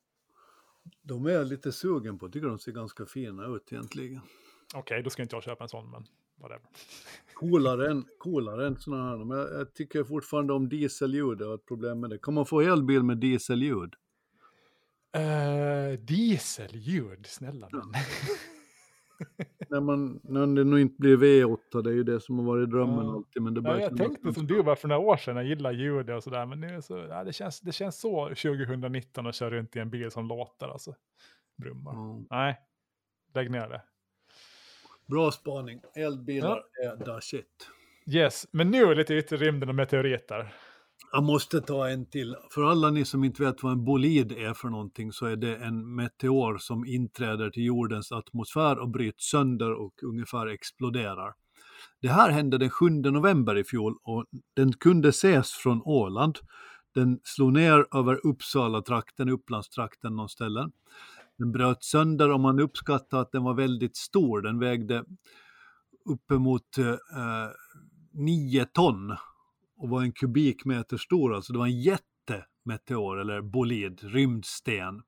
De 1.03 1.27
är 1.27 1.31
jag 1.31 1.47
lite 1.47 1.73
sugen 1.73 2.19
på, 2.19 2.29
tycker 2.29 2.49
de 2.49 2.59
ser 2.59 2.73
ganska 2.73 3.07
fina 3.07 3.47
ut 3.47 3.73
egentligen. 3.73 4.21
Okej, 4.69 4.81
okay, 4.81 5.03
då 5.03 5.11
ska 5.11 5.23
inte 5.23 5.37
jag 5.37 5.43
köpa 5.43 5.65
en 5.65 5.69
sån, 5.69 5.91
men 5.91 6.05
whatever. 6.41 6.69
Coolare 7.35 7.91
än, 7.91 8.05
coolare 8.19 8.67
än 8.67 8.77
sådana 8.77 9.09
här, 9.09 9.25
men 9.25 9.39
jag, 9.39 9.53
jag 9.53 9.75
tycker 9.75 10.05
fortfarande 10.05 10.53
om 10.53 10.69
dieselljud, 10.69 11.41
jag 11.41 11.47
har 11.47 11.55
ett 11.55 11.67
problem 11.67 12.01
med 12.01 12.11
det. 12.11 12.19
Kan 12.19 12.35
man 12.35 12.47
få 12.47 12.61
elbil 12.61 13.03
med 13.03 13.19
dieselljud? 13.19 13.95
Uh, 15.17 15.99
dieselljud, 15.99 17.27
snälla 17.27 17.69
ja. 17.73 17.83
när, 19.71 19.81
man, 19.81 20.21
när 20.25 20.47
det 20.47 20.65
nog 20.65 20.81
inte 20.81 20.97
blir 20.99 21.17
V8, 21.17 21.83
det 21.83 21.91
är 21.91 21.95
ju 21.95 22.05
det 22.05 22.21
som 22.21 22.39
har 22.39 22.47
varit 22.47 22.71
drömmen 22.71 23.07
ja. 23.07 23.13
alltid. 23.13 23.43
Men 23.43 23.55
det 23.55 23.61
ja, 23.65 23.81
jag 23.81 23.97
tänkte 23.97 24.35
som 24.35 24.47
du 24.47 24.63
var 24.63 24.77
för 24.77 24.89
några 24.89 25.01
år 25.01 25.17
sedan, 25.17 25.37
jag 25.37 25.45
gillar 25.45 25.73
ljud 25.73 26.11
och 26.11 26.23
sådär. 26.23 26.47
Men 26.47 26.61
nu 26.61 26.83
så, 26.83 26.99
ja, 26.99 27.25
det, 27.25 27.33
känns, 27.33 27.61
det 27.61 27.73
känns 27.73 28.01
så 28.01 28.29
2019 28.29 29.27
att 29.27 29.35
köra 29.35 29.51
runt 29.51 29.77
i 29.77 29.79
en 29.79 29.91
bil 29.91 30.11
som 30.11 30.27
låter 30.27 30.69
alltså. 30.69 30.95
Brummar. 31.57 31.93
Mm. 31.93 32.27
Nej, 32.31 32.61
lägg 33.35 33.51
ner 33.51 33.69
det. 33.69 33.83
Bra 35.07 35.31
spaning. 35.31 35.81
Elbilar 35.95 36.63
ja. 36.83 36.93
är 36.93 36.97
the 37.05 37.21
shit. 37.21 37.71
Yes, 38.07 38.47
men 38.51 38.71
nu 38.71 38.95
lite 38.95 39.15
yttre 39.15 39.37
rymden 39.37 39.69
och 39.69 39.75
meteoriter. 39.75 40.55
Jag 41.13 41.25
måste 41.25 41.61
ta 41.61 41.89
en 41.89 42.07
till. 42.07 42.37
För 42.51 42.63
alla 42.63 42.91
ni 42.91 43.05
som 43.05 43.25
inte 43.25 43.43
vet 43.43 43.63
vad 43.63 43.73
en 43.73 43.85
bolid 43.85 44.33
är 44.33 44.55
för 44.55 44.69
någonting 44.69 45.13
så 45.13 45.27
är 45.27 45.37
det 45.37 45.57
en 45.57 45.95
meteor 45.95 46.59
som 46.59 46.85
inträder 46.85 47.51
till 47.51 47.65
jordens 47.65 48.13
atmosfär 48.13 48.79
och 48.79 48.89
bryts 48.89 49.31
sönder 49.31 49.73
och 49.73 50.03
ungefär 50.03 50.47
exploderar. 50.47 51.35
Det 52.01 52.09
här 52.09 52.31
hände 52.31 52.59
den 52.59 52.71
7 52.71 52.89
november 52.91 53.59
i 53.59 53.65
fjol 53.65 53.97
och 54.03 54.25
den 54.57 54.73
kunde 54.73 55.09
ses 55.09 55.53
från 55.53 55.83
Åland. 55.85 56.39
Den 56.95 57.21
slog 57.25 57.53
ner 57.53 57.87
över 57.95 58.27
Uppsala-trakten, 58.27 59.29
Upplandstrakten 59.29 60.17
någon 60.17 60.29
ställe. 60.29 60.71
Den 61.39 61.53
bröt 61.53 61.85
sönder 61.85 62.31
och 62.31 62.41
man 62.41 62.61
uppskattar 62.61 63.21
att 63.21 63.33
den 63.33 63.43
var 63.43 63.55
väldigt 63.55 63.97
stor. 63.97 64.43
Den 64.43 64.59
vägde 64.59 65.05
uppemot 66.11 66.79
eh, 66.79 66.95
9 68.13 68.65
ton 68.65 69.17
och 69.77 69.89
var 69.89 70.03
en 70.03 70.13
kubikmeter 70.13 70.97
stor, 70.97 71.35
alltså 71.35 71.53
det 71.53 71.59
var 71.59 71.67
en 71.67 71.81
jättemeteor 71.81 73.21
eller 73.21 73.41
bolid, 73.41 74.01
rymdsten. 74.03 75.03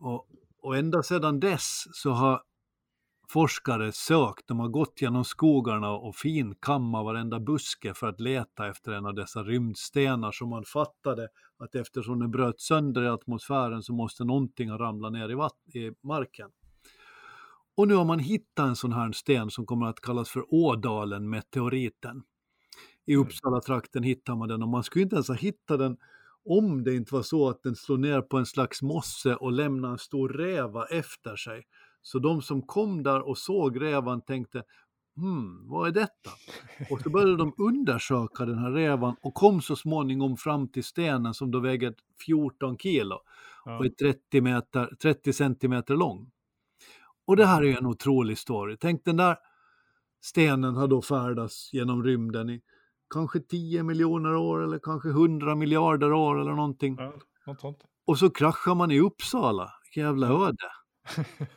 Och, 0.00 0.28
och 0.62 0.76
ända 0.76 1.02
sedan 1.02 1.40
dess 1.40 1.84
så 1.92 2.10
har 2.10 2.42
forskare 3.28 3.92
sökt, 3.92 4.48
de 4.48 4.60
har 4.60 4.68
gått 4.68 5.02
genom 5.02 5.24
skogarna 5.24 5.90
och 5.90 6.16
finkammat 6.16 7.04
varenda 7.04 7.40
buske 7.40 7.94
för 7.94 8.06
att 8.06 8.20
leta 8.20 8.68
efter 8.68 8.92
en 8.92 9.06
av 9.06 9.14
dessa 9.14 9.42
rymdstenar 9.42 10.32
som 10.32 10.48
man 10.48 10.64
fattade 10.64 11.28
att 11.58 11.74
eftersom 11.74 12.18
den 12.18 12.30
bröt 12.30 12.60
sönder 12.60 13.02
i 13.02 13.08
atmosfären 13.08 13.82
så 13.82 13.92
måste 13.92 14.24
någonting 14.24 14.70
ha 14.70 14.78
ramlat 14.78 15.12
ner 15.12 15.28
i, 15.28 15.78
i 15.78 15.94
marken. 16.02 16.50
Och 17.76 17.88
nu 17.88 17.94
har 17.94 18.04
man 18.04 18.18
hittat 18.18 18.68
en 18.68 18.76
sån 18.76 18.92
här 18.92 19.12
sten 19.12 19.50
som 19.50 19.66
kommer 19.66 19.86
att 19.86 20.00
kallas 20.00 20.28
för 20.28 20.54
Ådalen 20.54 21.30
meteoriten 21.30 22.22
i 23.08 23.14
mm. 23.14 23.26
Uppsala-trakten 23.26 24.02
hittar 24.02 24.36
man 24.36 24.48
den 24.48 24.62
och 24.62 24.68
man 24.68 24.84
skulle 24.84 25.02
inte 25.02 25.16
ens 25.16 25.28
ha 25.28 25.34
hittat 25.34 25.78
den 25.78 25.96
om 26.44 26.84
det 26.84 26.94
inte 26.94 27.14
var 27.14 27.22
så 27.22 27.48
att 27.48 27.62
den 27.62 27.76
slår 27.76 27.98
ner 27.98 28.20
på 28.20 28.36
en 28.36 28.46
slags 28.46 28.82
mosse 28.82 29.34
och 29.34 29.52
lämnar 29.52 29.90
en 29.90 29.98
stor 29.98 30.28
räva 30.28 30.86
efter 30.86 31.36
sig. 31.36 31.66
Så 32.02 32.18
de 32.18 32.42
som 32.42 32.62
kom 32.62 33.02
där 33.02 33.28
och 33.28 33.38
såg 33.38 33.80
rävan 33.80 34.20
tänkte 34.20 34.62
hmm, 35.16 35.68
vad 35.68 35.88
är 35.88 35.92
detta? 35.92 36.30
Och 36.90 37.00
så 37.00 37.10
började 37.10 37.36
de 37.36 37.54
undersöka 37.58 38.44
den 38.44 38.58
här 38.58 38.70
rävan 38.70 39.16
och 39.20 39.34
kom 39.34 39.60
så 39.60 39.76
småningom 39.76 40.36
fram 40.36 40.68
till 40.68 40.84
stenen 40.84 41.34
som 41.34 41.50
då 41.50 41.60
väger 41.60 41.94
14 42.26 42.78
kilo 42.78 43.20
och 43.64 43.84
är 43.84 43.90
30, 43.90 44.40
meter, 44.40 44.94
30 45.02 45.32
centimeter 45.32 45.96
lång. 45.96 46.30
Och 47.26 47.36
det 47.36 47.46
här 47.46 47.64
är 47.64 47.78
en 47.78 47.86
otrolig 47.86 48.38
story. 48.38 48.76
Tänk 48.80 49.04
den 49.04 49.16
där 49.16 49.36
stenen 50.20 50.76
har 50.76 50.88
då 50.88 51.02
färdats 51.02 51.72
genom 51.72 52.04
rymden 52.04 52.50
i 52.50 52.62
kanske 53.10 53.40
10 53.40 53.82
miljoner 53.82 54.34
år 54.34 54.64
eller 54.64 54.78
kanske 54.78 55.08
100 55.08 55.54
miljarder 55.54 56.12
år 56.12 56.40
eller 56.40 56.52
någonting. 56.52 56.96
Ja, 56.98 57.12
något. 57.46 57.84
Och 58.06 58.18
så 58.18 58.30
kraschar 58.30 58.74
man 58.74 58.90
i 58.90 59.00
Uppsala. 59.00 59.72
Jävla 59.96 60.26
öde. 60.26 60.68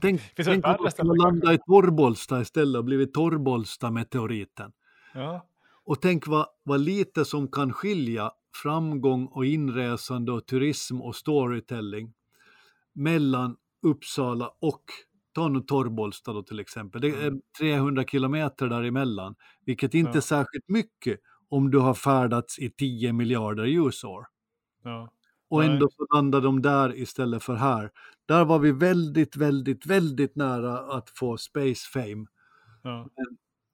Tänk, 0.00 0.20
tänk 0.36 0.64
att 0.66 0.80
man 0.80 0.90
skulle 0.90 1.22
landa 1.22 1.52
i 1.52 1.58
Torrbollsta 1.58 2.40
istället 2.40 2.78
och 2.78 2.84
blivit 2.84 3.14
Torrbollsta-meteoriten. 3.14 4.72
Ja. 5.14 5.46
Och 5.84 6.02
tänk 6.02 6.26
vad, 6.26 6.46
vad 6.62 6.80
lite 6.80 7.24
som 7.24 7.48
kan 7.48 7.72
skilja 7.72 8.32
framgång 8.62 9.26
och 9.26 9.46
inresande 9.46 10.32
och 10.32 10.46
turism 10.46 11.00
och 11.00 11.16
storytelling 11.16 12.14
mellan 12.92 13.56
Uppsala 13.82 14.50
och 14.60 14.84
ta 15.34 15.48
nu 15.48 15.60
Torrbollsta 15.60 16.32
då 16.32 16.42
till 16.42 16.60
exempel. 16.60 17.00
Det 17.00 17.08
är 17.08 17.32
300 17.58 18.04
kilometer 18.04 18.68
däremellan, 18.68 19.34
vilket 19.66 19.94
inte 19.94 19.98
Mm. 20.08 20.12
Ja. 20.12 20.16
är 20.18 20.20
särskilt 20.20 20.68
mycket 20.68 21.20
om 21.48 21.70
du 21.70 21.78
har 21.78 21.94
färdats 21.94 22.58
i 22.58 22.70
10 22.70 23.12
miljarder 23.12 23.64
ljusår. 23.64 24.26
Ja. 24.84 25.10
Och 25.48 25.64
ändå 25.64 25.88
så 25.88 26.06
landar 26.14 26.40
de 26.40 26.62
där 26.62 26.96
istället 26.96 27.42
för 27.42 27.54
här. 27.54 27.90
Där 28.26 28.44
var 28.44 28.58
vi 28.58 28.72
väldigt, 28.72 29.36
väldigt, 29.36 29.86
väldigt 29.86 30.36
nära 30.36 30.78
att 30.78 31.10
få 31.10 31.36
space 31.36 31.90
fame. 31.92 32.26
Ja. 32.82 33.08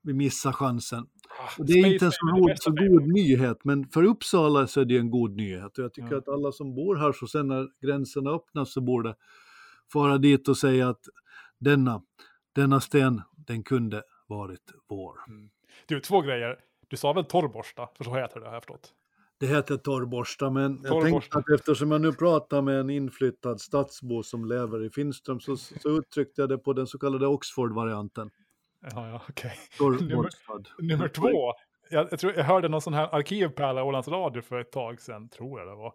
Vi 0.03 0.13
missar 0.13 0.53
chansen. 0.53 1.07
Ah, 1.41 1.49
Och 1.59 1.67
det 1.67 1.73
är 1.73 1.77
Space 1.83 1.93
inte 1.95 2.05
en 2.07 2.13
så, 2.13 2.27
god, 2.27 2.51
så 2.57 2.71
god 2.71 3.09
nyhet, 3.13 3.65
men 3.65 3.89
för 3.89 4.05
Uppsala 4.05 4.67
så 4.67 4.81
är 4.81 4.85
det 4.85 4.97
en 4.99 5.11
god 5.11 5.37
nyhet. 5.37 5.79
Och 5.79 5.85
jag 5.85 5.95
tycker 5.95 6.13
Ja. 6.13 6.19
att 6.19 6.29
alla 6.29 6.53
som 6.53 6.75
bor 6.75 6.97
här, 6.97 7.13
så 7.13 7.27
sen 7.27 7.49
när 7.49 7.69
gränserna 7.87 8.31
öppnas 8.31 8.73
så 8.73 8.81
borde 8.81 9.15
fara 9.93 10.19
dit 10.19 10.49
och 10.49 10.57
säga 10.57 10.89
att 10.89 11.01
denna, 11.61 12.03
denna 12.55 12.81
sten, 12.81 13.23
den 13.37 13.63
kunde 13.63 14.03
varit 14.27 14.73
vår. 14.89 15.19
Du, 15.87 16.01
två 16.01 16.21
grejer. 16.21 16.59
Du 16.89 16.97
sa 16.97 17.13
väl 17.13 17.25
torrborsta? 17.25 17.89
För 17.97 18.05
så 18.05 18.15
heter 18.15 18.41
det, 18.41 18.47
har 18.47 18.55
jag 18.55 18.63
förstått. 18.63 18.95
Det 19.41 19.47
heter 19.47 19.77
torrborsta, 19.77 20.51
men 20.51 20.81
jag 20.83 20.93
Torrborsta. 20.93 21.33
tänkte 21.33 21.55
att 21.55 21.61
eftersom 21.61 21.91
jag 21.91 22.01
nu 22.01 22.13
pratar 22.13 22.63
med 22.63 22.81
en 22.81 22.91
inflyttad 22.91 23.61
stadsbo 23.61 24.23
som 24.23 24.45
lever 24.45 24.85
i 24.85 24.91
Finström 24.91 25.41
så, 25.41 25.57
så 25.57 25.99
uttryckte 25.99 26.43
jag 26.43 26.49
det 26.49 26.59
på 26.59 26.73
den 26.73 26.87
så 26.87 26.99
kallade 26.99 27.27
Oxford-varianten. 27.27 28.31
Ja, 28.81 29.09
ja, 29.09 29.23
okej. 29.29 29.53
Torrborstad. 29.79 30.63
Nummer 30.79 31.09
två. 31.09 31.53
Jag, 31.91 32.09
jag, 32.11 32.19
tror, 32.19 32.33
jag 32.37 32.45
hörde 32.45 32.69
någon 32.69 32.81
sån 32.81 32.95
här 32.95 33.15
arkivpärla 33.15 33.81
i 33.81 33.85
Ålands 33.85 34.09
Radio 34.09 34.43
för 34.43 34.61
ett 34.61 34.73
tag 34.73 35.01
sedan, 35.01 35.29
tror 35.29 35.59
jag 35.59 35.69
det 35.69 35.75
var. 35.75 35.95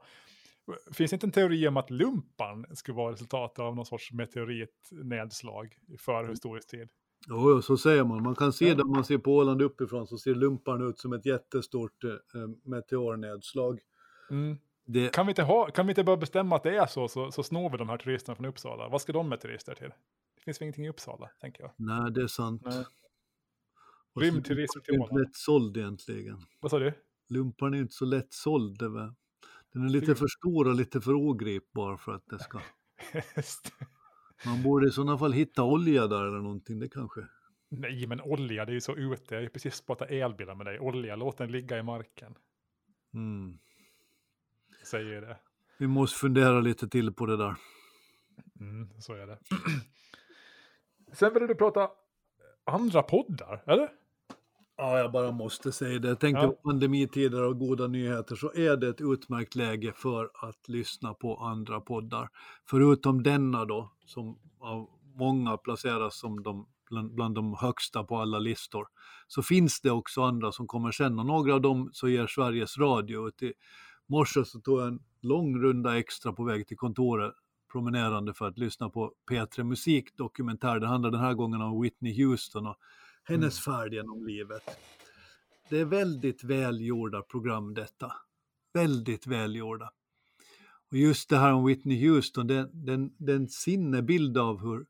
Finns 0.93 1.12
det 1.12 1.15
inte 1.15 1.28
en 1.28 1.32
teori 1.32 1.67
om 1.67 1.78
att 1.78 1.89
lumpan 1.89 2.65
skulle 2.73 2.95
vara 2.95 3.12
resultatet 3.13 3.60
av 3.60 3.75
någon 3.75 3.86
sorts 3.86 4.12
meteoritnedslag 4.12 5.78
i 5.88 5.97
förhistorisk 5.97 6.67
tid? 6.69 6.89
Jo, 7.28 7.62
så 7.62 7.78
säger 7.78 8.04
man. 8.04 8.23
Man 8.23 8.36
kan 8.36 8.54
se 8.54 8.73
det 8.73 8.84
om 8.84 8.91
man 8.91 9.06
ser 9.06 9.17
på 9.17 9.36
Åland 9.36 9.62
uppifrån 9.62 10.08
så 10.08 10.17
ser 10.17 10.36
lumpan 10.36 10.89
ut 10.89 10.99
som 10.99 11.13
ett 11.13 11.25
jättestort 11.25 12.04
eh, 12.04 12.12
meteornedslag. 12.63 13.80
Mm. 14.30 14.58
Det, 14.86 15.13
Kan, 15.13 15.25
vi 15.25 15.32
inte 15.32 15.43
ha, 15.43 15.69
kan 15.71 15.86
vi 15.88 15.91
inte 15.91 16.04
bara 16.04 16.17
bestämma 16.17 16.56
att 16.56 16.63
det 16.63 16.75
är 16.75 16.86
så, 16.86 17.08
så, 17.08 17.32
så 17.32 17.43
snor 17.43 17.69
vi 17.69 17.78
de 17.78 17.89
här 17.89 17.97
turisterna 17.97 18.36
från 18.36 18.45
Uppsala? 18.45 18.89
Vad 18.89 19.01
ska 19.01 19.13
de 19.13 19.30
med 19.30 19.39
turister 19.41 19.75
till? 19.75 19.89
Det 20.36 20.41
finns 20.43 20.62
väl 20.62 20.63
ingenting 20.65 20.86
i 20.86 20.89
Uppsala, 20.89 21.30
tänker 21.41 21.62
jag. 21.63 21.71
nej, 21.78 22.12
det 22.12 22.21
är 22.21 22.28
sant. 22.28 22.62
Nej. 22.65 22.86
Rymdturism 24.19 24.80
till 24.82 24.93
inte 24.93 25.04
Åland. 25.04 25.19
lätt 25.19 25.36
såld 25.36 25.78
egentligen. 25.78 26.38
Vad 26.60 26.71
sa 26.71 26.80
du? 26.80 26.93
Lumpan 27.30 27.73
är 27.73 27.78
inte 27.78 27.93
så 27.93 28.06
lätt 28.06 28.34
såld. 28.34 28.80
Det 28.80 28.89
var. 28.89 29.15
Den 29.76 29.86
är 29.86 29.90
lite 29.90 30.16
för 30.16 30.28
stor 30.28 30.68
och 30.68 30.76
lite 30.76 31.02
för 31.02 31.14
ogripbar 31.14 31.98
för 31.98 32.12
att 32.12 32.28
det 32.30 32.40
ska... 32.40 32.62
Man 34.46 34.64
borde 34.64 34.88
i 34.88 34.92
sådana 34.92 35.18
fall 35.18 35.34
hitta 35.34 35.64
olja 35.64 36.08
där 36.08 36.26
eller 36.28 36.40
någonting, 36.40 36.80
det 36.80 36.90
kanske. 36.90 37.28
Nej, 37.70 38.08
men 38.08 38.22
olja, 38.22 38.66
det 38.66 38.72
är 38.72 38.74
ju 38.74 38.82
så 38.82 38.96
ute. 38.96 39.36
Jag 39.36 39.42
har 39.42 39.50
precis 39.50 39.82
pratat 39.82 40.12
elbilar 40.12 40.56
med 40.56 40.66
dig. 40.66 40.80
Olja, 40.80 41.16
låt 41.16 41.38
den 41.38 41.52
ligga 41.52 41.80
i 41.80 41.84
marken. 41.84 42.36
Mm. 43.14 43.60
Säger 44.84 45.22
det. 45.22 45.38
Vi 45.78 45.88
måste 45.88 46.20
fundera 46.20 46.60
lite 46.60 46.88
till 46.88 47.14
på 47.14 47.26
det 47.26 47.38
där. 47.38 47.56
Mm, 48.60 49.02
så 49.02 49.14
är 49.14 49.28
det. 49.28 49.40
Sen 51.12 51.34
ville 51.34 51.48
du 51.48 51.56
prata 51.56 51.90
andra 52.64 53.04
poddar, 53.04 53.64
eller? 53.68 53.90
Ja, 54.78 55.00
jag 55.00 55.12
bara 55.12 55.32
måste 55.32 55.72
säga 55.72 56.00
det. 56.00 56.16
Tänkte 56.16 56.42
Ja. 56.42 56.48
på 56.48 56.54
pandemitider 56.70 57.44
och 57.44 57.60
goda 57.60 57.88
nyheter 57.88 58.36
så 58.36 58.54
är 58.56 58.78
det 58.78 58.88
ett 58.88 59.02
utmärkt 59.02 59.56
läge 59.56 59.94
för 59.96 60.30
att 60.34 60.68
lyssna 60.70 61.14
på 61.14 61.38
andra 61.38 61.82
poddar. 61.82 62.30
Förutom 62.70 63.24
denna 63.24 63.66
då, 63.66 63.92
som 64.06 64.40
av 64.60 64.90
många 65.16 65.58
placeras 65.58 66.20
som 66.20 66.44
de, 66.44 66.68
bland, 66.90 67.14
bland 67.16 67.36
de 67.36 67.54
högsta 67.54 68.04
på 68.04 68.18
alla 68.18 68.40
listor, 68.40 68.88
så 69.28 69.44
finns 69.44 69.82
det 69.82 69.92
också 69.92 70.22
andra 70.22 70.52
som 70.52 70.68
kommer 70.68 70.92
sen 70.92 71.20
och 71.20 71.26
några 71.26 71.54
av 71.54 71.62
dem 71.62 71.90
så 71.94 72.08
ger 72.10 72.28
Sveriges 72.28 72.78
Radio 72.78 73.28
ut. 73.28 73.44
I 73.44 73.54
morse 74.08 74.46
så 74.46 74.60
tog 74.60 74.80
jag 74.80 74.88
en 74.88 75.00
lång 75.22 75.62
runda 75.62 75.98
extra 75.98 76.34
på 76.34 76.44
väg 76.44 76.68
till 76.68 76.78
kontoret 76.78 77.34
promenerande 77.72 78.34
för 78.34 78.48
att 78.48 78.58
lyssna 78.58 78.90
på 78.90 79.12
P3 79.32 79.64
Musik 79.64 80.18
dokumentär. 80.18 80.80
Det 80.80 80.88
handlar 80.88 81.12
den 81.12 81.20
här 81.22 81.34
gången 81.34 81.62
om 81.62 81.82
Whitney 81.82 82.24
Houston 82.26 82.68
och 82.68 82.76
hennes 83.26 83.60
färd 83.60 83.94
genom 83.94 84.26
livet. 84.26 84.64
Det 85.70 85.80
är 85.80 85.86
väldigt 85.86 86.44
välgjorda 86.44 87.22
program 87.22 87.74
detta. 87.74 88.14
Väldigt 88.74 89.28
välgjorda. 89.28 89.92
Och 90.92 90.98
just 90.98 91.30
det 91.30 91.38
här 91.38 91.54
om 91.54 91.66
Whitney 91.66 92.08
Houston, 92.08 92.48
den, 92.48 92.86
den, 92.86 93.16
den 93.18 93.48
sinnebild 93.48 94.38
av 94.38 94.62
hur 94.62 94.86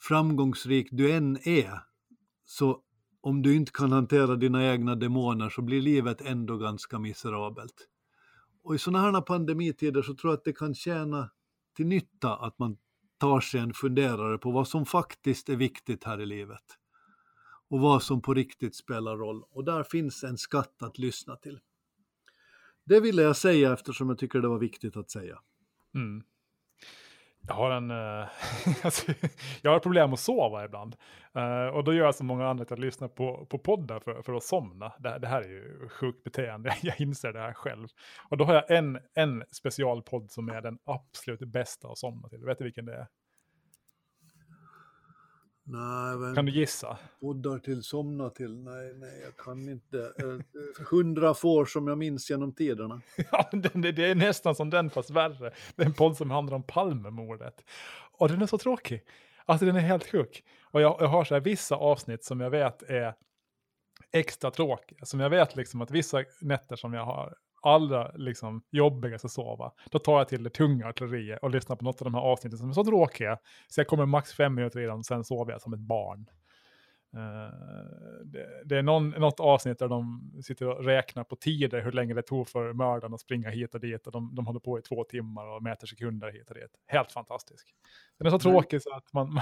framgångsrik 0.00 0.88
du 0.90 1.12
än 1.12 1.48
är, 1.48 1.80
så 2.44 2.82
om 3.20 3.42
du 3.42 3.56
inte 3.56 3.72
kan 3.72 3.92
hantera 3.92 4.36
dina 4.36 4.72
egna 4.72 4.94
demoner 4.94 5.50
så 5.50 5.62
blir 5.62 5.80
livet 5.80 6.20
ändå 6.20 6.58
ganska 6.58 6.98
miserabelt. 6.98 7.88
Och 8.62 8.74
i 8.74 8.78
sådana 8.78 9.10
här 9.10 9.20
pandemitider 9.20 10.02
så 10.02 10.14
tror 10.14 10.32
jag 10.32 10.38
att 10.38 10.44
det 10.44 10.52
kan 10.52 10.74
tjäna 10.74 11.30
till 11.76 11.86
nytta 11.86 12.36
att 12.36 12.58
man 12.58 12.76
tar 13.18 13.40
sig 13.40 13.60
en 13.60 13.74
funderare 13.74 14.38
på 14.38 14.50
vad 14.50 14.68
som 14.68 14.86
faktiskt 14.86 15.48
är 15.48 15.56
viktigt 15.56 16.04
här 16.04 16.20
i 16.20 16.26
livet 16.26 16.78
och 17.72 17.80
vad 17.80 18.02
som 18.02 18.22
på 18.22 18.34
riktigt 18.34 18.76
spelar 18.76 19.16
roll. 19.16 19.44
Och 19.50 19.64
där 19.64 19.82
finns 19.82 20.24
en 20.24 20.38
skatt 20.38 20.82
att 20.82 20.98
lyssna 20.98 21.36
till. 21.36 21.60
Det 22.84 23.00
ville 23.00 23.22
jag 23.22 23.36
säga 23.36 23.72
eftersom 23.72 24.08
jag 24.08 24.18
tycker 24.18 24.38
det 24.38 24.48
var 24.48 24.58
viktigt 24.58 24.96
att 24.96 25.10
säga. 25.10 25.38
Mm. 25.94 26.22
Jag 27.46 27.54
har 27.54 27.70
en... 27.70 27.90
eh, 27.90 28.28
alltså, 28.84 29.12
jag 29.62 29.70
har 29.70 29.78
problem 29.78 30.12
att 30.12 30.20
sova 30.20 30.64
ibland. 30.64 30.96
Uh, 31.36 31.76
och 31.76 31.84
då 31.84 31.94
gör 31.94 32.04
jag 32.04 32.14
som 32.14 32.26
många 32.26 32.48
andra 32.48 32.62
att 32.62 32.70
jag 32.70 32.78
lyssnar 32.78 33.08
på, 33.08 33.46
på 33.46 33.58
poddar 33.58 34.00
för, 34.00 34.22
för 34.22 34.34
att 34.34 34.42
somna. 34.42 34.92
Det, 34.98 35.18
det 35.18 35.28
här 35.28 35.42
är 35.42 35.48
ju 35.48 35.88
sjukt 35.88 36.24
beteende. 36.24 36.76
Jag 36.82 37.00
inser 37.00 37.32
det 37.32 37.40
här 37.40 37.52
själv. 37.52 37.88
Och 38.30 38.36
då 38.36 38.44
har 38.44 38.54
jag 38.54 38.70
en, 38.70 38.98
en 39.14 39.44
specialpodd 39.50 40.30
som 40.30 40.48
är 40.48 40.62
den 40.62 40.78
absolut 40.84 41.40
bästa 41.40 41.88
att 41.88 41.98
somna 41.98 42.28
till. 42.28 42.44
Vet 42.44 42.58
du 42.58 42.64
vilken 42.64 42.84
det 42.84 42.94
är? 42.94 43.06
Nej, 45.64 46.16
men 46.16 46.34
Kan 46.34 46.46
du 46.46 46.52
gissa? 46.52 46.98
poddar 47.20 47.58
till 47.58 47.82
somna 47.82 48.30
till? 48.30 48.56
Nej, 48.58 48.94
nej, 48.94 49.20
jag 49.24 49.36
kan 49.36 49.68
inte. 49.68 49.98
Eh, 49.98 50.84
Hundra 50.90 51.34
får 51.34 51.64
som 51.64 51.88
jag 51.88 51.98
minns 51.98 52.30
genom 52.30 52.52
tiderna. 52.54 53.00
Ja, 53.32 53.48
det, 53.52 53.92
det 53.92 54.04
är 54.10 54.14
nästan 54.14 54.54
som 54.54 54.70
den 54.70 54.90
fast 54.90 55.10
värre. 55.10 55.52
Det 55.76 55.82
är 55.82 55.86
en 55.86 55.94
podd 55.94 56.16
som 56.16 56.30
handlar 56.30 56.56
om 56.56 56.62
Palmemordet. 56.62 57.64
Och 58.12 58.28
den 58.28 58.42
är 58.42 58.46
så 58.46 58.58
tråkig. 58.58 59.02
Alltså 59.46 59.66
den 59.66 59.76
är 59.76 59.80
helt 59.80 60.06
sjuk. 60.10 60.44
Och 60.64 60.80
jag, 60.80 60.96
jag 61.00 61.08
har 61.08 61.24
så 61.24 61.34
här 61.34 61.40
vissa 61.40 61.76
avsnitt 61.76 62.24
som 62.24 62.40
jag 62.40 62.50
vet 62.50 62.82
är 62.82 63.14
extra 64.12 64.50
tråkiga. 64.50 65.04
Som 65.04 65.20
jag 65.20 65.30
vet 65.30 65.56
liksom 65.56 65.80
att 65.82 65.90
vissa 65.90 66.24
nätter 66.40 66.76
som 66.76 66.92
jag 66.94 67.04
har 67.04 67.34
allra 67.66 68.12
liksom 68.14 68.62
jobbigast 68.70 69.24
att 69.24 69.30
sova. 69.30 69.72
Då 69.90 69.98
tar 69.98 70.18
jag 70.18 70.28
till 70.28 70.42
det 70.42 70.50
tunga 70.50 70.86
artilleriet 70.86 71.38
och 71.42 71.50
lyssnar 71.50 71.76
på 71.76 71.84
något 71.84 72.00
av 72.02 72.04
de 72.04 72.14
här 72.14 72.22
avsnitten 72.22 72.58
som 72.58 72.68
är 72.68 72.72
så 72.72 72.84
tråkiga. 72.84 73.38
Så 73.68 73.80
jag 73.80 73.86
kommer 73.86 74.06
max 74.06 74.32
fem 74.32 74.54
minuter 74.54 74.86
dem, 74.86 75.04
sen 75.04 75.24
sover 75.24 75.52
jag 75.52 75.62
som 75.62 75.72
ett 75.72 75.80
barn. 75.80 76.26
Eh, 77.16 77.54
det, 78.24 78.62
det 78.64 78.78
är 78.78 78.82
någon, 78.82 79.10
något 79.10 79.40
avsnitt 79.40 79.78
där 79.78 79.88
de 79.88 80.32
sitter 80.44 80.68
och 80.68 80.84
räknar 80.84 81.24
på 81.24 81.36
tider 81.36 81.80
hur 81.82 81.92
länge 81.92 82.14
det 82.14 82.22
tog 82.22 82.48
för 82.48 82.72
mördaren 82.72 83.14
att 83.14 83.20
springa 83.20 83.50
hit 83.50 83.74
och 83.74 83.80
dit. 83.80 84.06
Och 84.06 84.12
de, 84.12 84.34
de 84.34 84.46
håller 84.46 84.60
på 84.60 84.78
i 84.78 84.82
två 84.82 85.04
timmar 85.04 85.46
och 85.46 85.62
mäter 85.62 85.86
sekunder 85.86 86.32
hit 86.32 86.50
och 86.50 86.54
dit. 86.56 86.70
Helt 86.86 87.12
fantastisk. 87.12 87.74
Den 88.18 88.26
är 88.26 88.30
så 88.30 88.36
Men- 88.36 88.40
tråkig 88.40 88.82
så 88.82 88.94
att 88.94 89.12
man, 89.12 89.40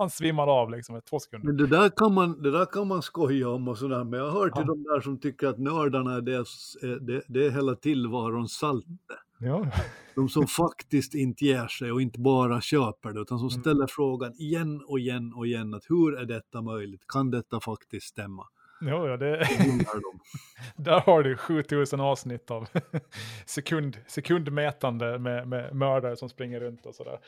man 0.00 0.10
svimmar 0.10 0.46
av 0.60 0.70
liksom 0.70 0.96
i 0.96 1.00
två 1.00 1.18
sekunder. 1.20 1.46
Men 1.46 1.56
det 1.56 1.66
där 1.66 1.88
kan 1.96 2.14
man, 2.14 2.42
det 2.42 2.50
där 2.50 2.66
kan 2.66 2.88
man 2.88 3.02
skoja 3.02 3.48
om 3.48 3.68
och 3.68 3.78
sådär. 3.78 4.04
Men 4.04 4.20
jag 4.20 4.30
hör 4.30 4.48
till 4.50 4.62
Ja. 4.66 4.74
de 4.74 4.82
där 4.82 5.00
som 5.00 5.18
tycker 5.20 5.46
att 5.46 5.58
nördarna 5.58 6.14
är 6.16 6.20
det, 6.20 6.32
är 6.34 7.00
det, 7.00 7.22
det 7.28 7.46
är 7.46 7.50
hela 7.50 7.74
tillvarons 7.74 8.52
salte. 8.58 9.14
Ja. 9.38 9.66
De 10.14 10.28
som 10.28 10.46
faktiskt 10.62 11.14
inte 11.14 11.44
ger 11.44 11.66
sig 11.66 11.92
och 11.92 12.02
inte 12.02 12.20
bara 12.20 12.60
köper 12.60 13.12
det, 13.12 13.20
utan 13.20 13.38
som 13.38 13.48
Mm. 13.48 13.60
ställer 13.60 13.86
frågan 13.86 14.32
igen 14.34 14.82
och 14.86 14.98
igen 14.98 15.32
och 15.34 15.46
igen 15.46 15.74
att 15.74 15.84
hur 15.88 16.18
är 16.18 16.24
detta 16.24 16.62
möjligt? 16.62 17.02
Kan 17.06 17.30
detta 17.30 17.60
faktiskt 17.60 18.06
stämma? 18.06 18.46
Ja, 18.80 19.08
ja, 19.08 19.16
det, 19.16 19.36
där 20.76 21.00
har 21.00 21.22
du 21.22 21.36
7000 21.36 22.00
avsnitt 22.00 22.50
av 22.50 22.66
sekund, 23.46 23.96
sekundmätande 24.06 25.18
med, 25.18 25.48
med 25.48 25.74
mördare 25.76 26.16
som 26.16 26.28
springer 26.28 26.60
runt 26.60 26.86
och 26.86 26.94
sådär. 26.94 27.18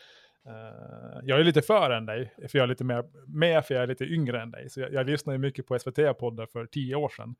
Eh, 0.48 1.20
jag 1.22 1.40
är 1.40 1.44
lite 1.44 1.62
för 1.62 1.90
än 1.90 2.06
dig, 2.06 2.34
för 2.48 2.58
jag 2.58 2.62
är 2.62 2.68
lite 2.68 2.84
mer 2.84 3.04
med, 3.26 3.66
för 3.66 3.74
jag 3.74 3.82
är 3.82 3.86
lite 3.86 4.04
yngre 4.04 4.42
än 4.42 4.50
dig. 4.50 4.70
Så 4.70 4.80
jag, 4.80 4.92
jag 4.92 5.06
lyssnade 5.06 5.38
mycket 5.38 5.66
på 5.66 5.78
SVT-poddar 5.78 6.46
för 6.46 6.66
tio 6.66 6.94
år 6.94 7.08
sedan. 7.08 7.34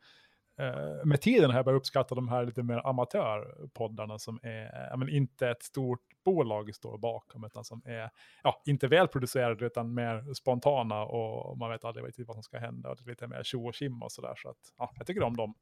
Uh, 0.60 1.04
med 1.04 1.20
tiden 1.20 1.50
har 1.50 1.58
jag 1.58 1.64
börjat 1.64 1.80
uppskatta 1.80 2.14
de 2.14 2.28
här 2.28 2.44
lite 2.44 2.62
mer 2.62 2.86
amatörpoddarna 2.86 4.18
som 4.18 4.40
är, 4.42 4.96
men 4.96 5.08
inte 5.08 5.48
ett 5.48 5.62
stort 5.62 6.00
bolag 6.24 6.74
står 6.74 6.98
bakom, 6.98 7.44
utan 7.44 7.64
som 7.64 7.82
är, 7.84 8.10
ja, 8.42 8.62
inte 8.66 8.88
välproducerade 8.88 9.66
utan 9.66 9.94
mer 9.94 10.34
spontana 10.34 11.02
och 11.02 11.58
man 11.58 11.70
vet 11.70 11.84
aldrig 11.84 12.06
riktigt 12.06 12.26
vad 12.26 12.36
som 12.36 12.42
ska 12.42 12.58
hända 12.58 12.90
och 12.90 12.96
det 12.96 13.02
är 13.04 13.08
lite 13.10 13.26
mer 13.26 13.42
tjo 13.42 13.66
och 13.66 13.74
tjim 13.74 14.02
och 14.02 14.12
sådär. 14.12 14.34
Så 14.36 14.48
att, 14.48 14.56
ja, 14.78 14.90
jag 14.96 15.06
tycker 15.06 15.22
om 15.22 15.36
dem. 15.36 15.54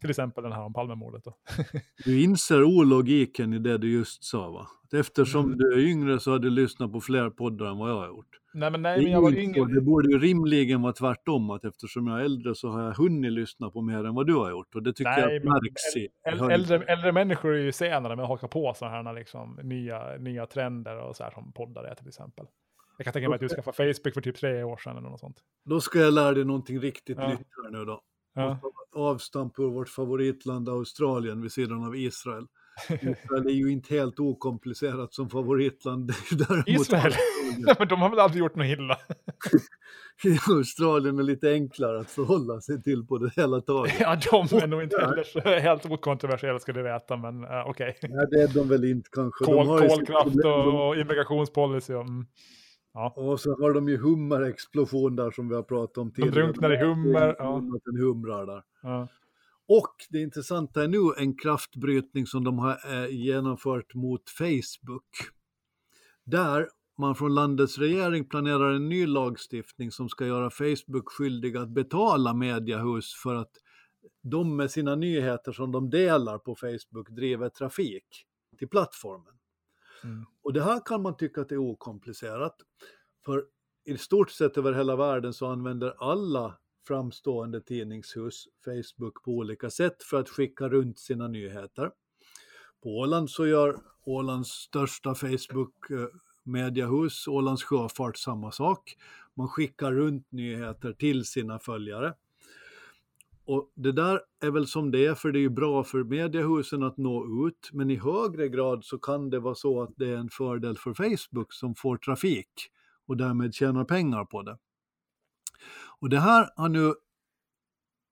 Till 0.00 0.10
exempel 0.10 0.44
den 0.44 0.52
här 0.52 0.62
om 0.62 0.72
Palmemordet 0.72 1.24
då. 1.24 1.32
Du 2.04 2.22
inser 2.22 2.64
ologiken 2.64 3.52
i 3.54 3.58
det 3.58 3.78
du 3.78 3.92
just 3.92 4.24
sa 4.24 4.50
va? 4.50 4.66
Eftersom 5.00 5.44
Mm. 5.44 5.58
du 5.58 5.72
är 5.74 5.78
yngre 5.78 6.20
så 6.20 6.30
har 6.30 6.38
du 6.38 6.50
lyssnat 6.50 6.92
på 6.92 7.00
fler 7.00 7.30
poddar 7.30 7.66
än 7.66 7.78
vad 7.78 7.90
jag 7.90 7.94
har 7.96 8.06
gjort. 8.06 8.26
Nej 8.54 8.70
men 8.70 8.82
nej, 8.82 9.02
men 9.02 9.12
jag 9.12 9.22
var 9.22 9.36
yngre. 9.38 9.64
det 9.74 9.80
borde 9.80 10.08
ju 10.12 10.18
rimligen 10.18 10.82
vara 10.82 10.92
tvärtom, 10.92 11.50
att 11.50 11.64
eftersom 11.64 12.06
jag 12.06 12.20
är 12.20 12.24
äldre 12.24 12.54
så 12.54 12.68
har 12.70 12.82
jag 12.82 12.92
hunnit 12.94 13.32
lyssna 13.32 13.70
på 13.70 13.82
mer 13.82 14.04
än 14.04 14.14
vad 14.14 14.26
du 14.26 14.34
har 14.34 14.50
gjort. 14.50 14.74
Och 14.74 14.82
det 14.82 14.92
tycker 14.92 15.10
Nej, 15.10 15.34
jag 15.34 15.44
märks 15.44 15.96
i. 15.96 16.00
i 16.00 16.08
Äl- 16.28 16.38
höjden. 16.38 16.50
Äldre, 16.50 16.76
äldre 16.84 17.12
människor 17.12 17.54
är 17.54 17.58
ju 17.62 17.72
senare 17.72 18.16
med 18.16 18.22
att 18.22 18.28
haka 18.28 18.48
på 18.48 18.72
sådana 18.76 19.02
här 19.10 19.14
liksom, 19.18 19.58
nya, 19.62 19.97
nya 20.18 20.46
trender 20.46 20.98
och 20.98 21.16
så 21.16 21.24
här 21.24 21.30
som 21.30 21.52
poddar 21.52 21.84
är 21.84 21.94
till 21.94 22.08
exempel. 22.08 22.46
Jag 22.98 23.04
kan 23.04 23.12
tänka 23.12 23.28
mig 23.28 23.34
att 23.34 23.40
du 23.40 23.48
skaffade 23.48 23.94
Facebook 23.94 24.14
för 24.14 24.20
typ 24.20 24.36
tre 24.36 24.62
år 24.62 24.76
sedan 24.76 24.96
eller 24.96 25.08
något 25.08 25.20
sånt. 25.20 25.36
Då 25.64 25.80
ska 25.80 25.98
jag 25.98 26.14
lära 26.14 26.32
dig 26.32 26.44
någonting 26.44 26.80
riktigt 26.80 27.18
Ja. 27.18 27.28
nytt 27.28 27.38
här 27.64 27.70
nu 27.70 27.84
då. 27.84 28.00
Ja. 28.34 28.58
Avstamp 28.96 29.58
ur 29.58 29.70
vårt 29.70 29.88
favoritland 29.88 30.68
Australien 30.68 31.42
vid 31.42 31.52
sidan 31.52 31.84
av 31.84 31.96
Israel. 31.96 32.46
Israel 32.90 33.46
är 33.46 33.50
ju 33.50 33.72
inte 33.72 33.94
helt 33.94 34.20
okomplicerat 34.20 35.14
som 35.14 35.30
favoritland. 35.30 36.12
Däremot 36.30 36.68
Israel? 36.68 37.12
Nej, 37.58 37.74
men 37.78 37.88
de 37.88 38.00
har 38.00 38.10
väl 38.10 38.18
aldrig 38.18 38.40
gjort 38.40 38.54
något 38.56 38.66
illa? 38.66 38.98
Australien 40.48 41.18
är 41.18 41.22
lite 41.22 41.50
enklare 41.50 42.00
att 42.00 42.10
förhålla 42.10 42.60
sig 42.60 42.82
till 42.82 43.06
på 43.06 43.18
det 43.18 43.32
hela 43.36 43.60
taget. 43.60 43.94
ja, 44.00 44.18
de 44.30 44.56
är 44.56 44.66
nog 44.66 44.82
inte 44.82 45.00
heller 45.00 45.22
så 45.22 45.40
helt 45.40 45.86
okontroversiella 45.86 46.58
ska 46.58 46.72
du 46.72 46.82
veta, 46.82 47.16
men 47.16 47.44
uh, 47.44 47.66
okej. 47.66 47.98
Nej, 48.02 48.26
det 48.30 48.42
är 48.42 48.54
de 48.54 48.68
väl 48.68 48.84
inte 48.84 49.10
kanske. 49.12 49.44
Kol, 49.44 49.66
de 49.66 49.88
kolkraft 49.88 50.44
och, 50.44 50.88
och 50.88 50.96
immigrationspolicy. 50.96 51.94
Och, 51.94 52.08
mm. 52.08 52.26
Ja. 52.94 53.14
Och 53.16 53.40
så 53.40 53.50
har 53.50 53.72
de 53.72 53.88
ju 53.88 53.96
hummerexplosion 53.96 55.16
där 55.16 55.30
som 55.30 55.48
vi 55.48 55.54
har 55.54 55.62
pratat 55.62 55.98
om 55.98 56.12
tidigare. 56.12 56.34
drunknar 56.34 56.72
i 56.72 56.76
hummer, 56.76 57.36
ja. 57.38 57.56
än 57.56 58.00
humrar 58.00 58.46
där. 58.46 58.62
Ja. 58.82 59.08
Och 59.68 59.94
det 60.10 60.18
intressanta 60.18 60.84
är 60.84 60.88
nu 60.88 60.98
en 61.16 61.36
kraftbrytning 61.36 62.26
som 62.26 62.44
de 62.44 62.58
har 62.58 62.70
eh, 62.70 63.10
genomfört 63.10 63.94
mot 63.94 64.30
Facebook. 64.30 65.08
Där 66.24 66.68
man 66.98 67.14
från 67.14 67.34
landets 67.34 67.78
regering 67.78 68.28
planerar 68.28 68.74
en 68.74 68.88
ny 68.88 69.06
lagstiftning 69.06 69.90
som 69.90 70.08
ska 70.08 70.26
göra 70.26 70.50
Facebook 70.50 71.08
skyldiga 71.08 71.60
att 71.60 71.68
betala 71.68 72.34
mediehus 72.34 73.14
för 73.14 73.34
att 73.34 73.52
de 74.22 74.56
med 74.56 74.70
sina 74.70 74.94
nyheter 74.94 75.52
som 75.52 75.72
de 75.72 75.90
delar 75.90 76.38
på 76.38 76.54
Facebook 76.54 77.10
driver 77.10 77.48
trafik 77.48 78.26
till 78.58 78.68
plattformen. 78.68 79.34
Mm. 80.04 80.26
Och 80.42 80.52
det 80.52 80.62
här 80.62 80.80
kan 80.84 81.02
man 81.02 81.16
tycka 81.16 81.40
att 81.40 81.48
det 81.48 81.54
är 81.54 81.58
okomplicerat. 81.58 82.56
För 83.24 83.44
i 83.84 83.98
stort 83.98 84.30
sett 84.30 84.58
över 84.58 84.72
hela 84.72 84.96
världen 84.96 85.32
så 85.32 85.46
använder 85.46 85.94
alla 85.98 86.58
framstående 86.88 87.60
tidningshus 87.60 88.44
Facebook 88.64 89.22
på 89.22 89.30
olika 89.30 89.70
sätt 89.70 90.02
för 90.02 90.20
att 90.20 90.28
skicka 90.28 90.68
runt 90.68 90.98
sina 90.98 91.28
nyheter. 91.28 91.90
På 92.82 92.88
Åland 92.88 93.30
så 93.30 93.46
gör 93.46 93.80
Ålands 94.04 94.50
största 94.50 95.14
Facebook 95.14 95.74
mediahus, 96.48 97.28
Ålands 97.28 97.64
Sjöfart, 97.64 98.16
samma 98.16 98.52
sak. 98.52 98.96
Man 99.34 99.48
skickar 99.48 99.92
runt 99.92 100.32
nyheter 100.32 100.92
till 100.92 101.24
sina 101.24 101.58
följare. 101.58 102.14
Och 103.44 103.72
det 103.74 103.92
där 103.92 104.20
är 104.40 104.50
väl 104.50 104.66
som 104.66 104.90
det 104.90 105.06
är, 105.06 105.14
för 105.14 105.32
det 105.32 105.38
är 105.38 105.40
ju 105.40 105.50
bra 105.50 105.84
för 105.84 106.04
mediehusen 106.04 106.82
att 106.82 106.96
nå 106.96 107.46
ut, 107.48 107.70
men 107.72 107.90
i 107.90 107.96
högre 107.96 108.48
grad 108.48 108.84
så 108.84 108.98
kan 108.98 109.30
det 109.30 109.40
vara 109.40 109.54
så 109.54 109.82
att 109.82 109.92
det 109.96 110.10
är 110.10 110.16
en 110.16 110.30
fördel 110.30 110.78
för 110.78 110.94
Facebook 110.94 111.52
som 111.52 111.74
får 111.74 111.96
trafik 111.96 112.48
och 113.06 113.16
därmed 113.16 113.54
tjänar 113.54 113.84
pengar 113.84 114.24
på 114.24 114.42
det. 114.42 114.58
Och 116.00 116.08
det 116.08 116.20
här 116.20 116.50
har 116.56 116.68
nu 116.68 116.94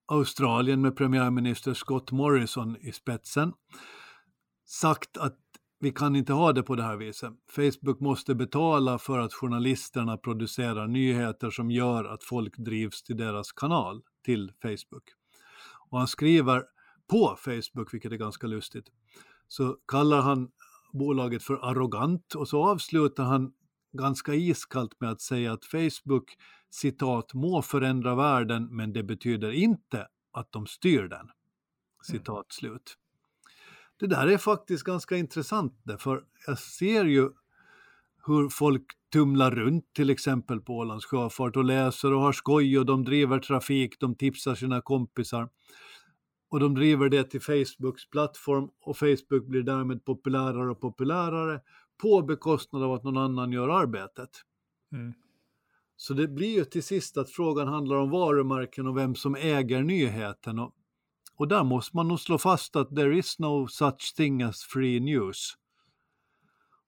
Australien 0.07 0.81
med 0.81 0.97
premiärminister 0.97 1.73
Scott 1.73 2.11
Morrison 2.11 2.77
i 2.79 2.91
spetsen 2.91 3.53
sagt 4.65 5.17
att 5.17 5.37
vi 5.79 5.91
kan 5.91 6.15
inte 6.15 6.33
ha 6.33 6.53
det 6.53 6.63
på 6.63 6.75
det 6.75 6.83
här 6.83 6.97
viset. 6.97 7.33
Facebook 7.49 7.99
måste 7.99 8.35
betala 8.35 8.99
för 8.99 9.19
att 9.19 9.33
journalisterna 9.33 10.17
producerar 10.17 10.87
nyheter 10.87 11.49
som 11.49 11.71
gör 11.71 12.05
att 12.05 12.23
folk 12.23 12.57
drivs 12.57 13.03
till 13.03 13.17
deras 13.17 13.51
kanal, 13.51 14.01
till 14.25 14.51
Facebook. 14.61 15.03
Och 15.89 15.97
han 15.97 16.07
skriver 16.07 16.63
på 17.07 17.37
Facebook, 17.39 17.93
vilket 17.93 18.11
är 18.11 18.17
ganska 18.17 18.47
lustigt, 18.47 18.85
så 19.47 19.77
kallar 19.87 20.21
han 20.21 20.51
bolaget 20.93 21.43
för 21.43 21.69
arrogant 21.69 22.35
och 22.35 22.47
så 22.47 22.65
avslutar 22.65 23.23
han 23.23 23.53
ganska 23.91 24.33
iskallt 24.33 25.01
med 25.01 25.11
att 25.11 25.21
säga 25.21 25.53
att 25.53 25.65
Facebook 25.65 26.37
citat 26.69 27.33
må 27.33 27.61
förändra 27.61 28.15
världen 28.15 28.75
men 28.75 28.93
det 28.93 29.03
betyder 29.03 29.51
inte 29.51 30.07
att 30.31 30.51
de 30.51 30.67
styr 30.67 31.03
den. 31.03 31.29
Citat 32.03 32.45
slut. 32.51 32.97
Det 33.99 34.07
där 34.07 34.27
är 34.27 34.37
faktiskt 34.37 34.83
ganska 34.83 35.17
intressant 35.17 35.73
för 35.99 36.23
jag 36.47 36.59
ser 36.59 37.05
ju 37.05 37.29
hur 38.25 38.49
folk 38.49 38.85
tumlar 39.13 39.51
runt 39.51 39.93
till 39.93 40.09
exempel 40.09 40.61
på 40.61 40.77
Ålands 40.77 41.05
Sjöfart 41.05 41.55
och 41.55 41.63
läser 41.63 42.13
och 42.13 42.21
har 42.21 42.31
skoj 42.31 42.79
och 42.79 42.85
de 42.85 43.03
driver 43.03 43.39
trafik, 43.39 43.99
de 43.99 44.15
tipsar 44.15 44.55
sina 44.55 44.81
kompisar. 44.81 45.49
Och 46.49 46.59
de 46.59 46.75
driver 46.75 47.09
det 47.09 47.23
till 47.23 47.41
Facebooks 47.41 48.09
plattform 48.09 48.69
och 48.81 48.97
Facebook 48.97 49.45
blir 49.45 49.63
därmed 49.63 50.05
populärare 50.05 50.71
och 50.71 50.81
populärare 50.81 51.61
på 52.01 52.21
bekostnad 52.21 52.83
av 52.83 52.93
att 52.93 53.03
någon 53.03 53.17
annan 53.17 53.51
gör 53.51 53.69
arbetet. 53.69 54.29
Mm. 54.91 55.13
Så 55.95 56.13
det 56.13 56.27
blir 56.27 56.55
ju 56.55 56.65
till 56.65 56.83
sist 56.83 57.17
att 57.17 57.29
frågan 57.29 57.67
handlar 57.67 57.95
om 57.95 58.09
varumärken 58.09 58.87
och 58.87 58.97
vem 58.97 59.15
som 59.15 59.35
äger 59.35 59.83
nyheten. 59.83 60.59
Och, 60.59 60.75
och 61.37 61.47
där 61.47 61.63
måste 61.63 61.95
man 61.95 62.07
nog 62.07 62.19
slå 62.19 62.37
fast 62.37 62.75
att 62.75 62.95
there 62.95 63.17
is 63.17 63.39
no 63.39 63.67
such 63.67 64.15
thing 64.15 64.41
as 64.41 64.63
free 64.63 64.99
news. 64.99 65.57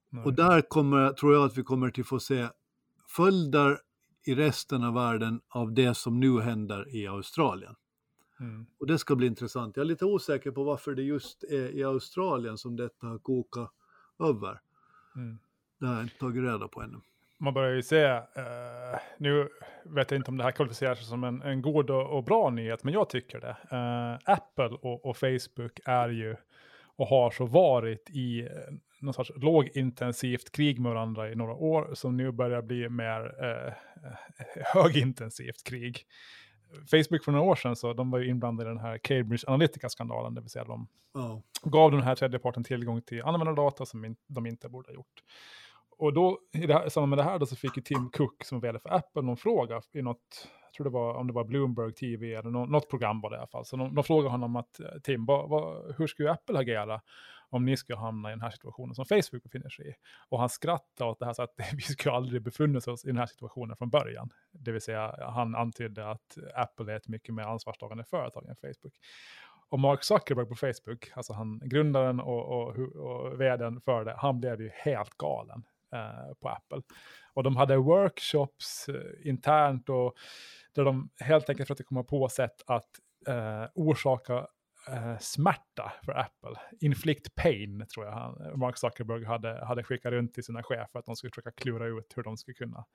Nej. 0.10 0.24
Och 0.24 0.34
där 0.34 0.62
kommer, 0.62 1.14
tror 1.14 1.34
jag 1.34 1.46
att 1.46 1.58
vi 1.58 1.64
kommer 1.64 1.90
till 1.90 2.06
få 2.06 2.20
se 2.20 2.48
följder 3.08 3.80
i 4.26 4.36
resten 4.36 4.84
av 4.84 4.94
världen 4.94 5.42
av 5.50 5.74
det 5.74 5.94
som 5.94 6.20
nu 6.20 6.40
händer 6.42 6.96
i 6.96 7.08
Australien. 7.08 7.76
Mm. 8.40 8.66
Och 8.80 8.88
det 8.88 8.98
ska 8.98 9.16
bli 9.16 9.28
intressant. 9.28 9.76
Jag 9.76 9.84
är 9.84 9.88
lite 9.88 10.06
osäker 10.06 10.52
på 10.52 10.64
varför 10.64 10.96
det 10.96 11.04
just 11.04 11.44
är 11.44 11.70
i 11.76 11.84
Australien 11.84 12.58
som 12.58 12.76
detta 12.76 13.08
har 13.08 13.18
kokat 13.18 13.72
över. 14.20 14.62
Mm. 15.16 15.40
Det 15.80 15.86
har 15.86 15.94
jag 15.94 16.04
inte 16.04 16.18
tagit 16.18 16.44
reda 16.44 16.68
på 16.68 16.82
ännu. 16.82 17.02
Man 17.40 17.54
börjar 17.54 17.76
ju 17.76 17.82
se, 17.84 18.04
eh, 18.06 19.00
nu 19.18 19.50
vet 19.84 20.12
jag 20.12 20.20
inte 20.20 20.32
om 20.32 20.38
det 20.38 20.44
här 20.44 20.52
kvalificerar 20.52 20.96
sig 20.96 21.06
som 21.06 21.24
en, 21.24 21.42
en 21.42 21.62
god 21.62 21.90
och, 21.90 22.18
och 22.18 22.24
bra 22.24 22.50
nyhet, 22.50 22.84
men 22.84 22.94
jag 22.94 23.10
tycker 23.10 23.40
det. 23.40 23.58
Eh, 23.72 24.34
Apple 24.34 24.78
och, 24.82 25.06
och 25.06 25.18
Facebook 25.18 25.80
är 25.86 26.10
ju 26.10 26.36
och 26.96 27.08
har 27.08 27.32
så 27.32 27.46
varit 27.46 28.10
i 28.10 28.42
eh, 28.42 28.48
någon 29.02 29.14
sorts 29.14 29.32
lågintensivt 29.36 30.52
krig 30.52 30.80
med 30.80 30.92
varandra 30.94 31.32
i 31.32 31.36
några 31.36 31.54
år 31.54 31.90
som 31.94 32.18
nu 32.18 32.32
börjar 32.32 32.62
bli 32.62 32.90
mer 32.90 33.44
eh, 33.46 33.74
högintensivt 34.74 35.64
krig. 35.64 36.06
Facebook 36.92 37.24
för 37.24 37.32
några 37.32 37.46
år 37.46 37.56
sedan 37.56 37.76
så 37.76 37.94
de 37.94 38.12
var 38.12 38.20
ju 38.20 38.30
inblandade 38.30 38.70
i 38.70 38.74
den 38.74 38.84
här 38.84 38.98
Cambridge 38.98 39.44
Analytica-skandalen, 39.48 40.34
det 40.34 40.42
vill 40.42 40.50
säga 40.50 40.66
de 40.66 40.88
Ja. 41.14 41.42
gav 41.64 41.92
den 41.92 42.02
här 42.02 42.16
tredjeparten 42.16 42.64
tillgång 42.64 43.02
till 43.02 43.22
användardata 43.22 43.86
som 43.86 44.06
in, 44.06 44.16
de 44.28 44.46
inte 44.46 44.70
borde 44.70 44.90
ha 44.90 44.94
gjort. 44.94 45.24
Och 46.00 46.14
då, 46.14 46.40
i 46.54 46.66
det 46.66 46.74
här, 46.74 46.88
i 46.88 46.90
samband 46.90 47.10
med 47.10 47.20
det 47.20 47.24
här 47.24 47.40
då, 47.40 47.46
så 47.46 47.56
fick 47.56 47.78
ju 47.78 47.84
Tim 47.84 48.10
Cook, 48.10 48.44
som 48.44 48.60
var 48.60 48.68
vd 48.68 48.80
för 48.80 48.90
Apple, 48.90 49.22
någon 49.22 49.38
fråga 49.38 49.82
i 49.94 50.02
något, 50.02 50.48
jag 50.66 50.74
tror 50.74 50.84
det 50.84 50.90
var, 50.90 51.14
om 51.14 51.28
det 51.28 51.34
var 51.34 51.44
Bloomberg 51.44 51.94
TV 51.94 52.34
eller 52.34 52.50
något, 52.50 52.70
något 52.70 52.90
program 52.90 53.22
var 53.22 53.30
det 53.30 53.36
i 53.36 53.40
alla 53.40 53.48
fall. 53.48 53.66
Så 53.66 53.78
de, 53.78 53.96
de 53.96 54.04
frågade 54.04 54.30
honom 54.30 54.56
att, 54.56 54.80
eh, 54.80 55.00
Tim, 55.04 55.26
vad, 55.26 55.50
vad, 55.50 55.96
hur 55.98 56.08
skulle 56.08 56.32
Apple 56.32 56.60
agera 56.60 57.02
om 57.50 57.66
ni 57.66 57.78
skulle 57.78 57.98
hamna 57.98 58.30
i 58.30 58.32
den 58.32 58.42
här 58.42 58.50
situationen 58.50 58.96
som 58.96 59.06
Facebook 59.06 59.44
befinner 59.44 59.70
sig 59.70 59.90
i? 59.90 59.94
Och 60.30 60.40
han 60.40 60.50
skrattade 60.50 61.10
åt 61.10 61.20
det 61.20 61.26
här 61.26 61.34
så 61.34 61.44
att 61.44 61.54
vi 61.74 61.82
skulle 61.82 62.16
aldrig 62.16 62.42
befunnit 62.42 62.88
oss 62.88 63.06
i 63.06 63.08
den 63.08 63.18
här 63.18 63.26
situationen 63.26 63.76
från 63.76 63.90
början. 63.90 64.30
Det 64.52 64.72
vill 64.72 64.82
säga, 64.82 65.16
han 65.20 65.56
antydde 65.56 66.12
att 66.12 66.38
Apple 66.56 66.94
är 66.94 66.98
ett 66.98 67.08
mycket 67.08 67.36
mer 67.36 67.44
ansvarstagande 67.44 68.04
företag 68.04 68.46
än 68.46 68.56
Facebook. 68.56 68.94
Och 69.70 69.80
Mark 69.80 70.04
Zuckerberg 70.04 70.46
på 70.46 70.56
Facebook, 70.56 71.12
alltså 71.16 71.34
han, 71.34 71.62
grundaren 71.66 72.20
och, 72.20 72.46
och, 72.46 72.80
och 72.80 73.42
vdn 73.42 73.82
för 73.82 74.06
det, 74.06 74.16
han 74.18 74.40
blev 74.40 74.62
ju 74.62 74.70
helt 74.74 75.18
galen 75.18 75.64
eh, 75.94 76.34
på 76.42 76.50
Apple. 76.50 76.82
Och 77.34 77.44
de 77.44 77.56
hade 77.56 77.78
workshops 77.78 78.90
eh, 78.90 79.30
internt 79.30 79.90
och 79.90 80.14
där 80.76 80.86
de 80.86 81.10
helt 81.20 81.50
enkelt 81.50 81.68
försökte 81.68 81.84
komma 81.84 82.04
på 82.04 82.30
sätt 82.30 82.62
att 82.68 82.90
eh, 83.28 83.66
orsaka 83.76 84.48
eh, 84.88 85.18
smärta 85.20 85.94
för 86.06 86.12
Apple. 86.12 86.62
Inflict 86.80 87.36
pain 87.36 87.86
tror 87.94 88.06
jag 88.06 88.14
han, 88.14 88.60
Mark 88.60 88.78
Zuckerberg 88.78 89.26
hade, 89.26 89.66
hade 89.66 89.84
skickat 89.84 90.12
runt 90.12 90.34
till 90.34 90.44
sina 90.44 90.64
chefer 90.64 91.00
att 91.00 91.06
de 91.06 91.16
skulle 91.16 91.32
försöka 91.32 91.52
klura 91.52 91.88
ut 91.88 92.14
hur 92.16 92.24
de 92.24 92.38
skulle 92.38 92.56
kunna 92.56 92.86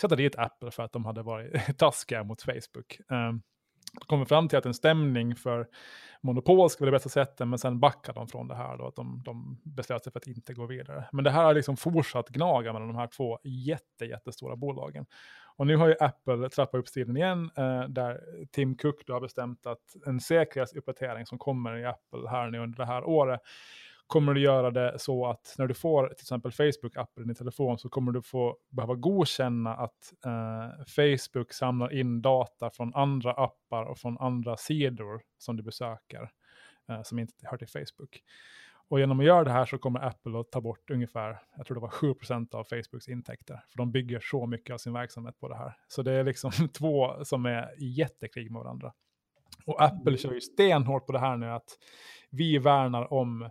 sätta 0.00 0.16
dit 0.16 0.36
Apple 0.36 0.70
för 0.70 0.82
att 0.82 0.92
de 0.92 1.04
hade 1.04 1.22
varit 1.22 1.78
taskiga 1.78 2.24
mot 2.24 2.42
Facebook. 2.42 2.98
Um, 3.08 3.42
kommer 4.06 4.24
fram 4.24 4.48
till 4.48 4.58
att 4.58 4.66
en 4.66 4.74
stämning 4.74 5.36
för 5.36 5.66
monopol 6.20 6.70
ska 6.70 6.84
vara 6.84 6.90
det 6.90 6.94
bästa 6.94 7.08
sättet, 7.08 7.48
men 7.48 7.58
sen 7.58 7.80
backar 7.80 8.12
de 8.12 8.28
från 8.28 8.48
det 8.48 8.54
här 8.54 8.76
då, 8.76 8.86
att 8.86 8.96
de, 8.96 9.22
de 9.24 9.60
beslöt 9.64 10.04
sig 10.04 10.12
för 10.12 10.20
att 10.20 10.26
inte 10.26 10.54
gå 10.54 10.66
vidare. 10.66 11.08
Men 11.12 11.24
det 11.24 11.30
här 11.30 11.44
har 11.44 11.54
liksom 11.54 11.76
fortsatt 11.76 12.28
gnaga 12.28 12.72
mellan 12.72 12.88
de 12.88 12.96
här 12.96 13.06
två 13.06 13.38
jätte, 13.44 14.04
jättestora 14.04 14.56
bolagen. 14.56 15.06
Och 15.56 15.66
nu 15.66 15.76
har 15.76 15.88
ju 15.88 15.94
Apple 16.00 16.48
trappat 16.48 16.78
upp 16.78 16.88
stilen 16.88 17.16
igen, 17.16 17.50
eh, 17.56 17.82
där 17.88 18.20
Tim 18.52 18.76
Cook 18.76 19.06
då 19.06 19.12
har 19.12 19.20
bestämt 19.20 19.66
att 19.66 19.96
en 20.06 20.20
säkerhetsuppdatering 20.20 21.26
som 21.26 21.38
kommer 21.38 21.76
i 21.76 21.84
Apple 21.84 22.30
här 22.30 22.50
nu 22.50 22.58
under 22.58 22.78
det 22.78 22.86
här 22.86 23.04
året 23.04 23.40
kommer 24.06 24.34
du 24.34 24.40
göra 24.40 24.70
det 24.70 24.98
så 24.98 25.26
att 25.26 25.54
när 25.58 25.66
du 25.66 25.74
får 25.74 26.06
till 26.08 26.22
exempel 26.24 26.50
Facebook-appen 26.50 27.22
i 27.22 27.24
din 27.24 27.34
telefon 27.34 27.78
så 27.78 27.88
kommer 27.88 28.12
du 28.12 28.22
få 28.22 28.56
behöva 28.70 28.94
godkänna 28.94 29.74
att 29.74 30.12
eh, 30.24 30.84
Facebook 30.86 31.52
samlar 31.52 31.92
in 31.92 32.22
data 32.22 32.70
från 32.70 32.94
andra 32.94 33.32
appar 33.32 33.82
och 33.84 33.98
från 33.98 34.18
andra 34.18 34.56
sidor 34.56 35.20
som 35.38 35.56
du 35.56 35.62
besöker 35.62 36.30
eh, 36.88 37.02
som 37.02 37.18
inte 37.18 37.34
hör 37.42 37.58
till 37.58 37.68
Facebook. 37.68 38.22
Och 38.88 39.00
genom 39.00 39.20
att 39.20 39.26
göra 39.26 39.44
det 39.44 39.50
här 39.50 39.64
så 39.64 39.78
kommer 39.78 40.00
Apple 40.00 40.40
att 40.40 40.50
ta 40.50 40.60
bort 40.60 40.90
ungefär, 40.90 41.38
jag 41.56 41.66
tror 41.66 41.74
det 41.74 41.80
var 41.80 41.88
7% 41.88 42.54
av 42.54 42.64
Facebooks 42.64 43.08
intäkter. 43.08 43.64
För 43.68 43.78
de 43.78 43.92
bygger 43.92 44.20
så 44.20 44.46
mycket 44.46 44.74
av 44.74 44.78
sin 44.78 44.92
verksamhet 44.92 45.40
på 45.40 45.48
det 45.48 45.56
här. 45.56 45.76
Så 45.88 46.02
det 46.02 46.12
är 46.12 46.24
liksom 46.24 46.50
två 46.78 47.24
som 47.24 47.46
är 47.46 47.82
i 47.82 47.86
jättekrig 47.86 48.50
med 48.50 48.62
varandra. 48.62 48.92
Och 49.66 49.82
Apple 49.82 50.16
kör 50.16 50.32
ju 50.32 50.40
stenhårt 50.40 51.06
på 51.06 51.12
det 51.12 51.18
här 51.18 51.36
nu 51.36 51.50
att 51.50 51.78
vi 52.30 52.58
värnar 52.58 53.12
om 53.12 53.50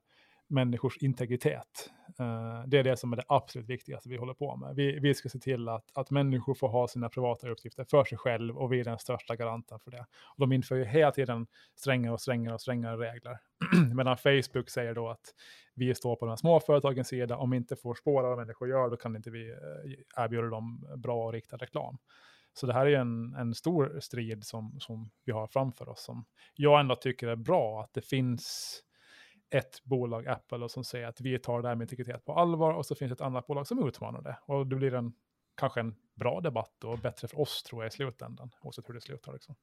människors 0.54 0.97
integritet. 0.97 1.91
Uh, 2.20 2.64
det 2.68 2.78
är 2.78 2.84
det 2.84 2.97
som 2.97 3.14
är 3.14 3.18
det 3.18 3.24
absolut 3.28 3.70
viktigaste 3.70 4.10
vi 4.10 4.18
håller 4.18 4.34
på 4.34 4.56
med. 4.56 4.76
Vi, 4.76 4.99
vi 4.99 5.14
ska 5.14 5.30
se 5.30 5.39
till 5.39 5.70
att, 5.70 5.86
att 5.93 6.12
människor 6.12 6.54
får 6.54 6.68
ha 6.68 6.88
sina 6.88 7.10
privata 7.10 7.49
uppgifter 7.49 7.84
för 7.84 8.04
sig 8.04 8.18
själv 8.18 8.58
och 8.58 8.74
vi 8.74 8.80
är 8.80 8.84
den 8.84 8.99
största 8.99 9.36
garanten 9.36 9.80
för 9.80 9.91
det. 9.91 10.06
Och 10.26 10.39
de 10.39 10.51
inför 10.51 10.76
ju 10.76 10.86
hela 10.86 11.12
tiden 11.12 11.47
strängare 11.76 12.14
och 12.14 12.22
strängare 12.22 12.54
och 12.54 12.62
strängare 12.62 12.97
regler. 12.97 13.38
Medan 13.95 14.18
Facebook 14.18 14.70
säger 14.70 14.93
då 14.93 15.10
att 15.10 15.34
vi 15.76 15.95
står 15.95 16.16
på 16.16 16.26
de 16.26 16.38
små 16.38 16.60
företagens 16.60 17.08
sida. 17.08 17.38
Om 17.38 17.51
vi 17.51 17.58
inte 17.58 17.76
får 17.76 17.95
spåra 17.95 18.30
vad 18.30 18.38
människor 18.38 18.70
gör, 18.70 18.89
då 18.89 18.97
kan 18.97 19.16
inte 19.16 19.32
vi 19.32 19.49
eh, 19.49 20.24
erbjuda 20.24 20.47
dem 20.47 20.88
bra 20.97 21.26
och 21.26 21.34
riktad 21.34 21.58
reklam. 21.58 21.97
Så 22.54 22.68
det 22.68 22.74
här 22.74 22.86
är 22.86 22.99
en, 22.99 23.36
en 23.36 23.56
stor 23.56 23.99
strid 23.99 24.43
som, 24.43 24.80
som 24.80 25.12
vi 25.26 25.32
har 25.32 25.47
framför 25.47 25.89
oss, 25.89 26.04
som 26.04 26.26
jag 26.56 26.80
ändå 26.80 26.95
tycker 26.95 27.28
är 27.28 27.36
bra, 27.36 27.82
att 27.82 27.93
det 27.93 28.01
finns 28.01 28.80
ett 29.50 29.84
bolag, 29.84 30.28
Apple, 30.28 30.58
och 30.58 30.72
som 30.72 30.84
säger 30.84 31.08
att 31.08 31.22
vi 31.22 31.39
tar 31.39 31.62
det 31.62 31.68
här 31.68 31.76
med 31.76 31.86
integritet 31.86 32.26
på 32.26 32.34
allvar 32.34 32.74
och 32.74 32.86
så 32.86 32.96
finns 32.96 33.12
ett 33.12 33.22
annat 33.22 33.48
bolag 33.48 33.68
som 33.68 33.88
utmanar 33.88 34.22
det. 34.22 34.38
Och 34.46 34.68
det 34.68 34.76
blir 34.76 34.94
en, 34.94 35.14
kanske 35.58 35.80
en 35.80 35.96
bra 36.16 36.41
debatt 36.41 36.84
och 36.84 37.00
bättre 37.00 37.28
för 37.28 37.39
oss 37.39 37.64
tror 37.64 37.84
jag 37.84 37.89
i 37.89 37.94
slutändan, 37.94 38.50
oavsett 38.62 38.89
hur 38.89 38.94
det 38.94 39.02
slutar. 39.02 39.34
Liksom. 39.34 39.56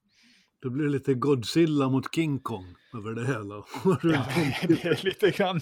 Det 0.62 0.70
blir 0.70 0.88
lite 0.88 1.14
Godzilla 1.14 1.88
mot 1.88 2.14
King 2.14 2.38
Kong 2.38 2.74
över 2.94 3.14
det 3.14 3.26
hela. 3.26 3.54
ja, 3.84 4.26
det 4.68 4.84
är 4.84 5.04
lite 5.04 5.30
grann, 5.30 5.60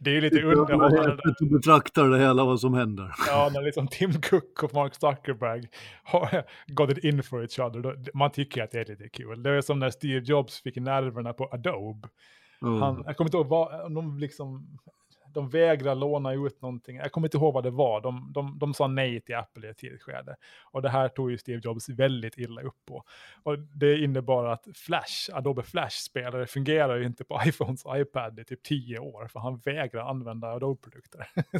det 0.00 0.16
är 0.16 0.20
lite 0.20 0.42
underhållande. 0.42 1.18
Du 1.38 1.48
betraktar 1.48 2.08
det 2.08 2.18
hela 2.18 2.44
vad 2.44 2.60
som 2.60 2.74
händer. 2.74 3.12
Ja, 3.26 3.50
när 3.52 3.62
liksom 3.62 3.88
Tim 3.88 4.12
Cook 4.12 4.62
och 4.62 4.74
Mark 4.74 4.94
Zuckerberg 4.94 5.68
har 6.02 6.44
got 6.66 6.90
it 6.90 7.04
in 7.04 7.22
for 7.22 7.42
each 7.42 7.58
other, 7.58 8.16
man 8.16 8.30
tycker 8.30 8.62
att 8.62 8.70
det 8.70 8.80
är 8.80 8.84
lite 8.84 9.08
kul. 9.08 9.42
Det 9.42 9.50
är 9.50 9.60
som 9.60 9.78
när 9.78 9.90
Steve 9.90 10.24
Jobs 10.24 10.62
fick 10.62 10.76
nerverna 10.76 11.32
på 11.32 11.48
Adobe. 11.52 12.08
Mm. 12.62 12.82
Han, 12.82 13.02
jag 13.06 13.16
kommer 13.16 13.28
inte 13.28 13.36
ihåg 13.36 13.46
vad, 13.46 13.92
de 13.92 14.18
liksom, 14.18 14.78
de 15.32 15.48
vägrar 15.48 15.94
låna 15.94 16.32
ut 16.32 16.62
någonting. 16.62 16.96
Jag 16.96 17.12
kommer 17.12 17.26
inte 17.26 17.36
ihåg 17.36 17.54
vad 17.54 17.64
det 17.64 17.70
var. 17.70 18.00
De, 18.00 18.32
de, 18.34 18.58
de 18.58 18.74
sa 18.74 18.86
nej 18.86 19.20
till 19.20 19.36
Apple 19.36 19.66
i 19.66 19.70
ett 19.70 19.78
tidigt 19.78 20.02
skede. 20.02 20.36
Och 20.64 20.82
det 20.82 20.88
här 20.88 21.08
tog 21.08 21.30
ju 21.30 21.38
Steve 21.38 21.60
Jobs 21.64 21.88
väldigt 21.88 22.38
illa 22.38 22.62
upp 22.62 22.84
på. 22.86 23.04
Och 23.42 23.58
det 23.58 23.98
innebar 23.98 24.46
att 24.46 24.66
Flash, 24.74 25.30
Adobe 25.32 25.62
Flash-spelare 25.62 26.46
fungerar 26.46 26.96
ju 26.96 27.06
inte 27.06 27.24
på 27.24 27.40
iPhones 27.46 27.84
och 27.84 27.98
iPad 27.98 28.38
i 28.38 28.44
typ 28.44 28.62
tio 28.62 28.98
år. 28.98 29.26
För 29.26 29.40
han 29.40 29.58
vägrar 29.58 30.10
använda 30.10 30.48
Adobe-produkter. 30.48 31.28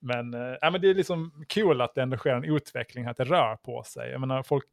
men, 0.00 0.34
äh, 0.34 0.70
men 0.72 0.80
det 0.80 0.90
är 0.90 0.94
liksom 0.94 1.44
kul 1.48 1.80
att 1.80 1.94
det 1.94 2.02
ändå 2.02 2.16
sker 2.16 2.34
en 2.34 2.44
utveckling, 2.44 3.06
att 3.06 3.16
det 3.16 3.24
rör 3.24 3.56
på 3.56 3.82
sig. 3.82 4.10
Jag 4.10 4.20
menar, 4.20 4.42
folk 4.42 4.66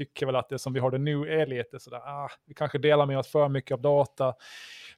tycker 0.00 0.26
väl 0.26 0.36
att 0.36 0.48
det 0.48 0.58
som 0.58 0.72
vi 0.72 0.80
har 0.80 0.90
det 0.90 0.98
nu 0.98 1.26
är 1.26 1.46
lite 1.46 1.80
sådär, 1.80 1.98
ah, 1.98 2.28
vi 2.46 2.54
kanske 2.54 2.78
delar 2.78 3.06
med 3.06 3.18
oss 3.18 3.28
för 3.28 3.48
mycket 3.48 3.74
av 3.74 3.80
data. 3.80 4.34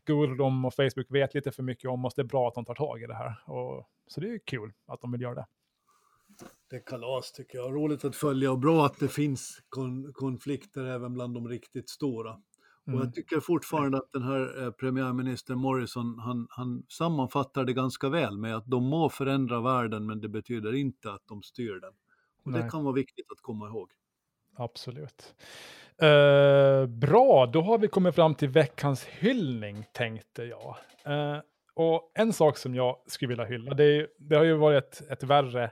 Google 0.07 0.43
och 0.43 0.75
Facebook 0.75 1.07
vet 1.09 1.35
lite 1.35 1.53
för 1.53 1.63
mycket 1.63 1.91
om 1.91 2.05
oss, 2.05 2.15
det 2.15 2.23
är 2.23 2.27
bra 2.27 2.49
att 2.49 2.55
de 2.55 2.65
tar 2.65 2.75
tag 2.75 3.03
i 3.03 3.07
det 3.07 3.15
här. 3.15 3.43
Och, 3.47 3.89
så 4.07 4.21
det 4.21 4.29
är 4.29 4.39
kul 4.39 4.73
att 4.87 5.01
de 5.01 5.13
vill 5.13 5.21
göra 5.21 5.35
det. 5.35 5.47
Det 6.71 6.77
är 6.77 6.81
kalas 6.81 7.33
tycker 7.33 7.59
jag, 7.59 7.75
roligt 7.75 8.05
att 8.05 8.17
följa 8.17 8.53
och 8.53 8.59
bra 8.59 8.87
att 8.87 8.99
det 8.99 9.09
finns 9.09 9.63
kon 9.69 10.13
konflikter 10.13 10.85
även 10.85 11.15
bland 11.15 11.35
de 11.35 11.49
riktigt 11.49 11.91
stora. 11.91 12.31
Mm. 12.87 12.99
Och 12.99 13.07
jag 13.07 13.15
tycker 13.15 13.41
fortfarande 13.41 13.99
att 13.99 14.13
den 14.13 14.23
här 14.23 14.65
eh, 14.65 14.71
premiärminister 14.71 15.55
Morrison, 15.55 16.19
han, 16.19 16.47
han 16.51 16.83
sammanfattar 16.89 17.65
det 17.65 17.73
ganska 17.73 18.09
väl 18.09 18.39
med 18.39 18.57
att 18.57 18.67
de 18.67 18.85
må 18.85 19.09
förändra 19.09 19.61
världen 19.61 20.07
men 20.07 20.21
det 20.21 20.29
betyder 20.29 20.75
inte 20.75 21.13
att 21.13 21.27
de 21.27 21.43
styr 21.43 21.81
den. 21.81 21.93
Och 22.45 22.53
Nej. 22.53 22.63
det 22.63 22.71
kan 22.71 22.85
vara 22.85 22.95
viktigt 22.95 23.33
att 23.33 23.41
komma 23.41 23.67
ihåg 23.67 23.91
absolut. 24.57 25.35
Uh, 26.03 26.87
bra, 26.87 27.47
då 27.47 27.61
har 27.61 27.79
vi 27.79 27.89
kommit 27.89 28.15
fram 28.15 28.35
till 28.35 28.49
veckans 28.49 29.05
hyllning 29.05 29.85
tänkte 29.93 30.43
jag. 30.43 30.77
Uh, 31.09 31.41
och 31.75 32.13
en 32.15 32.33
sak 32.33 32.57
som 32.57 32.75
jag 32.75 32.97
skulle 33.07 33.29
vilja 33.29 33.45
hylla, 33.45 33.75
det, 33.75 33.85
är, 33.85 34.09
det 34.19 34.37
har 34.37 34.45
ju 34.45 34.55
varit 34.55 34.85
ett, 34.85 35.11
ett 35.11 35.23
värre 35.23 35.71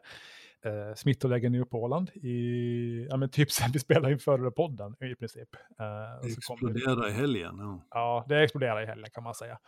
uh, 0.66 0.94
smittoläge 0.94 1.48
nu 1.48 1.64
på 1.64 1.82
Åland, 1.82 2.10
i, 2.14 3.06
ja, 3.10 3.16
men 3.16 3.28
typ 3.28 3.50
sen 3.52 3.70
vi 3.72 3.78
spelade 3.78 4.12
in 4.12 4.18
förra 4.18 4.50
podden 4.50 4.96
i 5.00 5.14
princip. 5.14 5.48
Uh, 5.54 6.22
det 6.22 6.32
exploderade 6.32 7.08
i 7.08 7.12
helgen. 7.12 7.56
Ja. 7.58 7.82
ja, 7.90 8.24
det 8.28 8.42
exploderade 8.42 8.82
i 8.82 8.86
helgen 8.86 9.10
kan 9.12 9.24
man 9.24 9.34
säga. 9.34 9.58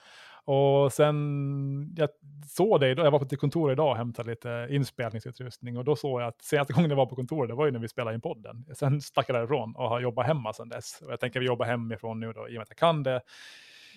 Och 0.45 0.93
sen, 0.93 1.95
jag 1.97 2.09
såg 2.47 2.81
det, 2.81 2.89
jag 2.89 3.11
var 3.11 3.19
på 3.19 3.25
ett 3.25 3.41
kontor 3.41 3.73
idag 3.73 3.91
och 3.91 3.97
hämtade 3.97 4.31
lite 4.31 4.67
inspelningsutrustning 4.71 5.79
och 5.79 5.85
då 5.85 5.97
såg 5.97 6.21
jag 6.21 6.29
att 6.29 6.43
senaste 6.43 6.73
gången 6.75 6.91
jag 6.91 6.97
var 6.97 7.07
på 7.07 7.17
kontoret, 7.17 7.49
det 7.49 7.55
var 7.55 7.67
ju 7.67 7.73
när 7.73 7.79
vi 7.79 7.89
spelade 7.89 8.15
in 8.15 8.21
podden. 8.21 8.65
Sen 8.75 9.01
stack 9.01 9.29
jag 9.29 9.37
därifrån 9.37 9.77
och 9.77 9.89
har 9.89 10.01
jobbat 10.01 10.27
hemma 10.27 10.53
sedan 10.53 10.69
dess. 10.69 11.03
Och 11.07 11.13
jag 11.13 11.21
tänker 11.21 11.41
vi 11.41 11.47
jobbar 11.47 11.67
hemifrån 11.67 12.21
nu 12.21 12.33
då, 12.33 12.49
i 12.49 12.51
och 12.51 12.55
med 12.55 12.63
att 12.63 12.71
jag 12.71 12.79
kan 12.79 13.03
det, 13.03 13.21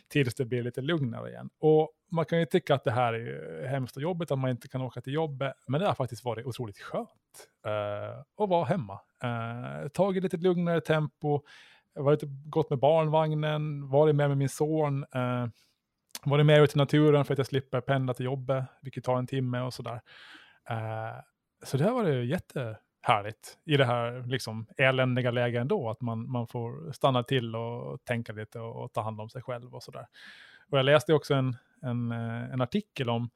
tills 0.07 0.35
det 0.35 0.45
blir 0.45 0.63
lite 0.63 0.81
lugnare 0.81 1.29
igen. 1.29 1.49
Och 1.59 1.91
man 2.11 2.25
kan 2.25 2.39
ju 2.39 2.45
tycka 2.45 2.75
att 2.75 2.83
det 2.83 2.91
här 2.91 3.13
är 3.13 3.67
hemskt 3.67 3.95
och 3.95 4.01
jobbigt, 4.01 4.31
att 4.31 4.39
man 4.39 4.49
inte 4.49 4.67
kan 4.67 4.81
åka 4.81 5.01
till 5.01 5.13
jobbet, 5.13 5.53
men 5.67 5.81
det 5.81 5.87
har 5.87 5.93
faktiskt 5.93 6.25
varit 6.25 6.45
otroligt 6.45 6.77
skönt 6.77 7.09
uh, 7.67 8.43
att 8.43 8.49
vara 8.49 8.65
hemma. 8.65 8.99
Uh, 9.23 9.87
tagit 9.87 10.23
lite 10.23 10.37
lugnare 10.37 10.81
tempo, 10.81 11.41
varit 11.95 12.23
gått 12.45 12.69
med 12.69 12.79
barnvagnen, 12.79 13.89
varit 13.89 14.15
med 14.15 14.29
med 14.29 14.37
min 14.37 14.49
son, 14.49 15.05
uh, 15.15 15.47
varit 16.31 16.45
mer 16.45 16.61
ute 16.61 16.77
i 16.77 16.77
naturen 16.77 17.25
för 17.25 17.33
att 17.33 17.37
jag 17.37 17.47
slipper 17.47 17.81
pendla 17.81 18.13
till 18.13 18.25
jobbet, 18.25 18.65
vilket 18.81 19.03
tar 19.03 19.17
en 19.17 19.27
timme 19.27 19.61
och 19.61 19.73
sådär. 19.73 20.01
Uh, 20.71 21.21
så 21.63 21.77
det 21.77 21.83
har 21.83 21.93
varit 21.93 22.29
jättehärligt 22.29 23.57
i 23.65 23.77
det 23.77 23.85
här 23.85 24.27
liksom, 24.27 24.67
eländiga 24.77 25.31
läget 25.31 25.61
ändå, 25.61 25.89
att 25.89 26.01
man, 26.01 26.31
man 26.31 26.47
får 26.47 26.91
stanna 26.91 27.23
till 27.23 27.55
och 27.55 28.03
tänka 28.03 28.33
lite 28.33 28.59
och, 28.59 28.83
och 28.83 28.93
ta 28.93 29.01
hand 29.01 29.21
om 29.21 29.29
sig 29.29 29.41
själv 29.41 29.75
och 29.75 29.83
sådär. 29.83 30.07
Och 30.69 30.77
jag 30.77 30.85
läste 30.85 31.13
också 31.13 31.33
en, 31.33 31.55
en, 31.81 32.11
eh, 32.11 32.53
en 32.53 32.61
artikel 32.61 33.09
om 33.09 33.29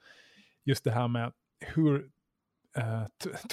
just 0.64 0.84
det 0.84 0.92
här 0.92 1.08
med 1.08 1.32
hur 1.60 2.10
Eh, 2.78 3.03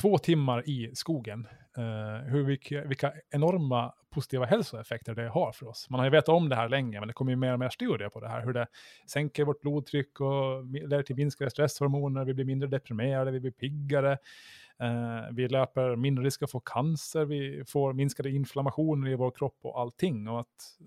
två 0.00 0.18
timmar 0.18 0.68
i 0.68 0.90
skogen. 0.94 1.46
Uh, 1.78 2.30
hur, 2.30 2.42
vilka, 2.42 2.84
vilka, 2.84 3.12
enorma 3.30 3.92
positiva 4.10 4.46
hälsoeffekter 4.46 5.14
det 5.14 5.28
har 5.28 5.52
för 5.52 5.68
oss. 5.68 5.90
Man 5.90 6.00
har 6.00 6.06
ju 6.06 6.10
vetat 6.10 6.28
om 6.28 6.48
det 6.48 6.56
här 6.56 6.68
länge, 6.68 7.00
men 7.00 7.08
det 7.08 7.14
kommer 7.14 7.32
ju 7.32 7.36
mer 7.36 7.52
och 7.52 7.58
mer 7.58 7.68
studier 7.68 8.08
på 8.08 8.20
det 8.20 8.28
här. 8.28 8.44
Hur 8.44 8.52
det 8.52 8.66
sänker 9.06 9.44
vårt 9.44 9.60
blodtryck 9.60 10.20
och 10.20 10.64
leder 10.64 11.02
till 11.02 11.16
minskade 11.16 11.50
stresshormoner, 11.50 12.24
vi 12.24 12.34
blir 12.34 12.44
mindre 12.44 12.68
deprimerade, 12.68 13.30
vi 13.30 13.40
blir 13.40 13.50
piggare. 13.50 14.18
Uh, 14.82 15.32
vi 15.32 15.48
löper 15.48 15.96
mindre 15.96 16.24
risk 16.24 16.42
att 16.42 16.50
få 16.50 16.60
cancer, 16.60 17.24
vi 17.24 17.64
får 17.66 17.92
minskade 17.92 18.30
inflammationer 18.30 19.10
i 19.10 19.14
vår 19.14 19.30
kropp 19.30 19.58
och 19.62 19.80
allting. 19.80 20.28
Och 20.28 20.40
att, 20.40 20.78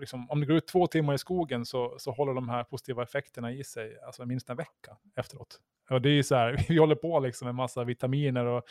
liksom, 0.00 0.30
om 0.30 0.40
du 0.40 0.46
går 0.46 0.56
ut 0.56 0.66
två 0.66 0.86
timmar 0.86 1.14
i 1.14 1.18
skogen 1.18 1.66
så, 1.66 1.94
så 1.98 2.10
håller 2.10 2.34
de 2.34 2.48
här 2.48 2.64
positiva 2.64 3.02
effekterna 3.02 3.52
i 3.52 3.64
sig 3.64 3.98
alltså 4.06 4.26
minst 4.26 4.50
en 4.50 4.56
vecka 4.56 4.96
efteråt. 5.16 5.60
Och 5.90 6.02
det 6.02 6.08
är 6.08 6.14
ju 6.14 6.22
så 6.22 6.34
här, 6.34 6.64
vi 6.68 6.78
håller 6.78 6.94
på 6.94 7.20
liksom 7.20 7.46
med 7.46 7.54
massa 7.54 7.84
vitaminer 7.84 8.44
och 8.44 8.62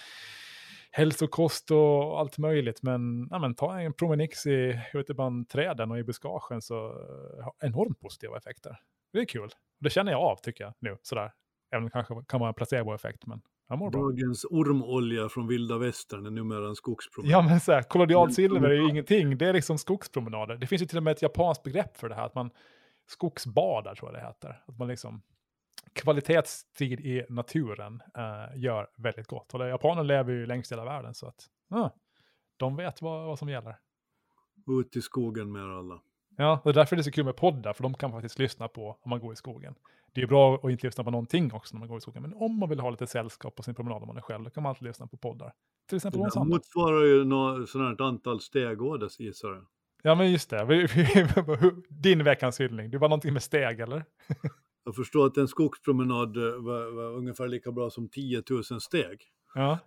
hälsokost 0.92 1.72
och 1.72 2.20
allt 2.20 2.38
möjligt. 2.38 2.84
Men, 2.84 3.28
ja, 3.32 3.40
men 3.40 3.56
ta 3.56 3.80
en 3.80 3.94
promenix 3.94 4.46
i, 4.46 4.80
ute 4.94 5.14
bland 5.14 5.50
träden 5.50 5.92
och 5.92 6.00
i 6.00 6.04
buskagen 6.04 6.62
så 6.62 6.86
eh, 6.86 7.44
har 7.44 7.54
enormt 7.60 8.00
positiva 8.00 8.38
effekter. 8.38 8.78
Det 9.14 9.20
är 9.20 9.26
kul. 9.26 9.50
Det 9.80 9.90
känner 9.90 10.12
jag 10.12 10.22
av 10.22 10.36
tycker 10.36 10.64
jag 10.64 10.74
nu, 10.80 10.98
sådär. 11.02 11.32
Även 11.72 11.84
om 11.84 11.86
det 11.86 11.92
kanske 11.92 12.14
kan 12.28 12.40
vara 12.40 12.48
en 12.48 12.54
placeboeffekt, 12.54 13.26
men 13.26 13.42
jag 13.72 13.80
mår 13.80 13.92
bra. 13.92 14.02
Dagens 14.02 14.46
ormolja 14.46 15.30
från 15.30 15.48
vilda 15.48 15.78
västern 15.78 16.26
är 16.26 16.30
numera 16.30 16.68
en 16.68 16.76
skogspromenad. 16.76 17.34
Ja, 17.34 17.42
men 17.42 17.60
så 17.60 17.72
här, 17.72 17.84
kollodialsilver 17.84 18.70
är 18.70 18.74
ju 18.74 18.90
ingenting. 18.90 19.38
Det 19.38 19.46
är 19.46 19.54
liksom 19.54 19.78
skogspromenader. 19.78 20.58
Det 20.58 20.68
finns 20.68 20.82
ju 20.82 20.86
till 20.86 20.98
och 20.98 21.04
med 21.04 21.12
ett 21.12 21.22
japanskt 21.22 21.64
begrepp 21.64 21.98
för 21.98 22.10
det 22.10 22.16
här, 22.16 22.26
att 22.26 22.36
man 22.36 22.52
skogsbadar 23.08 23.96
tror 23.96 24.12
jag 24.12 24.22
det 24.22 24.28
heter. 24.28 24.64
Att 24.68 24.78
man 24.78 24.88
liksom 24.88 25.22
kvalitetstid 25.94 27.00
i 27.00 27.26
naturen 27.30 28.02
uh, 28.18 28.62
gör 28.62 28.88
väldigt 28.98 29.28
gott. 29.28 29.54
Och 29.54 29.68
japanerna 29.68 30.04
lever 30.04 30.34
ju 30.34 30.46
längst 30.46 30.72
i 30.72 30.76
hela 30.76 30.86
världen, 30.86 31.14
så 31.14 31.28
att 31.28 31.48
uh, 31.74 31.88
de 32.58 32.76
vet 32.76 33.02
vad, 33.02 33.28
vad 33.28 33.40
som 33.40 33.50
gäller. 33.50 33.76
Ut 34.82 34.96
i 34.96 35.02
skogen 35.02 35.52
med 35.52 35.64
alla. 35.64 36.02
Ja, 36.38 36.62
och 36.64 36.74
därför 36.74 36.96
är 36.96 36.98
det 36.98 37.04
så 37.04 37.12
kul 37.12 37.26
med 37.26 37.36
poddar, 37.36 37.74
för 37.74 37.84
de 37.84 37.94
kan 37.94 38.12
faktiskt 38.12 38.40
lyssna 38.40 38.68
på 38.68 38.98
om 39.02 39.10
man 39.10 39.20
går 39.20 39.34
i 39.34 39.36
skogen. 39.36 39.76
Det 40.14 40.22
är 40.22 40.28
bra 40.28 40.56
att 40.56 40.72
inte 40.72 40.88
lyssna 40.88 41.04
på 41.04 41.12
någonting 41.12 41.54
också 41.54 41.76
när 41.76 41.80
man 41.80 41.90
går 41.90 41.98
i 41.98 42.02
skogen, 42.02 42.22
men 42.22 42.34
om 42.34 42.60
man 42.60 42.70
vill 42.70 42.80
ha 42.80 42.90
lite 42.90 43.08
sällskap 43.08 43.56
på 43.56 43.64
sin 43.64 43.76
promenad 43.76 44.02
om 44.02 44.08
man 44.08 44.18
är 44.18 44.22
själv, 44.22 44.44
då 44.44 44.50
kan 44.50 44.64
man 44.64 44.70
alltid 44.70 44.88
lyssna 44.88 45.08
på 45.08 45.18
poddar. 45.18 45.54
Till 45.90 45.96
exempel 45.96 46.22
Det 46.22 46.44
motsvarar 46.46 47.06
ju 47.06 47.26
något 47.26 47.70
sådant 47.70 48.02
antal 48.02 48.42
stegådes 48.42 49.20
gissar 49.20 49.50
jag. 49.50 49.66
Ja, 50.04 50.16
men 50.16 50.32
just 50.32 50.50
det. 50.50 50.88
Din 51.90 52.24
veckans 52.24 52.60
hyllning, 52.60 52.92
det 52.92 52.98
var 52.98 53.10
någonting 53.10 53.34
med 53.34 53.44
steg, 53.44 53.80
eller? 53.80 54.04
jag 54.86 54.96
förstår 54.96 55.28
att 55.28 55.38
en 55.38 55.48
skogspromenad 55.48 56.38
eh, 56.38 56.44
var, 56.44 56.96
var, 56.96 57.18
ungefär 57.18 57.48
lika 57.48 57.72
bra 57.72 57.90
som 57.90 58.10
10 58.10 58.44
000 58.50 58.64
steg. 58.64 59.22
Ja. 59.54 59.80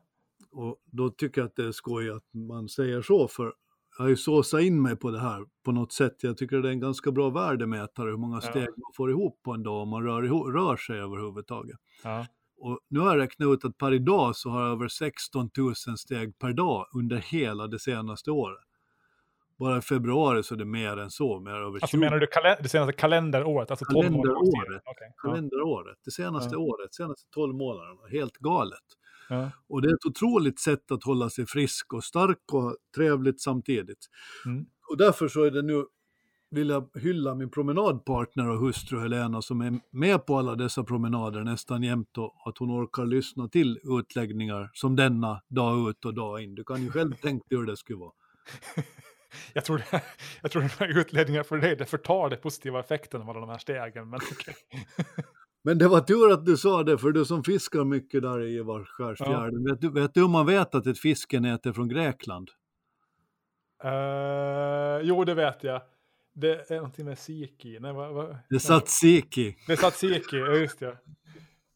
Och 0.53 0.77
då 0.85 1.11
tycker 1.11 1.41
jag 1.41 1.47
att 1.47 1.57
det 1.57 1.65
är 1.65 1.73
skoj 1.73 2.11
att 2.11 2.35
man 2.35 2.69
säger 2.69 3.03
så, 3.03 3.29
för 3.29 3.53
jag 3.97 4.05
har 4.05 4.09
ju 4.09 4.17
såsat 4.17 4.61
in 4.61 4.83
mig 4.83 4.97
på 4.97 5.11
det 5.11 5.21
här 5.21 5.45
på 5.65 5.73
något 5.73 5.93
sätt. 5.93 6.17
Jag 6.21 6.37
tycker 6.37 6.57
det 6.57 6.69
är 6.69 6.73
en 6.73 6.81
ganska 6.81 7.13
bra 7.13 7.31
värdemätare 7.31 8.11
hur 8.11 8.17
många 8.17 8.41
steg 8.41 8.63
ja. 8.63 8.69
man 8.77 8.93
får 8.97 9.11
ihop 9.11 9.43
på 9.43 9.53
en 9.53 9.63
dag 9.63 9.83
om 9.83 9.89
man 9.89 10.03
rör, 10.03 10.23
rör 10.53 10.77
sig 10.77 11.01
överhuvudtaget. 11.01 11.77
Ja. 12.05 12.27
Och 12.57 12.81
nu 12.89 13.01
har 13.01 13.09
jag 13.09 13.19
räknat 13.19 13.49
ut 13.49 13.65
att 13.65 13.79
per 13.79 13.93
idag 13.93 14.37
så 14.37 14.51
har 14.51 14.63
jag 14.63 14.73
över 14.73 14.89
16 14.89 15.51
000 15.59 15.75
steg 15.99 16.39
per 16.39 16.53
dag 16.53 16.87
under 16.95 17.17
hela 17.17 17.67
det 17.67 17.79
senaste 17.79 18.31
året. 18.31 18.65
Bara 19.59 19.79
i 19.79 19.81
februari 19.81 20.43
så 20.43 20.55
är 20.55 20.59
det 20.59 20.65
mer 20.65 20.97
än 20.97 21.11
så. 21.11 21.41
Mer 21.41 21.51
över 21.51 21.67
alltså 21.67 21.87
20. 21.87 21.97
menar 21.97 22.19
du 22.19 22.27
kalen 22.27 22.57
det 22.61 22.69
senaste 22.69 22.93
kalenderåret? 22.93 23.71
Alltså 23.71 23.85
kalenderåret. 23.85 24.83
Okay. 24.87 25.09
Kalenderåret. 25.17 25.99
Det 26.05 26.11
senaste 26.11 26.55
ja. 26.55 26.59
året, 26.59 26.95
senaste 26.95 27.31
12 27.31 27.55
månaderna. 27.55 28.01
Helt 28.11 28.37
galet. 28.37 28.85
Ja. 29.29 29.51
Och 29.69 29.83
det 29.83 29.89
är 29.89 29.95
ett 29.95 30.07
otroligt 30.07 30.61
sätt 30.61 30.91
att 30.91 31.05
hålla 31.05 31.31
sig 31.31 31.47
frisk 31.47 31.93
och 31.93 32.05
stark 32.05 32.53
och 32.53 32.77
trevligt 32.95 33.41
samtidigt. 33.41 34.07
Mm. 34.47 34.67
Och 34.91 34.97
därför 34.97 35.29
så 35.29 35.45
är 35.45 35.51
det 35.51 35.63
nu, 35.63 35.85
vill 36.51 36.69
jag 36.69 36.89
hylla 36.95 37.35
min 37.35 37.51
promenadpartner 37.51 38.49
och 38.49 38.59
hustru 38.59 39.01
Helena 39.01 39.43
som 39.43 39.61
är 39.61 39.81
med 39.91 40.27
på 40.27 40.39
alla 40.39 40.55
dessa 40.55 40.85
promenader 40.85 41.41
nästan 41.41 41.83
jämt 41.83 42.19
och 42.19 42.35
att 42.45 42.59
hon 42.59 42.71
orkar 42.71 43.07
lyssna 43.07 43.49
till 43.49 43.81
utläggningar 44.01 44.71
som 44.73 44.97
denna 44.97 45.43
dag 45.49 45.91
ut 45.91 46.05
och 46.05 46.15
dag 46.15 46.43
in. 46.43 46.55
Du 46.55 46.65
kan 46.65 46.83
ju 46.83 46.91
själv 46.91 47.15
tänka 47.15 47.45
dig 47.49 47.59
hur 47.59 47.67
det 47.67 47.77
skulle 47.77 47.99
vara. 47.99 48.13
jag 49.53 49.65
tror, 49.65 49.79
det, 49.79 50.03
jag 50.43 50.51
tror 50.51 50.63
de 50.63 50.69
här 50.69 50.99
utläggningarna 50.99 51.45
för 51.45 51.59
dig, 51.59 51.77
det 51.77 51.87
förtar 51.87 52.31
det 52.31 52.37
positiva 52.37 52.81
effekten 52.81 53.23
av 53.23 53.31
alla 53.31 53.41
de 53.41 53.49
här 53.49 53.59
stegen. 53.59 54.11
Men 54.11 54.21
okay. 54.33 54.55
Men 55.67 55.79
det 55.79 55.89
var 55.89 56.01
tur 56.01 56.33
att 56.33 56.47
du 56.47 56.57
sa 56.57 56.83
det, 56.83 56.99
för 56.99 57.11
du 57.11 57.25
som 57.25 57.45
fiskar 57.45 57.85
mycket 57.85 58.23
där 58.23 58.41
i 58.41 58.57
Ivarskärsfjärden, 58.57 59.65
ja. 59.67 59.73
vet, 59.73 59.81
du, 59.81 59.91
vet 59.91 60.15
du 60.15 60.21
hur 60.21 60.29
man 60.29 60.47
vet 60.47 60.75
att 60.75 60.87
ett 60.87 60.99
fiskenät 60.99 61.67
är 61.67 61.73
från 61.73 61.89
Grekland? 61.89 62.51
Uh, 63.85 65.01
jo, 65.03 65.25
det 65.25 65.35
vet 65.35 65.65
jag. 65.65 65.83
Det 66.35 66.71
är 66.71 66.77
någonting 66.77 67.05
med 67.05 67.19
siki. 67.19 67.79
Nej, 67.81 67.93
vad, 67.93 68.15
vad, 68.15 68.37
det 68.49 68.55
är 68.55 68.59
tzatziki. 68.59 69.57
Det 69.67 69.73
är 69.73 69.77
tzatziki, 69.77 70.37
ja 70.37 70.53
just 70.53 70.79
det. 70.79 70.97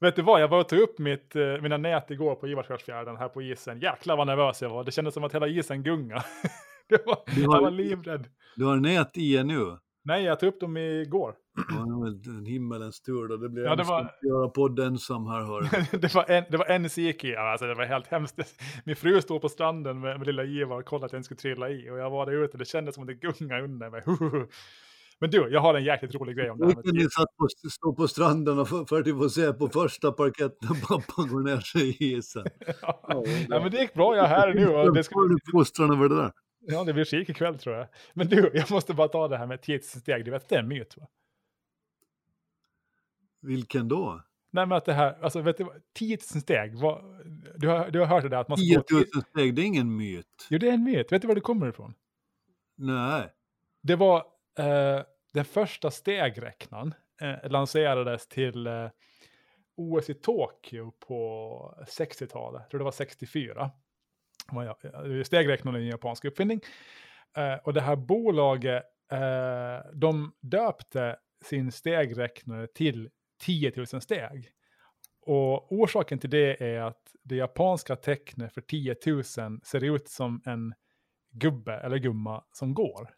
Vet 0.00 0.16
du 0.16 0.22
vad, 0.22 0.42
jag 0.42 0.48
var 0.48 0.60
och 0.60 0.68
tog 0.68 0.78
upp 0.78 0.98
mitt, 0.98 1.36
eh, 1.36 1.60
mina 1.60 1.76
nät 1.76 2.10
igår 2.10 2.34
på 2.34 2.48
Ivarskärsfjärden 2.48 3.16
här 3.16 3.28
på 3.28 3.42
isen. 3.42 3.80
Jäklar 3.80 4.16
vad 4.16 4.26
nervös 4.26 4.62
jag 4.62 4.70
var. 4.70 4.84
Det 4.84 4.92
kändes 4.92 5.14
som 5.14 5.24
att 5.24 5.34
hela 5.34 5.48
isen 5.48 5.82
gungade. 5.82 6.24
det 6.88 7.06
var, 7.06 7.14
har, 7.14 7.54
jag 7.54 7.62
var 7.62 7.70
livrädd. 7.70 8.26
Du 8.56 8.64
har 8.64 8.76
nät 8.76 9.16
i 9.16 9.44
nu? 9.44 9.78
Nej, 10.02 10.24
jag 10.24 10.40
tog 10.40 10.48
upp 10.48 10.60
dem 10.60 10.76
igår. 10.76 11.34
Var 11.70 12.36
en 12.38 12.46
himmelens 12.46 13.00
tur 13.00 13.28
då. 13.28 13.36
Det 13.36 13.48
blir 13.48 13.64
ja, 13.64 13.76
det 13.76 13.82
var... 13.82 14.00
att 14.00 14.18
göra 14.22 14.48
podd 14.48 14.78
ensam 14.78 15.26
här 15.26 15.40
hör 15.40 15.98
det, 15.98 16.14
var 16.14 16.30
en, 16.30 16.44
det 16.50 16.56
var 16.56 16.66
en 16.66 16.84
alltså 16.84 17.66
det 17.66 17.74
var 17.74 17.84
helt 17.84 18.06
hemskt. 18.06 18.38
Min 18.84 18.96
fru 18.96 19.22
stod 19.22 19.40
på 19.40 19.48
stranden 19.48 20.00
med, 20.00 20.18
med 20.18 20.26
lilla 20.26 20.44
Ivar 20.44 20.78
och 20.78 20.84
kollade 20.84 21.06
att 21.06 21.12
jag 21.12 21.18
inte 21.18 21.24
skulle 21.24 21.38
trilla 21.38 21.70
i. 21.70 21.90
Och 21.90 21.98
jag 21.98 22.10
var 22.10 22.26
där 22.26 22.44
ute, 22.44 22.58
det 22.58 22.64
kändes 22.64 22.94
som 22.94 23.04
att 23.04 23.08
det 23.08 23.14
gungade 23.14 23.64
under 23.64 23.90
mig. 23.90 24.02
Men 25.20 25.30
du, 25.30 25.48
jag 25.50 25.60
har 25.60 25.74
en 25.74 25.84
jäkligt 25.84 26.14
rolig 26.14 26.36
grej 26.36 26.50
om 26.50 26.58
det 26.58 26.66
här 26.66 26.74
med 26.74 26.94
Ni 26.94 27.00
satt 27.00 27.36
på, 27.36 27.48
stå 27.70 27.94
på 27.94 28.08
stranden 28.08 28.58
och 28.58 28.68
för, 28.68 28.84
för 28.84 29.00
att 29.00 29.08
få 29.08 29.28
se 29.28 29.52
på 29.52 29.68
första 29.68 30.12
parketten 30.12 30.68
pappa 30.88 31.22
går 31.22 31.40
ner 31.40 31.60
sig 31.60 31.88
i 31.88 32.16
isen. 32.16 32.44
ja. 32.82 33.24
ja, 33.48 33.60
men 33.60 33.70
det 33.70 33.80
gick 33.80 33.94
bra, 33.94 34.16
jag 34.16 34.24
är 34.24 34.28
här 34.28 34.54
nu. 34.54 34.68
Och 34.68 34.94
det 34.94 35.04
skulle... 35.04 35.36
fostran 35.52 35.90
över 35.90 36.08
det 36.08 36.16
där. 36.16 36.32
Ja, 36.70 36.84
det 36.84 36.92
blir 36.92 37.04
skik 37.04 37.28
ikväll 37.28 37.58
tror 37.58 37.76
jag. 37.76 37.86
Men 38.12 38.28
du, 38.28 38.50
jag 38.54 38.70
måste 38.70 38.94
bara 38.94 39.08
ta 39.08 39.28
det 39.28 39.36
här 39.38 39.46
med 39.46 39.62
tidssteg. 39.62 40.24
Du 40.24 40.30
vet 40.30 40.42
att 40.42 40.48
det 40.48 40.54
är 40.54 40.60
en 40.60 40.68
myt 40.68 40.96
va? 40.96 41.06
Vilken 43.40 43.88
då? 43.88 44.22
Nej 44.50 44.66
men 44.66 44.78
att 44.78 44.84
det 44.84 44.92
här, 44.92 45.18
alltså 45.22 45.40
vet 45.40 45.58
du, 45.58 45.66
10 45.92 46.18
000 46.34 46.42
steg, 46.42 46.74
vad, 46.74 47.04
du, 47.56 47.68
har, 47.68 47.90
du 47.90 47.98
har 47.98 48.06
hört 48.06 48.22
det 48.22 48.28
där 48.28 48.38
att 48.38 48.48
man 48.48 48.58
ska 48.58 48.82
10 48.82 48.96
000 48.96 49.04
gå 49.12 49.20
steg, 49.20 49.54
det 49.54 49.62
är 49.62 49.66
ingen 49.66 49.96
myt. 49.96 50.46
Jo 50.50 50.58
det 50.58 50.68
är 50.68 50.72
en 50.72 50.84
myt, 50.84 51.12
vet 51.12 51.22
du 51.22 51.28
var 51.28 51.34
det 51.34 51.40
kommer 51.40 51.68
ifrån? 51.68 51.94
Nej. 52.76 53.32
Det 53.82 53.96
var 53.96 54.16
eh, 54.58 55.02
den 55.32 55.44
första 55.44 55.90
stegräknaren 55.90 56.94
eh, 57.20 57.50
lanserades 57.50 58.26
till 58.26 58.66
eh, 58.66 58.88
OS 59.76 60.10
i 60.10 60.14
Tokyo 60.14 60.92
på 60.98 61.84
60-talet, 61.86 62.60
jag 62.62 62.70
tror 62.70 62.78
det 62.78 62.84
var 62.84 62.92
64. 62.92 63.70
Eh, 64.52 65.22
stegräknaren 65.22 65.76
är 65.76 65.80
en 65.80 65.86
japansk 65.86 66.24
uppfinning. 66.24 66.60
Eh, 67.36 67.54
och 67.54 67.74
det 67.74 67.80
här 67.80 67.96
bolaget, 67.96 68.82
eh, 69.12 69.90
de 69.94 70.32
döpte 70.40 71.16
sin 71.44 71.72
stegräknare 71.72 72.66
till 72.66 73.10
10 73.40 73.72
000 73.76 73.86
steg. 73.86 74.50
Och 75.20 75.72
orsaken 75.72 76.18
till 76.18 76.30
det 76.30 76.62
är 76.62 76.80
att 76.80 77.02
det 77.22 77.36
japanska 77.36 77.96
tecknet 77.96 78.54
för 78.54 78.60
10 78.60 78.96
000 79.06 79.60
ser 79.64 79.84
ut 79.84 80.08
som 80.08 80.42
en 80.44 80.74
gubbe 81.30 81.74
eller 81.74 81.98
gumma 81.98 82.44
som 82.52 82.74
går. 82.74 83.10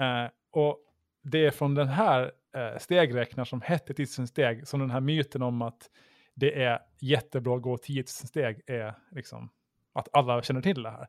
Eh, 0.00 0.30
och 0.50 0.78
det 1.22 1.46
är 1.46 1.50
från 1.50 1.74
den 1.74 1.88
här 1.88 2.32
eh, 2.56 2.78
stegräknaren 2.78 3.46
som 3.46 3.60
hette 3.60 3.94
10 3.94 4.06
000 4.18 4.26
steg 4.28 4.68
som 4.68 4.80
den 4.80 4.90
här 4.90 5.00
myten 5.00 5.42
om 5.42 5.62
att 5.62 5.90
det 6.34 6.62
är 6.62 6.80
jättebra 7.00 7.56
att 7.56 7.62
gå 7.62 7.78
10 7.78 8.00
000 8.00 8.06
steg 8.06 8.60
är 8.66 8.94
liksom 9.10 9.50
att 9.94 10.08
alla 10.12 10.42
känner 10.42 10.60
till 10.60 10.82
det 10.82 10.90
här. 10.90 11.06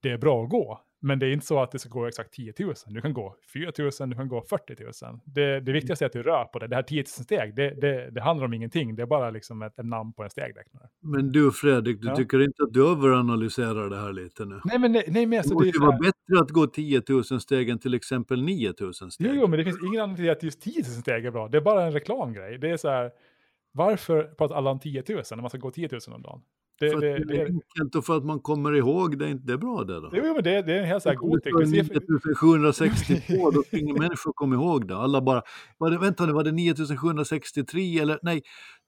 Det 0.00 0.10
är 0.10 0.18
bra 0.18 0.44
att 0.44 0.50
gå, 0.50 0.80
men 1.00 1.18
det 1.18 1.26
är 1.26 1.32
inte 1.32 1.46
så 1.46 1.62
att 1.62 1.70
det 1.70 1.78
ska 1.78 1.88
gå 1.88 2.06
exakt 2.06 2.32
10 2.32 2.52
000. 2.58 2.74
Du 2.86 3.00
kan 3.00 3.12
gå 3.12 3.36
4 3.52 3.72
000, 3.78 4.10
du 4.10 4.16
kan 4.16 4.28
gå 4.28 4.42
40 4.42 5.04
000. 5.04 5.20
Det, 5.24 5.60
det 5.60 5.72
viktigaste 5.72 6.04
är 6.04 6.06
att 6.06 6.12
du 6.12 6.22
rör 6.22 6.44
på 6.44 6.58
det. 6.58 6.66
Det 6.66 6.76
här 6.76 6.82
10 6.82 7.00
000 7.00 7.06
steg, 7.06 7.54
det, 7.56 7.80
det, 7.80 8.10
det 8.10 8.20
handlar 8.20 8.46
om 8.46 8.54
ingenting. 8.54 8.96
Det 8.96 9.02
är 9.02 9.06
bara 9.06 9.30
liksom 9.30 9.62
ett, 9.62 9.78
ett 9.78 9.86
namn 9.86 10.12
på 10.12 10.22
en 10.22 10.30
stegräknare. 10.30 10.88
Men 11.02 11.32
du 11.32 11.52
Fredrik, 11.52 12.00
du 12.00 12.08
ja. 12.08 12.16
tycker 12.16 12.44
inte 12.44 12.62
att 12.62 12.72
du 12.72 12.90
överanalyserar 12.90 13.90
det 13.90 13.96
här 13.96 14.12
lite 14.12 14.44
nu? 14.44 14.60
Nej, 14.64 14.78
men, 14.78 14.92
nej, 14.92 15.04
nej, 15.08 15.26
men 15.26 15.38
alltså, 15.38 15.54
det 15.54 15.64
måste 15.64 15.78
det 15.78 15.86
vara 15.86 15.98
bättre 15.98 16.40
att 16.40 16.50
gå 16.50 16.66
10 16.66 17.02
000 17.08 17.24
steg 17.24 17.68
än 17.68 17.78
till 17.78 17.94
exempel 17.94 18.42
9 18.42 18.72
000 18.80 18.94
steg. 18.94 19.12
Jo, 19.18 19.32
jo, 19.34 19.46
men 19.46 19.58
det 19.58 19.64
finns 19.64 19.78
ingen 19.82 20.02
anledning 20.02 20.16
till 20.16 20.30
att 20.30 20.42
just 20.42 20.60
10 20.60 20.82
000 20.82 20.84
steg 20.84 21.24
är 21.24 21.30
bra. 21.30 21.48
Det 21.48 21.58
är 21.58 21.62
bara 21.62 21.86
en 21.86 21.92
reklamgrej. 21.92 22.58
Det 22.58 22.70
är 22.70 22.76
så 22.76 22.88
här, 22.88 23.10
varför 23.72 24.22
pratar 24.22 24.54
alla 24.54 24.70
om 24.70 24.78
10 24.78 25.04
000 25.08 25.22
när 25.30 25.36
man 25.36 25.50
ska 25.50 25.58
gå 25.58 25.70
10 25.70 25.88
000 25.92 26.00
om 26.16 26.22
dagen? 26.22 26.40
Det, 26.80 26.90
för 26.90 27.00
det, 27.00 27.24
det, 27.24 27.36
är 27.36 27.46
enkelt 27.46 27.94
och 27.94 28.04
för 28.04 28.16
att 28.16 28.24
man 28.24 28.40
kommer 28.40 28.76
ihåg 28.76 29.18
det, 29.18 29.24
är 29.24 29.28
inte 29.28 29.52
det 29.52 29.58
bra 29.58 29.84
det 29.84 30.00
då? 30.00 30.10
Jo, 30.12 30.34
men 30.34 30.42
det, 30.42 30.62
det 30.62 30.72
är 30.72 30.78
en 30.78 30.84
helt 30.84 31.02
så 31.02 31.08
här 31.08 31.16
god 31.16 31.42
teknik. 31.42 31.84
9762, 31.84 33.50
då 33.50 33.62
ska 33.62 33.78
ingen 33.78 33.96
människa 33.98 34.32
komma 34.34 34.54
ihåg 34.54 34.88
det. 34.88 34.96
Alla 34.96 35.20
bara, 35.20 35.42
var 35.78 35.90
det, 35.90 35.98
vänta 35.98 36.26
nu, 36.26 36.32
var 36.32 36.44
det 36.44 36.52
9763 36.52 37.98
eller 37.98 38.18
nej, 38.22 38.42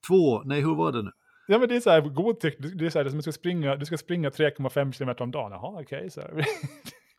två, 0.07 0.43
nej 0.43 0.61
hur 0.61 0.75
var 0.75 0.93
det 0.93 1.03
nu? 1.03 1.11
Ja 1.47 1.59
men 1.59 1.69
det 1.69 1.77
är 1.77 1.81
så 1.81 1.91
här 1.91 2.01
god 2.01 2.41
teknik, 2.41 2.73
det 2.79 2.87
är 2.87 2.91
så 2.91 2.99
här, 2.99 3.05
du 3.05 3.23
ska 3.23 3.33
springa, 3.33 3.77
du 3.77 3.87
ska 3.87 3.99
springa 3.99 4.29
3,5 4.29 4.93
km 4.93 5.15
om 5.19 5.31
dagen, 5.31 5.53
jaha 5.53 5.81
okej 5.81 5.99
okay, 5.99 6.11
så. 6.11 6.21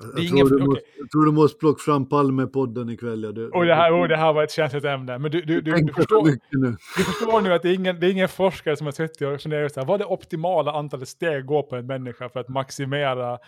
Jag, 0.00 0.24
ingen, 0.24 0.48
tror 0.48 0.58
måste, 0.58 0.84
jag, 0.98 1.10
tror 1.10 1.24
du 1.24 1.32
måste 1.32 1.58
plocka 1.58 1.78
fram 1.78 2.08
Palmepodden 2.08 2.90
ikväll. 2.90 3.22
Ja. 3.22 3.32
Det, 3.32 3.48
och 3.48 3.64
det, 3.64 3.74
här, 3.74 3.92
och 3.92 4.08
det 4.08 4.16
här 4.16 4.32
var 4.32 4.44
ett 4.44 4.50
känsligt 4.50 4.84
ämne. 4.84 5.18
Men 5.18 5.30
du, 5.30 5.42
du, 5.42 5.60
du, 5.60 5.72
du, 5.72 5.92
förstår, 5.92 6.24
nu. 6.24 6.76
du 6.96 7.04
förstår 7.04 7.40
nu 7.40 7.52
att 7.52 7.62
det 7.62 7.68
är, 7.68 7.74
ingen, 7.74 8.00
det 8.00 8.06
är 8.06 8.10
ingen 8.10 8.28
forskare 8.28 8.76
som 8.76 8.86
har 8.86 8.92
suttit 8.92 9.22
och 9.22 9.40
funderat 9.40 9.72
så 9.72 9.80
här, 9.80 9.86
vad 9.86 9.94
är 9.94 10.04
det 10.04 10.10
optimala 10.12 10.72
antalet 10.72 11.08
steg 11.08 11.46
gå 11.46 11.62
på 11.62 11.76
en 11.76 11.86
människa 11.86 12.28
för 12.28 12.40
att 12.40 12.48
maximera 12.48 13.38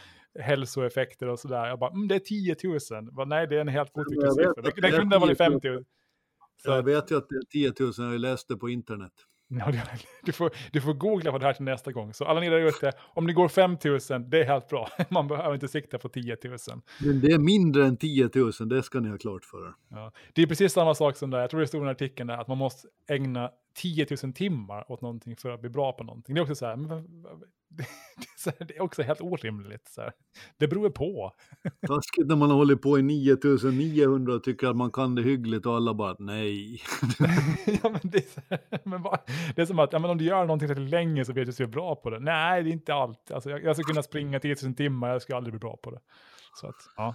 hälsoeffekter 0.40 1.28
och 1.28 1.38
sådär. 1.38 1.66
Jag 1.66 1.78
bara, 1.78 1.90
mm, 1.90 2.09
det 2.09 2.14
är 2.14 2.18
10 2.18 2.57
000. 2.90 3.12
Bara, 3.12 3.26
nej, 3.26 3.46
det 3.46 3.57
är 3.57 3.61
en 3.61 3.68
helt 3.68 3.92
godtycklig 3.92 4.32
siffra. 4.32 4.62
Det, 4.62 4.80
det 4.80 4.90
kunde 4.90 5.16
ha 5.16 5.26
varit 5.26 5.38
50 5.38 5.68
000. 5.68 5.84
Så. 6.62 6.70
Jag 6.70 6.82
vet 6.82 7.11
ju 7.11 7.16
att 7.16 7.28
det 7.28 7.34
är 7.34 7.72
10 7.72 7.72
000, 8.05 8.12
jag 8.12 8.20
läste 8.20 8.57
på 8.57 8.68
internet. 8.68 9.12
Ja, 9.59 9.72
du, 10.22 10.32
får, 10.32 10.50
du 10.72 10.80
får 10.80 10.92
googla 10.92 11.32
på 11.32 11.38
det 11.38 11.46
här 11.46 11.53
till 11.53 11.64
nästa 11.64 11.92
gång. 11.92 12.14
Så 12.14 12.24
alla 12.24 12.40
ni 12.40 12.48
där 12.48 12.61
ute, 12.61 12.92
om 13.14 13.26
ni 13.26 13.32
går 13.32 13.48
5 13.48 13.76
000, 13.84 14.30
det 14.30 14.40
är 14.40 14.44
helt 14.44 14.68
bra. 14.68 14.88
Man 15.09 15.28
behöver 15.28 15.55
inte 15.55 15.68
sikta 15.68 15.98
på 15.98 16.09
10 16.09 16.36
000. 16.44 16.59
Men 17.00 17.20
det 17.20 17.32
är 17.32 17.38
mindre 17.38 17.86
än 17.86 17.96
10 17.96 18.30
000, 18.34 18.53
det 18.68 18.82
ska 18.82 19.00
ni 19.00 19.09
ha 19.09 19.18
klart 19.18 19.44
för 19.44 19.66
er. 19.66 19.74
Ja, 19.88 20.12
det 20.32 20.42
är 20.42 20.46
precis 20.46 20.72
samma 20.72 20.94
sak 20.94 21.16
som 21.16 21.30
där, 21.30 21.38
jag 21.38 21.50
tror 21.50 21.61
det 21.61 21.66
stod 21.66 21.86
i 21.86 21.90
artikeln 21.90 22.26
där, 22.26 22.38
att 22.38 22.48
man 22.48 22.59
måste 22.59 22.88
ägna 23.09 23.50
10 23.75 24.07
000 24.23 24.33
timmar 24.33 24.93
åt 24.93 25.01
någonting 25.01 25.37
för 25.37 25.51
att 25.51 25.61
bli 25.61 25.70
bra 25.70 25.93
på 25.93 26.05
någonting. 26.05 26.35
Det 26.35 26.41
är 26.41 26.43
också 26.43 26.55
så 26.55 26.66
här, 26.66 26.77
men, 26.77 27.25
det 28.59 28.77
är 28.77 28.83
också 28.83 29.03
helt 29.03 29.20
orimligt. 29.20 29.89
Så 29.89 30.01
här. 30.01 30.12
Det 30.57 30.68
beror 30.68 30.91
på. 30.91 31.33
Taskigt 31.87 32.27
när 32.27 32.37
man 32.37 32.51
har 32.51 32.57
hållit 32.57 32.83
på 32.83 32.99
i 32.99 33.03
9900 33.03 34.35
och 34.35 34.45
tycker 34.45 34.66
att 34.66 34.77
man 34.77 34.91
kan 34.91 35.14
det 35.14 35.23
hyggligt 35.23 35.66
och 35.66 35.77
alla 35.77 35.95
bara 35.95 36.16
nej. 36.18 36.75
ja, 37.83 37.91
men 37.91 38.01
det, 38.03 38.18
är 38.18 38.43
här, 38.51 38.81
men 38.85 39.03
bara, 39.03 39.18
det 39.57 39.62
är 39.62 39.66
som 39.66 39.79
att 39.79 39.93
ja, 39.93 39.99
men 39.99 40.11
om 40.11 40.18
du 40.18 40.25
gör 40.25 40.41
någonting 40.41 40.68
tillräckligt 40.68 40.91
länge 40.91 41.25
så 41.25 41.33
vet 41.33 41.47
du 41.47 41.51
att 41.51 41.57
du 41.57 41.64
är 41.64 41.68
bra 41.68 41.97
på 41.97 42.11
det. 42.11 42.18
Nej, 42.18 42.62
det 42.62 42.70
är 42.70 42.73
inte 42.73 42.95
allt. 42.95 43.31
Alltså, 43.31 43.51
jag, 43.51 43.64
jag 43.64 43.77
ska 43.77 43.83
kunna 43.85 44.03
springa 44.03 44.41
10 44.41 44.57
000 44.62 44.75
timmar, 44.75 45.09
jag 45.09 45.23
ska 45.23 45.37
aldrig 45.37 45.53
bli 45.53 45.61
bra 45.61 45.77
på 45.77 45.91
det. 45.91 46.01
Så 46.55 46.66
att, 46.66 46.77
ja. 46.97 47.14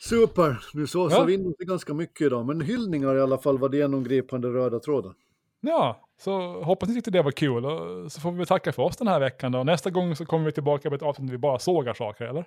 Super, 0.00 0.64
nu 0.74 0.86
såsar 0.86 1.18
ja. 1.18 1.24
vi 1.24 1.34
in 1.34 1.54
ganska 1.58 1.94
mycket 1.94 2.26
idag, 2.26 2.46
men 2.46 2.60
hyllningar 2.60 3.14
i 3.14 3.20
alla 3.20 3.38
fall 3.38 3.58
var 3.58 3.68
det 3.68 3.76
genomgripande 3.76 4.48
röda 4.48 4.78
tråden. 4.78 5.14
Ja, 5.60 6.08
så 6.20 6.62
hoppas 6.62 6.88
ni 6.88 6.94
tyckte 6.94 7.10
det 7.10 7.22
var 7.22 7.30
kul 7.30 7.64
och 7.64 8.12
så 8.12 8.20
får 8.20 8.30
vi 8.30 8.38
väl 8.38 8.46
tacka 8.46 8.72
för 8.72 8.82
oss 8.82 8.96
den 8.96 9.08
här 9.08 9.20
veckan 9.20 9.52
då. 9.52 9.64
Nästa 9.64 9.90
gång 9.90 10.16
så 10.16 10.26
kommer 10.26 10.44
vi 10.44 10.52
tillbaka 10.52 10.90
med 10.90 10.96
ett 10.96 11.02
avsnitt 11.02 11.28
där 11.28 11.32
vi 11.32 11.38
bara 11.38 11.58
sågar 11.58 11.94
saker, 11.94 12.24
eller? 12.24 12.44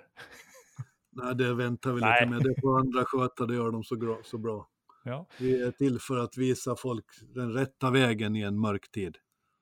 Nej, 1.12 1.34
det 1.34 1.54
väntar 1.54 1.92
vi 1.92 2.00
Nej. 2.00 2.20
lite 2.20 2.30
med. 2.30 2.42
Det 2.42 2.60
får 2.60 2.78
andra 2.78 3.04
sköta, 3.04 3.46
det 3.46 3.54
gör 3.54 3.70
de 3.70 3.84
så 3.84 3.96
bra. 3.96 4.18
Så 4.24 4.38
bra. 4.38 4.68
Ja. 5.04 5.26
Vi 5.38 5.62
är 5.62 5.70
till 5.70 5.98
för 6.00 6.18
att 6.18 6.36
visa 6.36 6.76
folk 6.76 7.04
den 7.34 7.52
rätta 7.52 7.90
vägen 7.90 8.36
i 8.36 8.40
en 8.40 8.60
mörk 8.60 8.90
tid. 8.90 9.16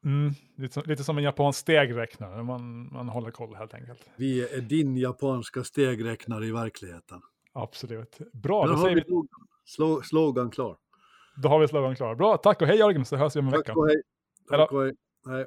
Mm, 0.05 0.33
lite, 0.57 0.75
som, 0.75 0.83
lite 0.87 1.05
som 1.05 1.19
en 1.19 1.25
japansk 1.25 1.59
stegräknare, 1.59 2.43
man, 2.43 2.93
man 2.93 3.09
håller 3.09 3.31
koll 3.31 3.55
helt 3.55 3.75
enkelt. 3.75 4.01
Vi 4.17 4.43
är 4.43 4.61
din 4.61 4.97
japanska 4.97 5.65
stegräknare 5.65 6.47
i 6.47 6.53
verkligheten. 6.53 7.21
Absolut. 7.53 8.19
Bra, 8.33 8.67
då, 8.67 8.73
då 8.73 8.79
säger 8.79 8.97
vi... 8.97 9.05
Slogan, 9.65 10.05
slogan 10.05 10.51
klar. 10.51 10.77
Då 11.43 11.49
har 11.49 11.59
vi 11.59 11.69
slogan 11.69 11.97
klar. 11.97 12.15
Bra, 12.15 12.37
tack 12.37 12.63
och 12.63 12.69
hej 12.69 12.79
Jörgen, 12.79 13.05
så 13.05 13.17
hörs 13.17 13.37
vi 13.37 13.41
om 13.41 13.47
en 13.47 13.53
vecka. 13.53 13.65
Tack 13.65 13.77
och 13.77 13.89
hej. 13.89 14.03
Tack 14.49 14.73
och 14.73 14.83
hej. 14.83 14.93
hej. 15.27 15.47